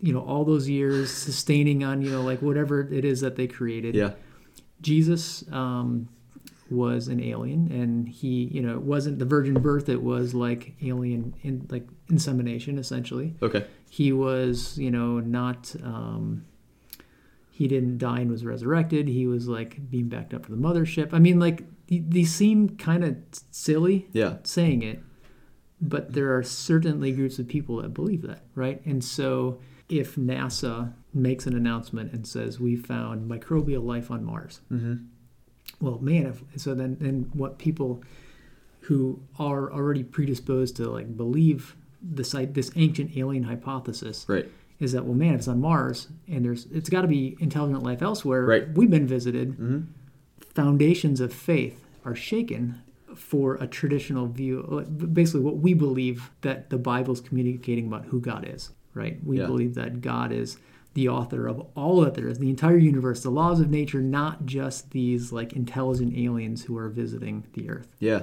you 0.00 0.12
know, 0.12 0.20
all 0.20 0.44
those 0.44 0.68
years, 0.68 1.10
sustaining 1.10 1.82
on, 1.82 2.02
you 2.02 2.10
know, 2.10 2.22
like 2.22 2.42
whatever 2.42 2.80
it 2.92 3.04
is 3.04 3.22
that 3.22 3.36
they 3.36 3.46
created. 3.46 3.94
yeah, 3.94 4.12
Jesus 4.82 5.42
um, 5.50 6.08
was 6.70 7.08
an 7.08 7.22
alien, 7.22 7.72
and 7.72 8.08
he, 8.08 8.44
you 8.52 8.60
know, 8.60 8.74
it 8.74 8.82
wasn't 8.82 9.18
the 9.18 9.24
virgin 9.24 9.54
birth. 9.54 9.88
It 9.88 10.02
was 10.02 10.34
like 10.34 10.74
alien, 10.82 11.34
in, 11.42 11.66
like 11.70 11.88
insemination, 12.10 12.78
essentially. 12.78 13.36
okay, 13.42 13.64
He 13.88 14.12
was, 14.12 14.76
you 14.76 14.90
know, 14.90 15.18
not. 15.20 15.74
Um, 15.82 16.44
he 17.50 17.68
didn't 17.68 17.96
die 17.96 18.20
and 18.20 18.30
was 18.30 18.44
resurrected. 18.44 19.08
He 19.08 19.26
was 19.26 19.48
like 19.48 19.88
being 19.88 20.10
backed 20.10 20.34
up 20.34 20.44
to 20.44 20.50
the 20.50 20.58
mothership. 20.58 21.14
I 21.14 21.18
mean, 21.18 21.40
like 21.40 21.64
th- 21.88 22.02
these 22.08 22.34
seem 22.34 22.70
kind 22.76 23.04
of 23.04 23.16
silly 23.50 24.08
yeah, 24.12 24.36
saying 24.44 24.82
it, 24.82 25.00
but 25.80 26.12
there 26.12 26.36
are 26.36 26.42
certainly 26.42 27.12
groups 27.12 27.38
of 27.38 27.48
people 27.48 27.80
that 27.82 27.94
believe 27.94 28.22
that, 28.22 28.44
right? 28.54 28.84
And 28.86 29.04
so 29.04 29.60
if 29.88 30.16
NASA 30.16 30.92
makes 31.14 31.46
an 31.46 31.54
announcement 31.54 32.12
and 32.12 32.26
says 32.26 32.58
we 32.58 32.76
found 32.76 33.30
microbial 33.30 33.84
life 33.84 34.10
on 34.10 34.24
Mars, 34.24 34.60
mm-hmm. 34.72 34.94
well, 35.80 35.98
man, 36.00 36.26
if, 36.26 36.42
so 36.60 36.74
then 36.74 36.96
then 37.00 37.30
what 37.34 37.58
people 37.58 38.02
who 38.80 39.20
are 39.38 39.72
already 39.72 40.04
predisposed 40.04 40.76
to 40.76 40.88
like 40.88 41.16
believe 41.16 41.76
this 42.02 42.34
like, 42.34 42.54
this 42.54 42.70
ancient 42.76 43.16
alien 43.16 43.42
hypothesis 43.42 44.24
Right. 44.28 44.48
is 44.78 44.92
that 44.92 45.04
well 45.04 45.14
man 45.14 45.34
if 45.34 45.40
it's 45.40 45.48
on 45.48 45.60
Mars 45.60 46.06
and 46.28 46.44
there's 46.44 46.66
it's 46.66 46.88
got 46.88 47.00
to 47.02 47.08
be 47.08 47.36
intelligent 47.40 47.82
life 47.82 48.00
elsewhere 48.00 48.44
Right. 48.44 48.68
we've 48.74 48.90
been 48.90 49.06
visited 49.08 49.56
foundations 50.60 51.20
of 51.20 51.32
faith 51.32 51.78
are 52.04 52.14
shaken 52.14 52.80
for 53.14 53.54
a 53.56 53.66
traditional 53.66 54.26
view 54.26 54.56
basically 55.12 55.40
what 55.40 55.58
we 55.58 55.72
believe 55.74 56.30
that 56.42 56.70
the 56.70 56.78
Bible's 56.78 57.20
communicating 57.20 57.86
about 57.86 58.04
who 58.06 58.20
God 58.20 58.42
is 58.54 58.70
right 58.94 59.18
we 59.24 59.38
Yeah. 59.38 59.46
believe 59.46 59.74
that 59.74 60.00
God 60.00 60.32
is 60.32 60.58
the 60.94 61.08
author 61.10 61.46
of 61.46 61.56
all 61.74 62.00
that 62.02 62.14
there 62.14 62.28
is 62.28 62.38
the 62.38 62.48
entire 62.50 62.78
universe 62.78 63.22
the 63.22 63.30
laws 63.30 63.60
of 63.60 63.68
nature 63.70 64.00
not 64.00 64.46
just 64.46 64.90
these 64.90 65.30
like 65.32 65.52
intelligent 65.52 66.16
aliens 66.16 66.64
who 66.64 66.76
are 66.76 66.88
visiting 66.88 67.44
the 67.54 67.68
earth 67.70 67.88
Yeah. 68.00 68.22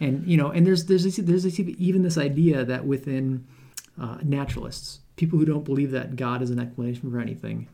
and 0.00 0.14
you 0.26 0.36
know 0.36 0.50
and 0.50 0.64
there's 0.66 0.84
there's 0.86 1.04
this, 1.04 1.16
there's 1.16 1.42
this, 1.44 1.58
even 1.60 2.02
this 2.02 2.18
idea 2.18 2.64
that 2.64 2.86
within 2.86 3.44
uh, 4.00 4.18
naturalists 4.22 5.00
people 5.16 5.38
who 5.38 5.44
don't 5.44 5.64
believe 5.64 5.90
that 5.92 6.14
god 6.16 6.40
is 6.42 6.50
an 6.50 6.58
explanation 6.60 7.10
for 7.10 7.18
anything 7.20 7.68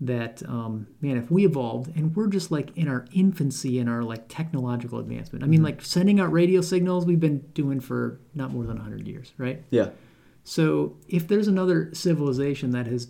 that 0.00 0.42
um, 0.48 0.86
man 1.00 1.16
if 1.16 1.30
we 1.30 1.44
evolved 1.46 1.94
and 1.96 2.14
we're 2.16 2.26
just 2.26 2.50
like 2.50 2.76
in 2.76 2.88
our 2.88 3.06
infancy 3.12 3.78
in 3.78 3.88
our 3.88 4.02
like 4.02 4.24
technological 4.28 4.98
advancement 4.98 5.44
i 5.44 5.46
mean 5.46 5.62
like 5.62 5.80
sending 5.82 6.18
out 6.20 6.32
radio 6.32 6.60
signals 6.60 7.06
we've 7.06 7.20
been 7.20 7.38
doing 7.54 7.78
for 7.80 8.18
not 8.34 8.50
more 8.50 8.64
than 8.64 8.76
100 8.76 9.06
years 9.06 9.32
right 9.38 9.62
Yeah. 9.70 9.90
so 10.42 10.96
if 11.08 11.28
there's 11.28 11.46
another 11.48 11.90
civilization 11.94 12.70
that 12.72 12.86
has 12.88 13.08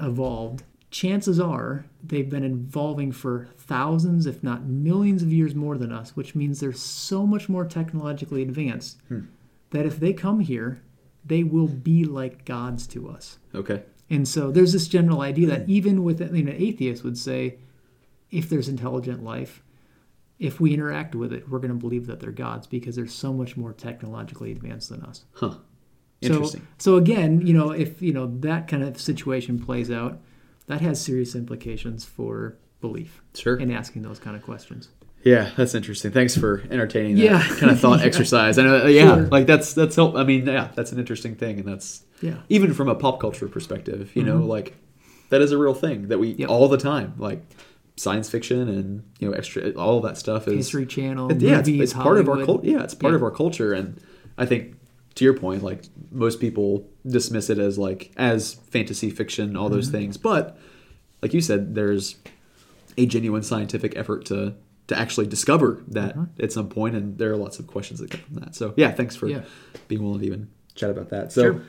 evolved, 0.00 0.62
chances 0.90 1.38
are 1.40 1.84
they've 2.02 2.28
been 2.28 2.44
evolving 2.44 3.12
for 3.12 3.48
thousands, 3.58 4.26
if 4.26 4.42
not 4.42 4.64
millions 4.64 5.22
of 5.22 5.32
years 5.32 5.54
more 5.54 5.76
than 5.78 5.92
us, 5.92 6.16
which 6.16 6.34
means 6.34 6.60
they're 6.60 6.72
so 6.72 7.26
much 7.26 7.48
more 7.48 7.64
technologically 7.64 8.42
advanced 8.42 8.98
that 9.70 9.86
if 9.86 9.98
they 10.00 10.12
come 10.12 10.40
here, 10.40 10.82
they 11.24 11.42
will 11.42 11.68
be 11.68 12.04
like 12.04 12.44
gods 12.44 12.86
to 12.88 13.08
us. 13.08 13.38
Okay. 13.54 13.82
And 14.12 14.28
so 14.28 14.50
there's 14.50 14.74
this 14.74 14.88
general 14.88 15.22
idea 15.22 15.48
that 15.48 15.62
hmm. 15.62 15.70
even 15.70 16.04
with 16.04 16.20
you 16.20 16.42
know, 16.42 16.52
atheists 16.54 17.02
would 17.02 17.16
say, 17.16 17.56
if 18.30 18.48
there's 18.48 18.68
intelligent 18.68 19.24
life, 19.24 19.62
if 20.38 20.60
we 20.60 20.74
interact 20.74 21.14
with 21.14 21.32
it, 21.32 21.48
we're 21.48 21.58
going 21.58 21.72
to 21.72 21.78
believe 21.78 22.06
that 22.06 22.20
they're 22.20 22.30
gods 22.30 22.66
because 22.66 22.96
they're 22.96 23.06
so 23.06 23.32
much 23.32 23.56
more 23.56 23.72
technologically 23.72 24.52
advanced 24.52 24.90
than 24.90 25.02
us. 25.02 25.24
Huh. 25.32 25.54
So, 26.22 26.28
Interesting. 26.28 26.66
so 26.78 26.96
again, 26.96 27.46
you 27.46 27.52
know, 27.52 27.70
if 27.70 28.00
you 28.00 28.12
know 28.12 28.26
that 28.40 28.68
kind 28.68 28.82
of 28.82 29.00
situation 29.00 29.58
plays 29.58 29.90
out, 29.90 30.20
that 30.66 30.80
has 30.80 31.00
serious 31.00 31.34
implications 31.34 32.04
for 32.04 32.58
belief 32.80 33.22
Sure. 33.34 33.56
and 33.56 33.72
asking 33.72 34.02
those 34.02 34.18
kind 34.18 34.36
of 34.36 34.42
questions. 34.42 34.90
Yeah, 35.24 35.50
that's 35.56 35.74
interesting. 35.74 36.10
Thanks 36.10 36.36
for 36.36 36.62
entertaining 36.70 37.16
that 37.16 37.22
Yeah. 37.22 37.42
kind 37.58 37.70
of 37.70 37.78
thought 37.80 37.98
Yeah. 38.00 38.06
exercise. 38.06 38.58
I 38.58 38.64
know, 38.64 38.86
yeah, 38.86 39.14
Sure. 39.16 39.26
like 39.26 39.46
that's 39.46 39.72
that's 39.74 39.94
help. 39.96 40.16
I 40.16 40.24
mean, 40.24 40.46
yeah, 40.46 40.68
that's 40.74 40.92
an 40.92 40.98
interesting 40.98 41.34
thing, 41.36 41.60
and 41.60 41.68
that's 41.68 42.02
Yeah. 42.20 42.38
even 42.48 42.74
from 42.74 42.88
a 42.88 42.94
pop 42.94 43.20
culture 43.20 43.48
perspective. 43.48 44.10
You 44.14 44.24
know, 44.24 44.38
like 44.38 44.74
that 45.30 45.40
is 45.40 45.52
a 45.52 45.58
real 45.58 45.74
thing 45.74 46.08
that 46.08 46.18
we 46.18 46.32
Mm-hmm. 46.32 46.40
Yep. 46.42 46.50
all 46.50 46.68
the 46.68 46.76
time, 46.78 47.14
like 47.18 47.42
science 47.96 48.28
fiction 48.30 48.68
and 48.68 49.02
you 49.20 49.28
know, 49.28 49.34
extra 49.34 49.70
all 49.72 49.98
of 49.98 50.02
that 50.04 50.16
stuff 50.18 50.48
is 50.48 50.54
History 50.54 50.86
Channel, 50.86 51.30
It- 51.30 51.40
yeah, 51.40 51.58
it's, 51.60 51.68
movies, 51.68 51.82
it's 51.82 51.92
part 51.92 52.18
of 52.18 52.28
our 52.28 52.44
culture. 52.44 52.66
Yeah, 52.66 52.82
it's 52.82 52.94
part 52.94 53.12
Yeah. 53.12 53.16
of 53.16 53.22
our 53.22 53.30
culture, 53.30 53.72
and 53.72 54.00
I 54.38 54.46
think 54.46 54.74
to 55.16 55.24
your 55.24 55.34
point, 55.34 55.62
like 55.62 55.84
most 56.10 56.40
people 56.40 56.88
dismiss 57.06 57.48
it 57.50 57.58
as 57.58 57.78
like 57.78 58.10
as 58.16 58.54
fantasy 58.70 59.10
fiction, 59.10 59.56
all 59.56 59.66
Mm-hmm. 59.66 59.74
those 59.74 59.88
things. 59.88 60.16
But 60.16 60.58
like 61.20 61.32
you 61.34 61.40
said, 61.42 61.74
there's 61.74 62.16
a 62.98 63.06
genuine 63.06 63.42
scientific 63.42 63.96
effort 63.96 64.24
to 64.26 64.54
to 64.88 64.98
actually 64.98 65.26
discover 65.26 65.82
that 65.88 66.16
at 66.40 66.52
some 66.52 66.68
point, 66.68 66.94
and 66.96 67.16
there 67.18 67.30
are 67.32 67.36
lots 67.36 67.58
of 67.58 67.66
questions 67.66 68.00
that 68.00 68.10
come 68.10 68.20
from 68.22 68.34
that. 68.36 68.54
So 68.54 68.74
yeah, 68.76 68.90
thanks 68.92 69.14
for 69.16 69.28
Yeah. 69.28 69.42
being 69.88 70.02
willing 70.02 70.20
to 70.20 70.26
even 70.26 70.48
chat 70.74 70.90
about 70.90 71.10
that. 71.10 71.32
So, 71.32 71.42
Sure. 71.42 71.62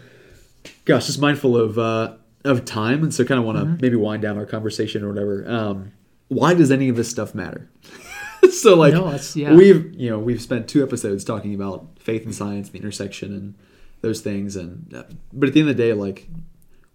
gosh, 0.85 1.05
just 1.07 1.19
mindful 1.21 1.55
of 1.57 1.77
uh, 1.77 2.15
of 2.43 2.65
time, 2.65 3.03
and 3.03 3.13
so 3.13 3.23
kind 3.23 3.39
of 3.39 3.45
want 3.45 3.57
to 3.59 3.65
Mm-hmm. 3.65 3.77
maybe 3.81 3.95
wind 3.95 4.21
down 4.21 4.37
our 4.37 4.45
conversation 4.45 5.03
or 5.03 5.09
whatever. 5.09 5.49
Um, 5.49 5.91
why 6.27 6.53
does 6.53 6.71
any 6.71 6.89
of 6.89 6.95
this 6.95 7.09
stuff 7.09 7.33
matter? 7.35 7.69
so 8.51 8.75
like 8.75 8.93
No, 8.93 9.17
yeah. 9.35 9.55
we've 9.55 9.93
you 9.93 10.09
know 10.09 10.19
we've 10.19 10.41
spent 10.41 10.67
two 10.67 10.83
episodes 10.83 11.23
talking 11.23 11.53
about 11.53 11.87
faith 11.99 12.25
and 12.25 12.33
science, 12.35 12.69
the 12.69 12.77
intersection, 12.79 13.33
and 13.33 13.55
those 14.01 14.19
things, 14.21 14.55
and 14.55 14.93
uh, 14.93 15.03
but 15.31 15.47
at 15.49 15.53
the 15.53 15.61
end 15.61 15.69
of 15.69 15.77
the 15.77 15.83
day, 15.83 15.93
like 15.93 16.27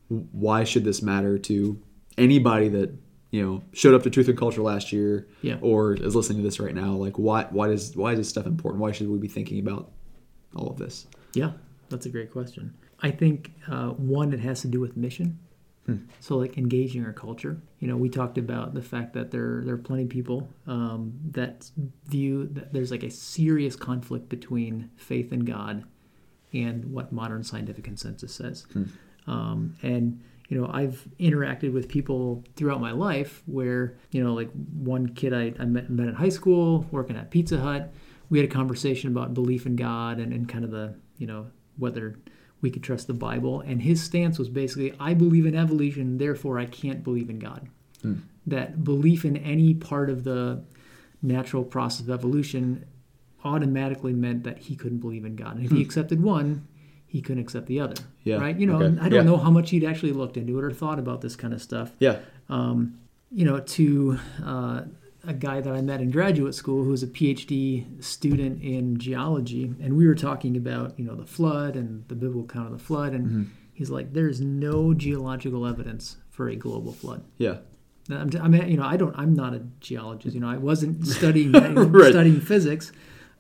why 0.08 0.64
should 0.64 0.84
this 0.84 1.00
matter 1.02 1.38
to 1.38 1.80
anybody 2.16 2.68
that 2.68 2.90
you 3.30 3.44
know 3.44 3.62
showed 3.72 3.94
up 3.94 4.02
to 4.04 4.10
Truth 4.10 4.28
and 4.28 4.38
Culture 4.38 4.62
last 4.62 4.92
year, 4.92 5.26
Yeah. 5.42 5.58
or 5.60 5.94
is 5.94 6.14
listening 6.16 6.38
to 6.38 6.44
this 6.44 6.58
right 6.60 6.74
now? 6.74 6.92
Like 6.92 7.18
why 7.18 7.44
why 7.50 7.68
does 7.68 7.96
why 7.96 8.12
is 8.12 8.18
this 8.18 8.28
stuff 8.28 8.46
important? 8.46 8.80
Why 8.80 8.92
should 8.92 9.08
we 9.08 9.18
be 9.18 9.28
thinking 9.28 9.58
about 9.58 9.90
all 10.56 10.68
of 10.70 10.78
this? 10.78 11.06
Yeah, 11.34 11.52
that's 11.88 12.06
a 12.06 12.10
great 12.10 12.30
question. 12.32 12.74
I 13.00 13.10
think 13.10 13.52
uh, 13.68 13.90
one, 13.90 14.32
it 14.32 14.40
has 14.40 14.62
to 14.62 14.68
do 14.68 14.80
with 14.80 14.96
mission. 14.96 15.38
So 16.20 16.36
like 16.36 16.58
engaging 16.58 17.02
our 17.06 17.14
culture. 17.14 17.62
You 17.78 17.88
know, 17.88 17.96
we 17.96 18.10
talked 18.10 18.36
about 18.36 18.74
the 18.74 18.82
fact 18.82 19.14
that 19.14 19.30
there 19.30 19.62
there 19.64 19.72
are 19.74 19.78
plenty 19.78 20.02
of 20.02 20.10
people 20.10 20.46
um, 20.66 21.14
that 21.30 21.70
view 22.04 22.46
that 22.52 22.74
there's 22.74 22.90
like 22.90 23.04
a 23.04 23.10
serious 23.10 23.74
conflict 23.74 24.28
between 24.28 24.90
faith 24.96 25.32
in 25.32 25.46
God 25.46 25.84
and 26.52 26.92
what 26.92 27.10
modern 27.10 27.42
scientific 27.42 27.84
consensus 27.84 28.34
says. 28.34 28.66
Um, 29.26 29.76
and 29.82 30.20
you 30.48 30.58
know, 30.58 30.68
I've 30.72 31.06
interacted 31.20 31.72
with 31.72 31.88
people 31.88 32.42
throughout 32.56 32.80
my 32.80 32.92
life 32.92 33.42
where 33.46 33.96
you 34.10 34.22
know, 34.24 34.34
like 34.34 34.50
one 34.52 35.08
kid 35.08 35.32
I, 35.32 35.52
I 35.58 35.64
met, 35.64 35.90
met 35.90 36.08
in 36.08 36.14
high 36.14 36.30
school 36.30 36.86
working 36.90 37.16
at 37.16 37.30
Pizza 37.30 37.58
Hut. 37.58 37.92
We 38.30 38.38
had 38.38 38.48
a 38.48 38.52
conversation 38.52 39.10
about 39.10 39.34
belief 39.34 39.66
in 39.66 39.76
God 39.76 40.18
and, 40.18 40.32
and 40.32 40.48
kind 40.48 40.64
of 40.64 40.70
the 40.70 40.94
you 41.18 41.26
know 41.26 41.46
whether 41.76 42.18
we 42.60 42.70
could 42.70 42.82
trust 42.82 43.06
the 43.06 43.14
Bible. 43.14 43.60
And 43.60 43.82
his 43.82 44.02
stance 44.02 44.38
was 44.38 44.48
basically, 44.48 44.94
I 44.98 45.14
believe 45.14 45.46
in 45.46 45.54
evolution, 45.54 46.18
therefore 46.18 46.58
I 46.58 46.66
can't 46.66 47.04
believe 47.04 47.30
in 47.30 47.38
God. 47.38 47.68
Hmm. 48.02 48.14
That 48.46 48.82
belief 48.84 49.24
in 49.24 49.36
any 49.36 49.74
part 49.74 50.10
of 50.10 50.24
the 50.24 50.64
natural 51.22 51.64
process 51.64 52.00
of 52.00 52.10
evolution 52.10 52.84
automatically 53.44 54.12
meant 54.12 54.44
that 54.44 54.58
he 54.58 54.74
couldn't 54.74 54.98
believe 54.98 55.24
in 55.24 55.36
God. 55.36 55.56
And 55.56 55.64
if 55.64 55.70
he 55.70 55.76
hmm. 55.76 55.82
accepted 55.82 56.22
one, 56.22 56.66
he 57.08 57.20
couldn't 57.22 57.42
accept 57.42 57.66
the 57.66 57.80
other. 57.80 57.96
Yeah, 58.22 58.36
Right? 58.36 58.56
You 58.58 58.66
know, 58.66 58.76
okay, 58.82 58.98
I 59.00 59.08
don't 59.08 59.12
yeah. 59.12 59.22
know 59.22 59.38
how 59.38 59.50
much 59.50 59.70
he'd 59.70 59.84
actually 59.84 60.12
looked 60.12 60.36
into 60.36 60.58
it 60.58 60.64
or 60.64 60.70
thought 60.70 60.98
about 60.98 61.20
this 61.22 61.34
kind 61.36 61.52
of 61.54 61.60
stuff 61.62 61.90
Yeah, 61.98 62.18
you 63.30 63.44
know, 63.44 63.60
to 63.60 64.18
uh, 64.44 64.82
a 65.26 65.32
guy 65.34 65.60
that 65.60 65.72
I 65.72 65.80
met 65.82 66.00
in 66.00 66.10
graduate 66.10 66.54
school 66.54 66.82
who 66.84 66.90
was 66.90 67.02
a 67.02 67.06
PhD 67.06 68.02
student 68.02 68.62
in 68.62 68.98
geology, 68.98 69.74
and 69.82 69.96
we 69.96 70.06
were 70.06 70.14
talking 70.14 70.56
about 70.56 70.98
you 70.98 71.04
know 71.04 71.14
the 71.14 71.26
flood 71.26 71.76
and 71.76 72.06
the 72.08 72.14
biblical 72.14 72.44
account 72.44 72.66
of 72.72 72.78
the 72.78 72.84
flood, 72.84 73.12
and 73.12 73.26
Mm-hmm. 73.26 73.42
he's 73.74 73.90
like, 73.90 74.12
"There's 74.12 74.40
no 74.40 74.94
geological 74.94 75.66
evidence 75.66 76.16
for 76.30 76.48
a 76.48 76.56
global 76.56 76.92
flood." 76.92 77.22
yeah, 77.36 77.56
I'm, 78.10 78.30
I 78.40 78.48
mean, 78.48 78.68
you 78.70 78.76
know, 78.78 78.84
I 78.86 78.96
don't. 78.96 79.14
I'm 79.18 79.34
not 79.34 79.52
a 79.54 79.60
geologist. 79.80 80.34
You 80.34 80.40
know, 80.40 80.48
I 80.48 80.56
wasn't 80.56 81.06
studying 81.18 81.52
Right. 81.52 82.10
studying 82.10 82.40
physics, 82.40 82.92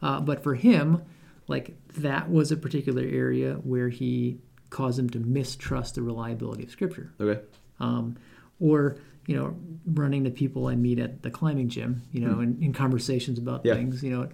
uh, 0.02 0.20
but 0.20 0.42
for 0.42 0.54
him, 0.54 1.00
like 1.48 1.76
that 1.94 2.30
was 2.30 2.52
a 2.52 2.56
particular 2.56 3.02
area 3.02 3.54
where 3.54 3.88
he 3.88 4.38
caused 4.70 4.98
him 4.98 5.08
to 5.10 5.18
mistrust 5.18 5.94
the 5.94 6.02
reliability 6.02 6.62
of 6.64 6.70
Scripture 6.70 7.12
okay, 7.20 7.40
um, 7.80 8.16
or 8.60 8.98
you 9.26 9.34
know 9.36 9.56
running 9.86 10.24
to 10.24 10.30
people 10.30 10.66
I 10.68 10.74
meet 10.76 10.98
at 10.98 11.22
the 11.22 11.30
climbing 11.30 11.68
gym, 11.68 12.02
you 12.12 12.20
know, 12.20 12.40
in, 12.40 12.62
in 12.62 12.72
conversations 12.72 13.38
about. 13.38 13.64
Yeah. 13.64 13.74
things, 13.74 14.02
you 14.02 14.10
know, 14.10 14.22
it 14.22 14.32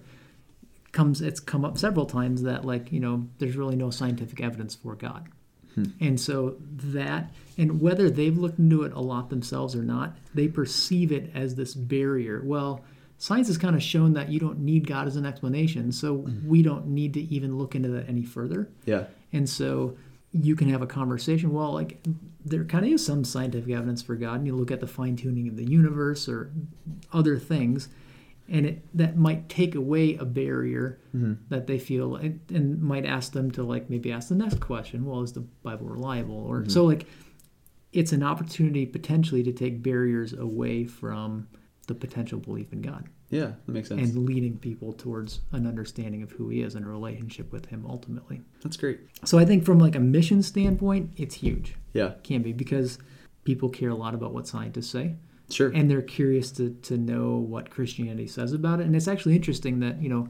comes 0.91 1.21
it's 1.21 1.39
come 1.39 1.65
up 1.65 1.77
several 1.77 2.05
times 2.05 2.43
that 2.43 2.65
like 2.65 2.91
you 2.91 2.99
know 2.99 3.27
there's 3.39 3.55
really 3.55 3.75
no 3.75 3.89
scientific 3.89 4.41
evidence 4.41 4.75
for 4.75 4.95
God, 4.95 5.27
Hmm. 5.75 5.85
and 5.99 6.19
so 6.19 6.55
that 6.59 7.33
and 7.57 7.81
whether 7.81 8.09
they've 8.09 8.37
looked 8.37 8.59
into 8.59 8.83
it 8.83 8.93
a 8.93 9.01
lot 9.01 9.29
themselves 9.29 9.75
or 9.75 9.83
not, 9.83 10.17
they 10.33 10.47
perceive 10.47 11.11
it 11.11 11.31
as 11.33 11.55
this 11.55 11.73
barrier. 11.73 12.41
Well. 12.43 12.83
Science 13.17 13.47
has 13.47 13.57
kind 13.57 13.75
of 13.75 13.81
shown 13.83 14.13
that 14.13 14.29
you 14.29 14.39
don't 14.39 14.59
need 14.59 14.85
God 14.87 15.07
as 15.07 15.15
an 15.15 15.25
explanation, 15.25 15.91
so 15.91 16.17
Hmm. 16.23 16.47
we 16.47 16.61
don't 16.61 16.87
need 16.87 17.13
to 17.13 17.21
even 17.21 17.57
look 17.57 17.75
into 17.75 17.89
that 17.89 18.09
any 18.09 18.23
further. 18.23 18.69
yeah, 18.85 19.05
And 19.31 19.47
so 19.49 19.95
you 20.31 20.55
can 20.55 20.67
have 20.69 20.81
a 20.81 20.87
conversation. 20.87 21.53
Well, 21.53 21.71
like 21.73 22.05
there 22.45 22.65
kind 22.65 22.85
of 22.85 22.91
is 22.91 23.05
some 23.05 23.23
scientific 23.23 23.73
evidence 23.73 24.01
for 24.01 24.15
God, 24.15 24.35
and 24.39 24.45
you 24.47 24.55
look 24.55 24.69
at 24.69 24.81
the 24.81 24.87
fine 24.87 25.15
tuning 25.15 25.47
of 25.47 25.55
the 25.55 25.63
universe 25.63 26.27
or 26.27 26.51
other 27.13 27.39
things, 27.39 27.87
and 28.49 28.65
it 28.65 28.85
that 28.93 29.17
might 29.17 29.47
take 29.49 29.73
away 29.75 30.15
a 30.17 30.25
barrier 30.25 30.99
that 31.49 31.65
they 31.67 31.79
feel, 31.79 32.17
and, 32.17 32.41
and 32.53 32.81
might 32.81 33.05
ask 33.05 33.31
them 33.31 33.49
to 33.51 33.63
like 33.63 33.89
maybe 33.89 34.11
ask 34.11 34.27
the 34.27 34.35
next 34.35 34.59
question. 34.59 35.05
Well, 35.05 35.21
is 35.23 35.31
the 35.33 35.45
Bible 35.63 35.87
reliable? 35.87 36.35
Or 36.35 36.67
so 36.69 36.83
like 36.83 37.07
it's 37.93 38.11
an 38.11 38.21
opportunity 38.23 38.85
potentially 38.85 39.41
to 39.43 39.53
take 39.53 39.81
barriers 39.81 40.33
away 40.33 40.83
from 40.83 41.47
the 41.85 41.95
potential 41.95 42.39
belief 42.39 42.73
in 42.73 42.81
God 42.81 43.09
yeah. 43.29 43.51
That 43.65 43.71
makes 43.71 43.89
sense. 43.89 44.01
and 44.01 44.25
leading 44.25 44.57
people 44.57 44.93
towards 44.93 45.41
an 45.51 45.67
understanding 45.67 46.21
of 46.23 46.31
who 46.31 46.49
He 46.49 46.61
is 46.61 46.75
and 46.75 46.85
a 46.85 46.89
relationship 46.89 47.51
with 47.51 47.67
Him 47.67 47.85
ultimately. 47.87 48.41
That's 48.63 48.77
great. 48.77 48.99
So 49.23 49.37
I 49.37 49.45
think 49.45 49.65
from 49.65 49.79
like 49.79 49.95
a 49.95 49.99
mission 49.99 50.43
standpoint, 50.43 51.11
it's 51.17 51.35
huge. 51.35 51.75
Yeah, 51.93 52.13
Can 52.23 52.41
be 52.41 52.53
because 52.53 52.99
people 53.43 53.69
care 53.69 53.89
a 53.89 53.95
lot 53.95 54.13
about 54.13 54.33
what 54.33 54.47
scientists 54.47 54.89
say 54.89 55.15
sure. 55.49 55.71
and 55.73 55.89
they're 55.89 56.01
curious 56.01 56.51
to, 56.51 56.71
to 56.83 56.97
know 56.97 57.35
what 57.35 57.69
Christianity 57.69 58.27
says 58.27 58.53
about 58.53 58.79
it. 58.79 58.85
And 58.85 58.95
it's 58.95 59.07
actually 59.07 59.35
interesting 59.35 59.79
that, 59.79 60.01
you 60.01 60.09
know, 60.09 60.29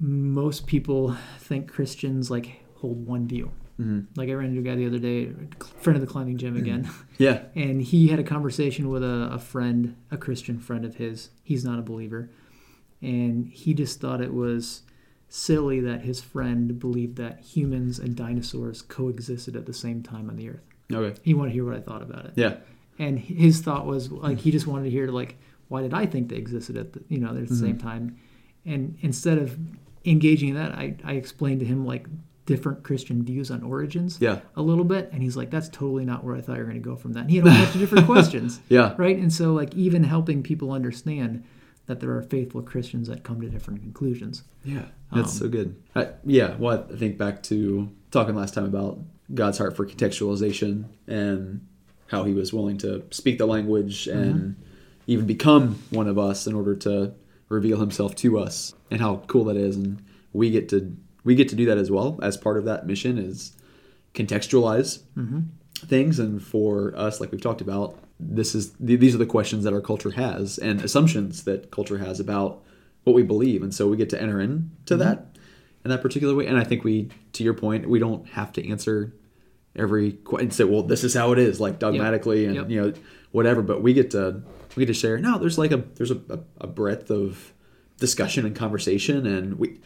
most 0.00 0.66
people 0.66 1.16
think 1.38 1.68
Christians 1.68 2.30
like 2.30 2.64
hold 2.76 3.06
one 3.06 3.26
view. 3.26 3.50
Mhm. 3.80 4.06
Like 4.16 4.28
I 4.28 4.32
ran 4.32 4.48
into 4.48 4.60
a 4.60 4.62
guy 4.64 4.74
the 4.74 4.86
other 4.86 4.98
day, 4.98 5.30
friend 5.80 5.96
of 5.96 6.00
the 6.00 6.12
climbing 6.12 6.36
gym 6.36 6.56
again, 6.56 6.88
Yeah. 7.18 7.42
and 7.54 7.80
he 7.80 8.08
had 8.08 8.18
a 8.18 8.24
conversation 8.24 8.88
with 8.88 9.04
a, 9.04 9.30
a 9.32 9.38
friend, 9.38 9.94
a 10.10 10.16
Christian 10.16 10.58
friend 10.58 10.84
of 10.84 10.96
his. 10.96 11.30
He's 11.44 11.64
not 11.64 11.78
a 11.78 11.82
believer, 11.82 12.30
and 13.00 13.46
he 13.48 13.74
just 13.74 14.00
thought 14.00 14.20
it 14.20 14.34
was 14.34 14.82
silly 15.28 15.78
that 15.80 16.00
his 16.02 16.20
friend 16.20 16.78
believed 16.78 17.16
that 17.16 17.40
humans 17.40 17.98
and 17.98 18.16
dinosaurs 18.16 18.82
coexisted 18.82 19.54
at 19.54 19.66
the 19.66 19.72
same 19.74 20.02
time 20.02 20.28
on 20.30 20.36
the 20.36 20.48
earth. 20.48 20.62
Okay. 20.92 21.20
He 21.22 21.34
wanted 21.34 21.50
to 21.50 21.54
hear 21.54 21.64
what 21.66 21.76
I 21.76 21.80
thought 21.80 22.02
about 22.02 22.24
it. 22.26 22.32
Yeah. 22.34 22.56
and 22.98 23.18
his 23.18 23.60
thought 23.60 23.86
was 23.86 24.10
like 24.10 24.38
he 24.38 24.50
just 24.50 24.66
wanted 24.66 24.84
to 24.84 24.90
hear 24.90 25.06
like 25.08 25.36
why 25.68 25.82
did 25.82 25.92
I 25.94 26.06
think 26.06 26.30
they 26.30 26.36
existed 26.36 26.76
at 26.76 26.94
the 26.94 27.02
you 27.08 27.18
know 27.18 27.28
at 27.36 27.46
the 27.48 27.54
same 27.54 27.76
Mm-hmm. 27.76 27.86
time, 27.88 28.16
and 28.64 28.96
instead 29.02 29.38
of 29.38 29.56
engaging 30.04 30.48
in 30.48 30.54
that, 30.56 30.72
I 30.72 30.96
I 31.04 31.12
explained 31.12 31.60
to 31.60 31.66
him 31.66 31.84
like 31.86 32.06
different 32.48 32.82
Christian 32.82 33.22
views 33.22 33.50
on 33.50 33.62
origins 33.62 34.16
Yeah. 34.20 34.40
a 34.56 34.62
little 34.62 34.84
bit, 34.84 35.10
and 35.12 35.22
he's 35.22 35.36
like 35.36 35.50
that's 35.50 35.68
totally 35.68 36.04
not 36.06 36.24
where 36.24 36.34
I 36.34 36.40
thought 36.40 36.54
you 36.56 36.60
were 36.64 36.70
going 36.70 36.82
to 36.82 36.88
go 36.88 36.96
from 36.96 37.12
that. 37.12 37.20
And 37.20 37.30
he 37.30 37.36
had 37.36 37.46
a 37.46 37.50
whole 37.50 37.62
bunch 37.64 37.74
of 37.74 37.80
different 37.80 38.06
questions, 38.14 38.60
Yeah. 38.70 38.94
right? 38.96 39.16
And 39.16 39.30
so 39.32 39.52
like 39.52 39.74
even 39.74 40.02
helping 40.02 40.42
people 40.42 40.72
understand 40.72 41.44
that 41.86 42.00
there 42.00 42.10
are 42.16 42.22
faithful 42.22 42.62
Christians 42.62 43.08
that 43.08 43.22
come 43.22 43.40
to 43.42 43.48
different 43.48 43.80
conclusions. 43.82 44.42
Yeah, 44.64 44.86
that's 45.12 45.32
Um, 45.32 45.38
so 45.38 45.48
good. 45.48 45.76
I, 45.94 46.08
yeah, 46.24 46.56
well, 46.58 46.86
I 46.92 46.96
think 46.96 47.16
back 47.18 47.42
to 47.44 47.88
talking 48.10 48.34
last 48.34 48.54
time 48.54 48.64
about 48.64 48.98
God's 49.34 49.58
heart 49.58 49.76
for 49.76 49.86
contextualization 49.86 50.84
and 51.06 51.60
how 52.08 52.24
He 52.24 52.32
was 52.34 52.52
willing 52.52 52.78
to 52.78 53.02
speak 53.10 53.36
the 53.38 53.46
language 53.46 54.06
and 54.06 54.56
even 55.06 55.26
become 55.26 55.78
one 55.90 56.08
of 56.08 56.18
us 56.18 56.46
in 56.46 56.54
order 56.54 56.74
to 56.76 57.12
reveal 57.50 57.78
Himself 57.78 58.14
to 58.16 58.38
us, 58.38 58.74
and 58.90 59.00
how 59.00 59.22
cool 59.26 59.44
that 59.44 59.56
is. 59.56 59.76
And 59.76 60.02
we 60.32 60.50
get 60.50 60.68
to 60.70 60.94
we 61.28 61.34
get 61.34 61.50
to 61.50 61.56
do 61.56 61.66
that 61.66 61.76
as 61.76 61.90
well 61.90 62.18
as 62.22 62.38
part 62.38 62.56
of 62.56 62.64
that 62.64 62.86
mission 62.86 63.18
is 63.18 63.52
contextualize 64.14 65.00
mm-hmm. 65.14 65.40
things. 65.86 66.18
And 66.18 66.42
for 66.42 66.94
us, 66.96 67.20
like 67.20 67.30
we've 67.30 67.42
talked 67.42 67.60
about, 67.60 67.98
this 68.18 68.54
is 68.54 68.72
these 68.80 69.14
are 69.14 69.18
the 69.18 69.26
questions 69.26 69.64
that 69.64 69.74
our 69.74 69.82
culture 69.82 70.12
has 70.12 70.56
and 70.56 70.80
assumptions 70.80 71.44
that 71.44 71.70
culture 71.70 71.98
has 71.98 72.18
about 72.18 72.62
what 73.04 73.12
we 73.12 73.22
believe, 73.22 73.62
and 73.62 73.74
so 73.74 73.88
we 73.88 73.98
get 73.98 74.08
to 74.08 74.20
enter 74.20 74.40
into 74.40 74.94
mm-hmm. 74.94 75.00
that 75.00 75.36
in 75.84 75.90
that 75.90 76.00
particular 76.00 76.34
way. 76.34 76.46
And 76.46 76.56
I 76.56 76.64
think 76.64 76.82
we, 76.82 77.10
to 77.34 77.44
your 77.44 77.52
point, 77.52 77.90
we 77.90 77.98
don't 77.98 78.26
have 78.30 78.50
to 78.54 78.66
answer 78.66 79.12
every 79.76 80.12
question. 80.12 80.50
Say, 80.50 80.64
well, 80.64 80.82
this 80.82 81.04
is 81.04 81.12
how 81.12 81.32
it 81.32 81.38
is, 81.38 81.60
like 81.60 81.78
dogmatically, 81.78 82.46
and 82.46 82.54
Yep. 82.54 82.70
you 82.70 82.80
know 82.80 82.92
whatever. 83.32 83.60
But 83.60 83.82
we 83.82 83.92
get 83.92 84.12
to 84.12 84.42
we 84.76 84.86
get 84.86 84.94
to 84.94 84.98
share. 84.98 85.18
No, 85.18 85.38
there's 85.38 85.58
like 85.58 85.72
a 85.72 85.84
there's 85.96 86.10
a, 86.10 86.20
a, 86.30 86.38
a 86.62 86.66
breadth 86.66 87.10
of 87.10 87.52
discussion 87.98 88.46
and 88.46 88.56
conversation, 88.56 89.26
and 89.26 89.58
we 89.58 89.78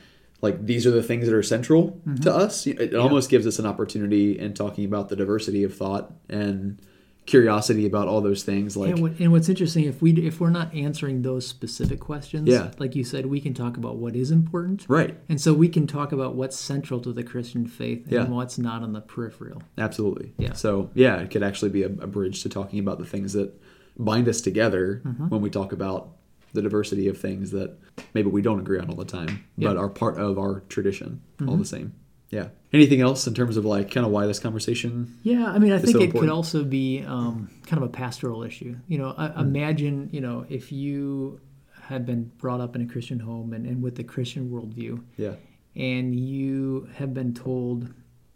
like 0.42 0.66
these 0.66 0.86
are 0.86 0.90
the 0.90 1.02
things 1.02 1.26
that 1.26 1.34
are 1.34 1.42
central 1.42 2.00
to 2.22 2.34
us. 2.34 2.66
It, 2.66 2.78
it 2.80 2.94
almost 2.94 3.30
gives 3.30 3.46
us 3.46 3.58
an 3.58 3.66
opportunity 3.66 4.38
in 4.38 4.52
talking 4.54 4.84
about 4.84 5.08
the 5.08 5.16
diversity 5.16 5.62
of 5.64 5.74
thought 5.74 6.12
and 6.28 6.78
curiosity 7.24 7.86
about 7.86 8.08
all 8.08 8.20
those 8.20 8.42
things. 8.42 8.76
Like, 8.76 8.90
and, 8.94 9.00
what, 9.00 9.12
and 9.20 9.30
what's 9.30 9.48
interesting 9.48 9.84
if 9.84 10.02
we 10.02 10.10
if 10.14 10.40
we're 10.40 10.50
not 10.50 10.74
answering 10.74 11.22
those 11.22 11.46
specific 11.46 12.00
questions, 12.00 12.48
Yeah. 12.48 12.72
like 12.78 12.96
you 12.96 13.04
said, 13.04 13.26
we 13.26 13.40
can 13.40 13.54
talk 13.54 13.76
about 13.76 13.96
what 13.96 14.16
is 14.16 14.32
important, 14.32 14.84
right? 14.88 15.16
And 15.28 15.40
so 15.40 15.54
we 15.54 15.68
can 15.68 15.86
talk 15.86 16.10
about 16.10 16.34
what's 16.34 16.58
central 16.58 16.98
to 17.00 17.12
the 17.12 17.22
Christian 17.22 17.66
faith 17.66 18.02
and 18.04 18.12
Yeah. 18.12 18.24
what's 18.28 18.58
not 18.58 18.82
on 18.82 18.92
the 18.92 19.00
peripheral. 19.00 19.62
Absolutely. 19.78 20.32
Yeah. 20.38 20.54
So 20.54 20.90
yeah, 20.94 21.18
it 21.20 21.30
could 21.30 21.44
actually 21.44 21.70
be 21.70 21.84
a, 21.84 21.86
a 21.86 22.08
bridge 22.08 22.42
to 22.42 22.48
talking 22.48 22.80
about 22.80 22.98
the 22.98 23.06
things 23.06 23.32
that 23.34 23.54
bind 23.96 24.26
us 24.28 24.40
together 24.40 25.00
Mm-hmm. 25.06 25.28
when 25.28 25.40
we 25.42 25.50
talk 25.50 25.72
about 25.72 26.16
the 26.52 26.62
diversity 26.62 27.08
of 27.08 27.18
things 27.18 27.50
that 27.52 27.78
maybe 28.14 28.28
we 28.28 28.42
don't 28.42 28.60
agree 28.60 28.78
on 28.78 28.88
all 28.90 28.96
the 28.96 29.04
time, 29.04 29.44
but 29.56 29.62
Yeah. 29.62 29.68
Mm-hmm. 29.70 29.78
are 29.78 29.88
part 29.88 30.18
of 30.18 30.38
our 30.38 30.60
tradition 30.68 31.20
all 31.46 31.56
the 31.56 31.64
same. 31.64 31.94
Yeah. 32.30 32.48
Anything 32.72 33.00
else 33.02 33.26
in 33.26 33.34
terms 33.34 33.56
of 33.58 33.64
like 33.66 33.90
kind 33.90 34.06
of 34.06 34.12
why 34.12 34.26
this 34.26 34.38
conversation? 34.38 35.18
Yeah, 35.22 35.46
I 35.46 35.58
mean, 35.58 35.72
I 35.72 35.78
think 35.78 35.92
so 35.92 35.98
it 36.00 36.04
important. 36.04 36.30
could 36.30 36.34
also 36.34 36.64
be 36.64 37.04
um, 37.06 37.50
kind 37.66 37.82
of 37.82 37.88
a 37.88 37.92
pastoral 37.92 38.42
issue. 38.42 38.76
You 38.88 38.98
know, 38.98 39.14
I, 39.16 39.38
imagine 39.40 40.08
you 40.12 40.20
know 40.22 40.46
if 40.48 40.72
you 40.72 41.40
had 41.82 42.06
been 42.06 42.30
brought 42.38 42.60
up 42.60 42.74
in 42.76 42.80
a 42.82 42.86
Christian 42.86 43.18
home 43.18 43.52
and, 43.52 43.66
and 43.66 43.82
with 43.82 43.96
the 43.96 44.04
Christian 44.04 44.50
worldview, 44.50 45.02
Yeah. 45.18 45.34
and 45.76 46.14
you 46.18 46.88
have 46.94 47.12
been 47.12 47.34
told 47.34 47.92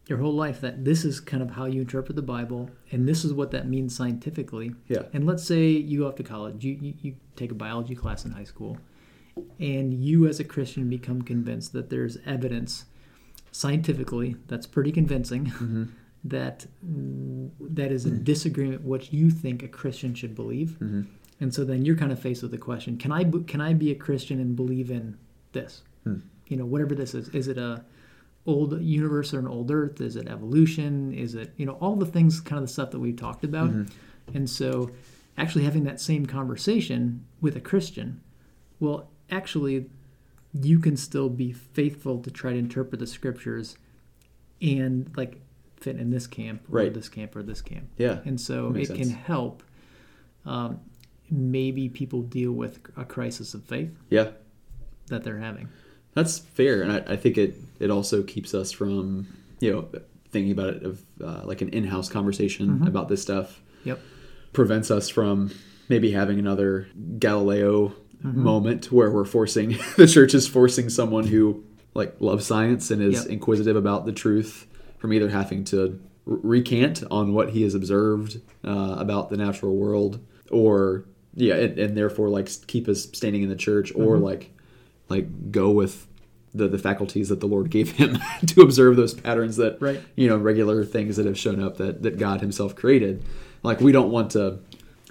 your 0.07 0.19
whole 0.19 0.35
life 0.35 0.61
that 0.61 0.85
this 0.85 1.05
is 1.05 1.19
kind 1.19 1.43
of 1.43 1.51
how 1.51 1.65
you 1.65 1.81
interpret 1.81 2.15
the 2.15 2.23
Bible, 2.23 2.71
and 2.93 3.09
this 3.09 3.25
is 3.25 3.33
what 3.33 3.51
that 3.51 3.69
means 3.69 3.97
scientifically. 3.97 4.73
Yeah. 4.89 5.03
And 5.13 5.27
let's 5.27 5.43
say 5.43 5.69
you 5.69 6.01
go 6.01 6.09
off 6.09 6.15
to 6.17 6.23
college, 6.23 6.65
you, 6.65 6.79
you, 6.81 6.95
you 7.01 7.17
take 7.35 7.51
a 7.51 7.55
biology 7.55 7.97
class 7.97 8.25
in 8.25 8.31
high 8.31 8.45
school, 8.45 8.79
and 9.59 9.93
you 9.93 10.29
as 10.29 10.39
a 10.39 10.45
Christian 10.45 10.89
become 10.89 11.23
convinced 11.23 11.73
that 11.73 11.91
there's 11.91 12.19
evidence 12.25 12.85
scientifically 13.51 14.37
that's 14.47 14.67
pretty 14.67 14.93
convincing 14.93 15.47
mm-hmm. 15.47 15.85
that 16.23 16.67
that 17.61 17.91
is 17.91 18.05
in 18.05 18.23
disagreement 18.23 18.83
what 18.83 19.13
you 19.13 19.31
think 19.31 19.63
a 19.63 19.69
Christian 19.69 20.15
should 20.15 20.35
believe. 20.35 20.79
Mm-hmm. 20.81 21.03
And 21.41 21.53
so 21.53 21.65
then 21.65 21.85
you're 21.85 21.97
kind 21.97 22.13
of 22.13 22.21
faced 22.21 22.43
with 22.43 22.53
the 22.53 22.59
question: 22.59 22.97
Can 22.97 23.11
I 23.11 23.25
can 23.47 23.61
I 23.61 23.75
be 23.75 23.91
a 23.91 23.97
Christian 23.97 24.41
and 24.41 24.55
believe 24.55 24.91
in 24.91 25.19
this? 25.53 25.83
Hmm. 26.05 26.21
You 26.47 26.57
know, 26.57 26.65
whatever 26.65 26.95
this 26.95 27.13
is. 27.13 27.29
Is 27.31 27.49
it 27.49 27.59
a 27.59 27.85
old 28.47 28.81
universe 28.81 29.35
or 29.35 29.39
an 29.41 29.47
old 29.49 29.71
Earth? 29.71 30.01
Is 30.01 30.17
it 30.17 30.29
evolution? 30.29 31.13
Is 31.13 31.35
it 31.35 31.53
you 31.57 31.67
know 31.67 31.73
all 31.81 31.97
the 31.97 32.07
things, 32.07 32.41
kind 32.41 32.59
of 32.63 32.69
the 32.69 32.73
stuff 32.73 32.91
that 32.93 32.99
we've 33.01 33.17
talked 33.17 33.45
about? 33.45 33.71
And 34.35 34.49
so, 34.51 34.91
actually 35.39 35.65
having 35.65 35.85
that 35.85 36.01
same 36.01 36.27
conversation 36.27 37.25
with 37.41 37.57
a 37.57 37.61
Christian, 37.61 38.21
well, 38.81 39.09
actually, 39.31 39.87
you 40.53 40.79
can 40.79 40.97
still 40.97 41.29
be 41.29 41.53
faithful 41.53 42.21
to 42.23 42.31
try 42.31 42.53
to 42.53 42.59
interpret 42.59 42.99
the 42.99 43.07
scriptures 43.07 43.77
and 44.61 45.11
like 45.17 45.41
fit 45.77 45.97
in 45.97 46.11
this 46.11 46.27
camp 46.27 46.63
or 46.73 46.79
Right. 46.79 46.95
this 46.95 47.09
camp 47.09 47.37
or 47.37 47.43
this 47.43 47.61
camp. 47.61 47.87
Yeah. 47.99 48.21
And 48.25 48.41
so 48.41 48.73
it 48.75 48.87
sense. 48.87 48.99
can 48.99 49.11
help 49.11 49.63
um, 50.47 50.81
maybe 51.31 51.89
people 51.89 52.23
deal 52.23 52.53
with 52.53 52.81
a 52.97 53.05
crisis 53.05 53.53
of 53.55 53.65
faith 53.65 53.91
Yeah. 54.11 54.31
that 55.09 55.23
they're 55.25 55.39
having. 55.39 55.69
That's 56.17 56.39
fair, 56.39 56.83
and 56.83 56.91
I, 56.93 57.13
I 57.13 57.17
think 57.17 57.39
it 57.39 57.55
it 57.79 57.91
also 57.91 58.23
keeps 58.25 58.53
us 58.55 58.73
from 58.73 59.29
you 59.61 59.73
know 59.73 59.89
thinking 60.31 60.51
about 60.51 60.71
it 60.75 60.83
of 60.83 61.03
uh, 61.23 61.43
like 61.45 61.61
an 61.63 61.69
in-house 61.69 62.09
conversation 62.09 62.69
Mm-hmm. 62.69 62.87
about 62.89 63.09
this 63.09 63.23
stuff. 63.23 63.61
Yep. 63.85 64.01
prevents 64.53 64.91
us 64.91 65.09
from 65.09 65.51
maybe 65.89 66.11
having 66.11 66.39
another 66.41 66.89
Galileo 67.21 67.93
Mm-hmm. 68.25 68.43
moment 68.43 68.91
where 68.91 69.11
we're 69.11 69.27
forcing 69.27 69.77
the 69.99 70.07
church 70.07 70.33
is 70.33 70.49
forcing 70.49 70.89
someone 70.89 71.27
who 71.27 71.63
like 71.95 72.17
loves 72.19 72.47
science 72.47 72.91
and 72.91 73.03
is 73.03 73.23
Yep. 73.25 73.27
inquisitive 73.33 73.77
about 73.77 74.07
the 74.07 74.13
truth 74.13 74.67
from 74.99 75.13
either 75.13 75.29
having 75.29 75.65
to 75.65 76.01
recant 76.25 77.05
on 77.11 77.35
what 77.35 77.51
he 77.51 77.61
has 77.63 77.75
observed 77.75 78.41
uh, 78.65 78.97
about 78.99 79.29
the 79.29 79.37
natural 79.37 79.77
world 79.77 80.19
or 80.51 81.05
yeah 81.35 81.57
and, 81.57 81.79
and 81.79 81.97
therefore 81.97 82.31
like 82.31 82.49
keep 82.67 82.89
us 82.89 83.05
standing 83.13 83.43
in 83.43 83.51
the 83.51 83.55
church 83.55 83.93
or 83.95 84.15
Mm-hmm. 84.15 84.25
like 84.25 84.56
like 85.09 85.53
go 85.53 85.71
with 85.71 86.07
the, 86.55 86.69
the 86.69 86.79
faculties 86.79 87.29
that 87.29 87.41
the 87.41 87.47
Lord 87.47 87.71
gave 87.71 87.93
him 87.93 88.19
to 88.47 88.63
observe 88.63 88.97
those 88.97 89.15
patterns 89.15 89.57
that 89.57 89.81
Right. 89.81 90.01
you 90.17 90.29
know 90.29 90.37
regular 90.37 90.85
things 90.85 91.17
that 91.17 91.27
have 91.27 91.39
shown 91.39 91.63
up 91.63 91.77
that 91.77 92.03
that 92.03 92.19
God 92.19 92.41
Himself 92.41 92.75
created. 92.75 93.23
Like 93.63 93.81
we 93.81 93.93
don't 93.93 94.11
want 94.11 94.31
to 94.33 94.59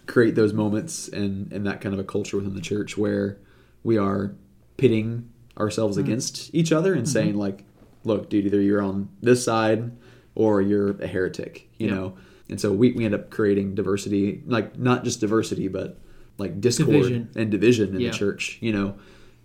create 0.08 0.36
those 0.36 0.54
moments 0.54 1.08
and 1.08 1.52
and 1.52 1.66
that 1.68 1.82
kind 1.82 1.93
of 1.93 2.00
a 2.00 2.04
culture 2.04 2.38
within 2.38 2.56
the 2.56 2.62
church 2.62 2.98
where 2.98 3.38
we 3.84 3.98
are 3.98 4.34
pitting 4.78 5.30
ourselves 5.58 5.98
mm. 5.98 6.02
against 6.02 6.54
each 6.54 6.72
other 6.72 6.93
and 6.93 7.04
mm-hmm. 7.04 7.12
saying 7.12 7.36
like, 7.38 7.64
look, 8.04 8.30
dude, 8.30 8.46
either 8.46 8.62
you're 8.62 8.82
on 8.82 9.10
this 9.22 9.43
side 9.43 9.91
or 10.36 10.62
you're 10.62 10.91
a 11.02 11.08
heretic, 11.08 11.70
you 11.78 11.88
Yeah. 11.88 11.96
know. 11.96 12.18
And 12.50 12.60
so 12.62 12.72
we, 12.72 12.91
we 12.91 13.06
end 13.06 13.16
up 13.16 13.30
creating 13.32 13.74
diversity, 13.74 14.43
like 14.46 14.78
not 14.78 15.04
just 15.04 15.20
diversity, 15.20 15.68
but 15.68 15.98
like 16.38 16.60
discord 16.62 16.91
Division. 16.91 17.30
and 17.36 17.50
division 17.50 17.96
in 17.96 18.02
Yeah. 18.02 18.12
the 18.12 18.18
church, 18.18 18.58
you 18.62 18.72
know, 18.74 18.96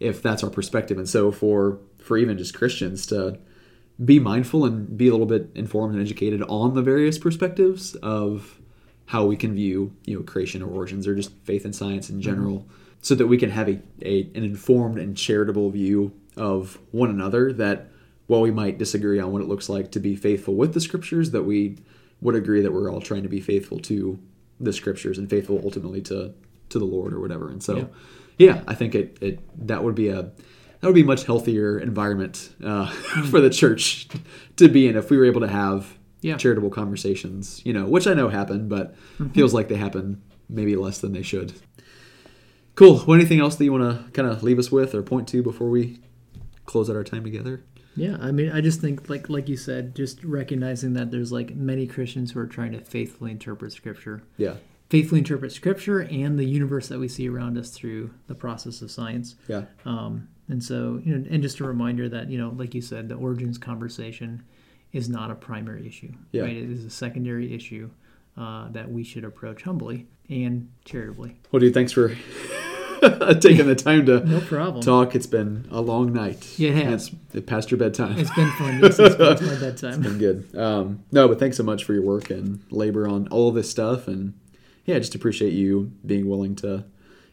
if 0.01 0.23
that's 0.23 0.43
our 0.43 0.51
perspective. 0.51 0.99
And 0.99 1.09
so 1.09 1.31
for 1.31 1.79
for 1.99 2.17
even 2.17 2.39
just 2.39 2.55
Christians 2.55 3.07
to 3.07 3.39
be 4.03 4.19
mindful 4.19 4.65
and 4.65 4.97
be 4.97 5.09
a 5.09 5.11
little 5.13 5.27
bit 5.27 5.51
informed 5.55 5.95
and 5.95 6.03
educated 6.03 6.43
on 6.49 6.75
the 6.75 6.83
various 6.83 7.19
perspectives 7.19 7.95
of 7.97 8.59
how 9.07 9.27
we 9.27 9.37
can 9.37 9.55
view 9.55 9.95
you 10.07 10.17
know 10.17 10.23
creation 10.23 10.63
or 10.63 10.71
origins 10.71 11.07
or 11.07 11.15
just 11.15 11.33
faith 11.45 11.65
and 11.65 11.77
science 11.77 12.09
in 12.09 12.17
mm-hmm. 12.17 12.23
general 12.23 12.67
so 13.03 13.15
that 13.15 13.27
we 13.27 13.37
can 13.37 13.51
have 13.51 13.69
a, 13.69 13.79
a 14.03 14.23
an 14.35 14.45
informed 14.45 14.99
and 14.99 15.17
charitable 15.17 15.71
view 15.71 16.13
of 16.37 16.79
one 16.93 17.11
another 17.11 17.53
that 17.53 17.89
while 18.27 18.41
we 18.41 18.51
might 18.51 18.79
disagree 18.79 19.19
on 19.19 19.33
what 19.33 19.43
it 19.43 19.49
looks 19.49 19.69
like 19.69 19.91
to 19.91 20.01
be 20.01 20.17
faithful 20.17 20.55
with 20.55 20.73
the 20.73 20.81
scriptures 20.81 21.33
that 21.33 21.43
we 21.43 21.77
would 22.21 22.35
agree 22.35 22.63
that 22.63 22.73
we're 22.73 22.91
all 22.91 23.01
trying 23.01 23.23
to 23.23 23.29
be 23.29 23.41
faithful 23.41 23.79
to 23.79 24.19
the 24.61 24.73
scriptures 24.73 25.19
and 25.19 25.29
faithful 25.29 25.61
ultimately 25.65 26.01
to 26.01 26.33
to 26.71 26.79
the 26.79 26.85
Lord 26.85 27.13
or 27.13 27.21
whatever 27.21 27.51
and 27.51 27.63
so 27.63 27.77
Yeah. 27.77 27.85
Yeah, 28.41 28.63
I 28.67 28.75
think 28.75 28.95
it, 28.95 29.19
it 29.21 29.67
that 29.69 29.85
would 29.85 29.95
be 29.95 30.09
a 30.09 30.23
that 30.81 30.87
would 30.89 30.95
be 30.95 31.03
a 31.03 31.13
much 31.15 31.25
healthier 31.25 31.79
environment 31.79 32.51
uh, 32.65 32.91
for 33.31 33.41
the 33.41 33.51
church 33.51 34.09
to 34.57 34.69
be 34.69 34.89
in 34.89 34.97
if 34.97 35.11
we 35.11 35.17
were 35.19 35.27
able 35.27 35.43
to 35.43 35.49
have 35.49 35.99
Yeah. 36.23 36.37
charitable 36.39 36.71
conversations, 36.71 37.61
you 37.65 37.73
know, 37.73 37.85
which 37.87 38.07
I 38.07 38.15
know 38.15 38.29
happen, 38.31 38.69
but 38.69 38.95
feels 39.35 39.53
like 39.55 39.69
they 39.69 39.77
happen 39.77 40.23
maybe 40.49 40.75
less 40.77 40.99
than 40.99 41.13
they 41.13 41.23
should. 41.23 41.53
Cool. 42.75 43.03
Well, 43.07 43.15
anything 43.15 43.41
else 43.41 43.57
that 43.57 43.65
you 43.65 43.73
want 43.73 43.85
to 44.07 44.11
kind 44.13 44.27
of 44.29 44.43
leave 44.43 44.59
us 44.59 44.73
with 44.73 44.95
or 44.95 45.03
point 45.03 45.29
to 45.29 45.43
before 45.43 45.69
we 45.69 46.01
close 46.65 46.89
out 46.89 46.97
our 46.97 47.05
time 47.05 47.25
together. 47.25 47.63
Yeah, 47.97 48.17
I 48.21 48.31
mean, 48.31 48.51
I 48.53 48.61
just 48.61 48.81
think 48.81 49.11
like 49.11 49.29
like 49.29 49.49
you 49.49 49.57
said, 49.57 49.95
just 49.95 50.23
recognizing 50.25 50.95
that 50.95 51.11
there's 51.11 51.33
like 51.33 51.55
many 51.55 51.87
Christians 51.87 52.31
who 52.33 52.41
are 52.41 52.47
trying 52.47 52.73
to 52.73 52.81
faithfully 52.81 53.33
interpret 53.33 53.73
Scripture, 53.73 54.23
Yeah. 54.39 54.55
Faithfully 54.91 55.21
interpret 55.21 55.53
Scripture 55.53 56.01
and 56.01 56.39
the 56.39 56.45
universe 56.45 56.89
that 56.89 56.99
we 56.99 57.09
see 57.09 57.29
around 57.29 57.57
us 57.57 57.71
through 57.71 58.11
the 58.27 58.35
process 58.35 58.83
of 58.83 58.91
science. 58.91 59.37
Yeah. 59.49 59.63
Um, 59.87 60.29
and 60.49 60.63
so, 60.63 61.01
you 61.05 61.17
know, 61.17 61.25
and 61.31 61.43
just 61.43 61.61
a 61.61 61.65
reminder 61.65 62.09
that 62.11 62.29
you 62.29 62.37
know, 62.37 62.53
like 62.57 62.75
you 62.75 62.83
said, 62.83 63.09
the 63.09 63.15
origins 63.15 63.57
conversation 63.57 64.43
is 64.93 65.09
not 65.09 65.31
a 65.31 65.35
primary 65.35 65.87
issue. 65.87 66.13
Yeah. 66.33 66.43
Right? 66.43 66.57
It 66.57 66.69
is 66.71 66.85
a 66.85 66.91
secondary 66.91 67.55
issue 67.55 67.89
uh, 68.37 68.69
that 68.73 68.91
we 68.91 69.05
should 69.05 69.25
approach 69.25 69.63
humbly 69.63 70.07
and 70.29 70.69
charitably. 70.85 71.37
Well, 71.53 71.61
dude, 71.61 71.73
thanks 71.75 71.93
for 71.93 72.09
taking 73.41 73.67
the 73.67 73.77
time 73.77 74.07
to 74.07 74.21
No 74.27 74.41
problem. 74.41 74.83
talk. 74.83 75.15
It's 75.15 75.27
been 75.29 75.67
a 75.71 75.81
long 75.81 76.13
night. 76.13 76.59
Yeah, 76.59 76.71
it 76.71 76.85
has. 76.85 77.09
It's 77.09 77.35
it 77.37 77.47
past 77.47 77.71
your 77.71 77.79
bedtime. 77.79 78.19
It's 78.19 78.35
been 78.35 78.51
fun. 78.53 78.81
Past 78.81 78.99
my 79.43 79.55
bedtime. 79.61 80.03
been 80.03 80.19
good. 80.19 80.57
Um, 80.57 81.05
no, 81.13 81.29
but 81.29 81.39
thanks 81.39 81.57
so 81.57 81.63
much 81.63 81.85
for 81.85 81.93
your 81.95 82.03
work 82.03 82.31
and 82.31 82.61
labor 82.71 83.07
on 83.09 83.29
all 83.29 83.53
this 83.53 83.71
stuff, 83.71 84.09
and 84.09 84.35
yeah, 84.85 84.97
I 84.97 84.99
just 84.99 85.15
appreciate 85.15 85.53
you 85.53 85.93
being 86.05 86.29
willing 86.29 86.55
to 86.57 86.85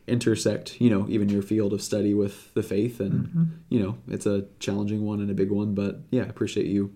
intersect, 0.08 0.80
you 0.80 0.90
know, 0.90 1.06
even 1.10 1.28
your 1.30 1.42
field 1.42 1.74
of 1.74 1.82
study 1.82 2.14
with 2.14 2.54
the 2.54 2.64
faith, 2.64 3.00
and 3.00 3.60
you 3.70 3.80
know, 3.80 3.98
it's 4.08 4.26
a 4.26 4.46
challenging 4.60 5.06
one 5.06 5.20
and 5.20 5.30
a 5.30 5.34
big 5.34 5.52
one, 5.52 5.74
but 5.76 6.00
yeah, 6.12 6.24
I 6.24 6.28
appreciate 6.28 6.68
you 6.68 6.94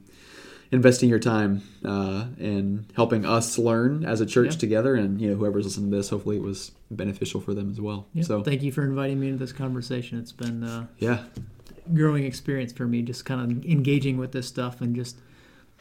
investing 0.72 1.10
your 1.10 1.20
time 1.20 1.62
uh, 1.84 2.28
and 2.40 2.86
helping 2.96 3.26
us 3.26 3.58
learn 3.58 4.06
as 4.06 4.22
a 4.22 4.26
church 4.26 4.54
Yeah. 4.54 4.60
together, 4.60 4.96
and 4.96 5.20
you 5.20 5.30
know, 5.30 5.36
whoever's 5.36 5.66
listening 5.66 5.92
to 5.92 5.98
this, 5.98 6.10
hopefully, 6.10 6.38
it 6.38 6.44
was 6.44 6.72
beneficial 6.90 7.42
for 7.42 7.54
them 7.54 7.70
as 7.70 7.82
well. 7.82 8.08
Yeah, 8.14 8.24
So 8.24 8.44
thank 8.44 8.62
you 8.64 8.72
for 8.72 8.84
inviting 8.86 9.20
me 9.20 9.28
into 9.28 9.40
this 9.40 9.52
conversation. 9.52 10.18
It's 10.20 10.32
been 10.32 10.64
uh, 10.64 10.88
yeah, 11.00 11.24
growing 11.94 12.24
experience 12.24 12.72
for 12.72 12.88
me, 12.88 13.02
just 13.02 13.26
kind 13.26 13.42
of 13.42 13.66
engaging 13.66 14.18
with 14.18 14.32
this 14.32 14.48
stuff 14.48 14.80
and 14.80 14.96
just 14.96 15.18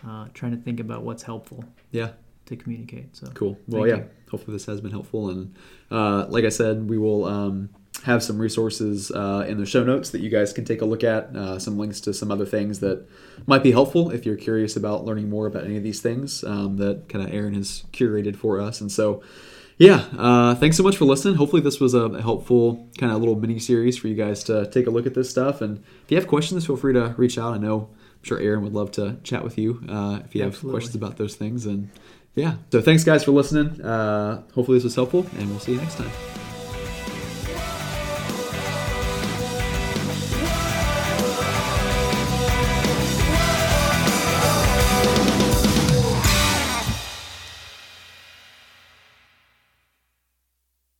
uh, 0.04 0.26
trying 0.34 0.52
to 0.52 0.58
think 0.58 0.80
about 0.80 1.02
what's 1.02 1.22
helpful 1.22 1.62
yeah. 1.92 2.10
To 2.50 2.56
communicate. 2.56 3.16
So 3.16 3.28
Cool. 3.28 3.58
Well, 3.66 3.86
yeah. 3.86 3.96
you. 3.96 4.10
Hopefully 4.30 4.54
this 4.54 4.66
has 4.66 4.80
been 4.80 4.90
helpful, 4.90 5.30
and 5.30 5.54
uh, 5.90 6.26
like 6.28 6.44
I 6.44 6.50
said, 6.50 6.88
we 6.88 6.98
will 6.98 7.24
um, 7.24 7.70
have 8.04 8.22
some 8.22 8.38
resources 8.38 9.10
uh, 9.10 9.44
in 9.48 9.58
the 9.58 9.66
show 9.66 9.84
notes 9.84 10.10
that 10.10 10.20
you 10.20 10.30
guys 10.30 10.52
can 10.52 10.64
take 10.64 10.82
a 10.82 10.84
look 10.84 11.04
at. 11.04 11.34
Uh, 11.36 11.58
some 11.58 11.78
links 11.78 12.00
to 12.02 12.14
some 12.14 12.30
other 12.30 12.46
things 12.46 12.80
that 12.80 13.06
might 13.46 13.62
be 13.62 13.72
helpful 13.72 14.10
if 14.10 14.24
you're 14.24 14.36
curious 14.36 14.76
about 14.76 15.04
learning 15.04 15.28
more 15.28 15.46
about 15.46 15.64
any 15.64 15.76
of 15.76 15.82
these 15.82 16.00
things 16.00 16.44
um, 16.44 16.76
that 16.76 17.08
kind 17.08 17.24
of 17.24 17.32
Aaron 17.34 17.54
has 17.54 17.84
curated 17.92 18.36
for 18.36 18.60
us. 18.60 18.80
And 18.80 18.90
so, 18.90 19.22
yeah, 19.78 20.04
uh, 20.16 20.54
thanks 20.54 20.76
so 20.76 20.82
much 20.82 20.96
for 20.96 21.04
listening. 21.04 21.34
Hopefully 21.34 21.62
this 21.62 21.80
was 21.80 21.94
a 21.94 22.20
helpful 22.22 22.88
kind 22.98 23.12
of 23.12 23.18
little 23.18 23.36
mini 23.36 23.58
series 23.58 23.96
for 23.96 24.08
you 24.08 24.14
guys 24.14 24.44
to 24.44 24.66
take 24.70 24.86
a 24.86 24.90
look 24.90 25.06
at 25.06 25.14
this 25.14 25.28
stuff. 25.28 25.60
And 25.60 25.78
if 26.04 26.10
you 26.10 26.16
have 26.16 26.26
questions, 26.26 26.66
feel 26.66 26.76
free 26.76 26.94
to 26.94 27.14
reach 27.16 27.38
out. 27.38 27.54
I 27.54 27.58
know 27.58 27.88
I'm 27.90 28.22
sure 28.22 28.38
Aaron 28.38 28.62
would 28.62 28.74
love 28.74 28.90
to 28.92 29.16
chat 29.24 29.42
with 29.42 29.58
you 29.58 29.82
uh, 29.88 30.20
if 30.24 30.34
you 30.34 30.42
have 30.42 30.52
Absolutely. 30.52 30.72
questions 30.72 30.94
about 30.94 31.16
those 31.16 31.34
things. 31.34 31.66
And 31.66 31.90
yeah, 32.34 32.54
so 32.70 32.80
thanks 32.80 33.04
guys 33.04 33.24
for 33.24 33.32
listening. 33.32 33.80
Uh, 33.80 34.42
hopefully 34.54 34.76
this 34.76 34.84
was 34.84 34.94
helpful, 34.94 35.26
and 35.38 35.48
we'll 35.50 35.60
see 35.60 35.72
you 35.72 35.78
next 35.78 35.96
time. 35.96 36.39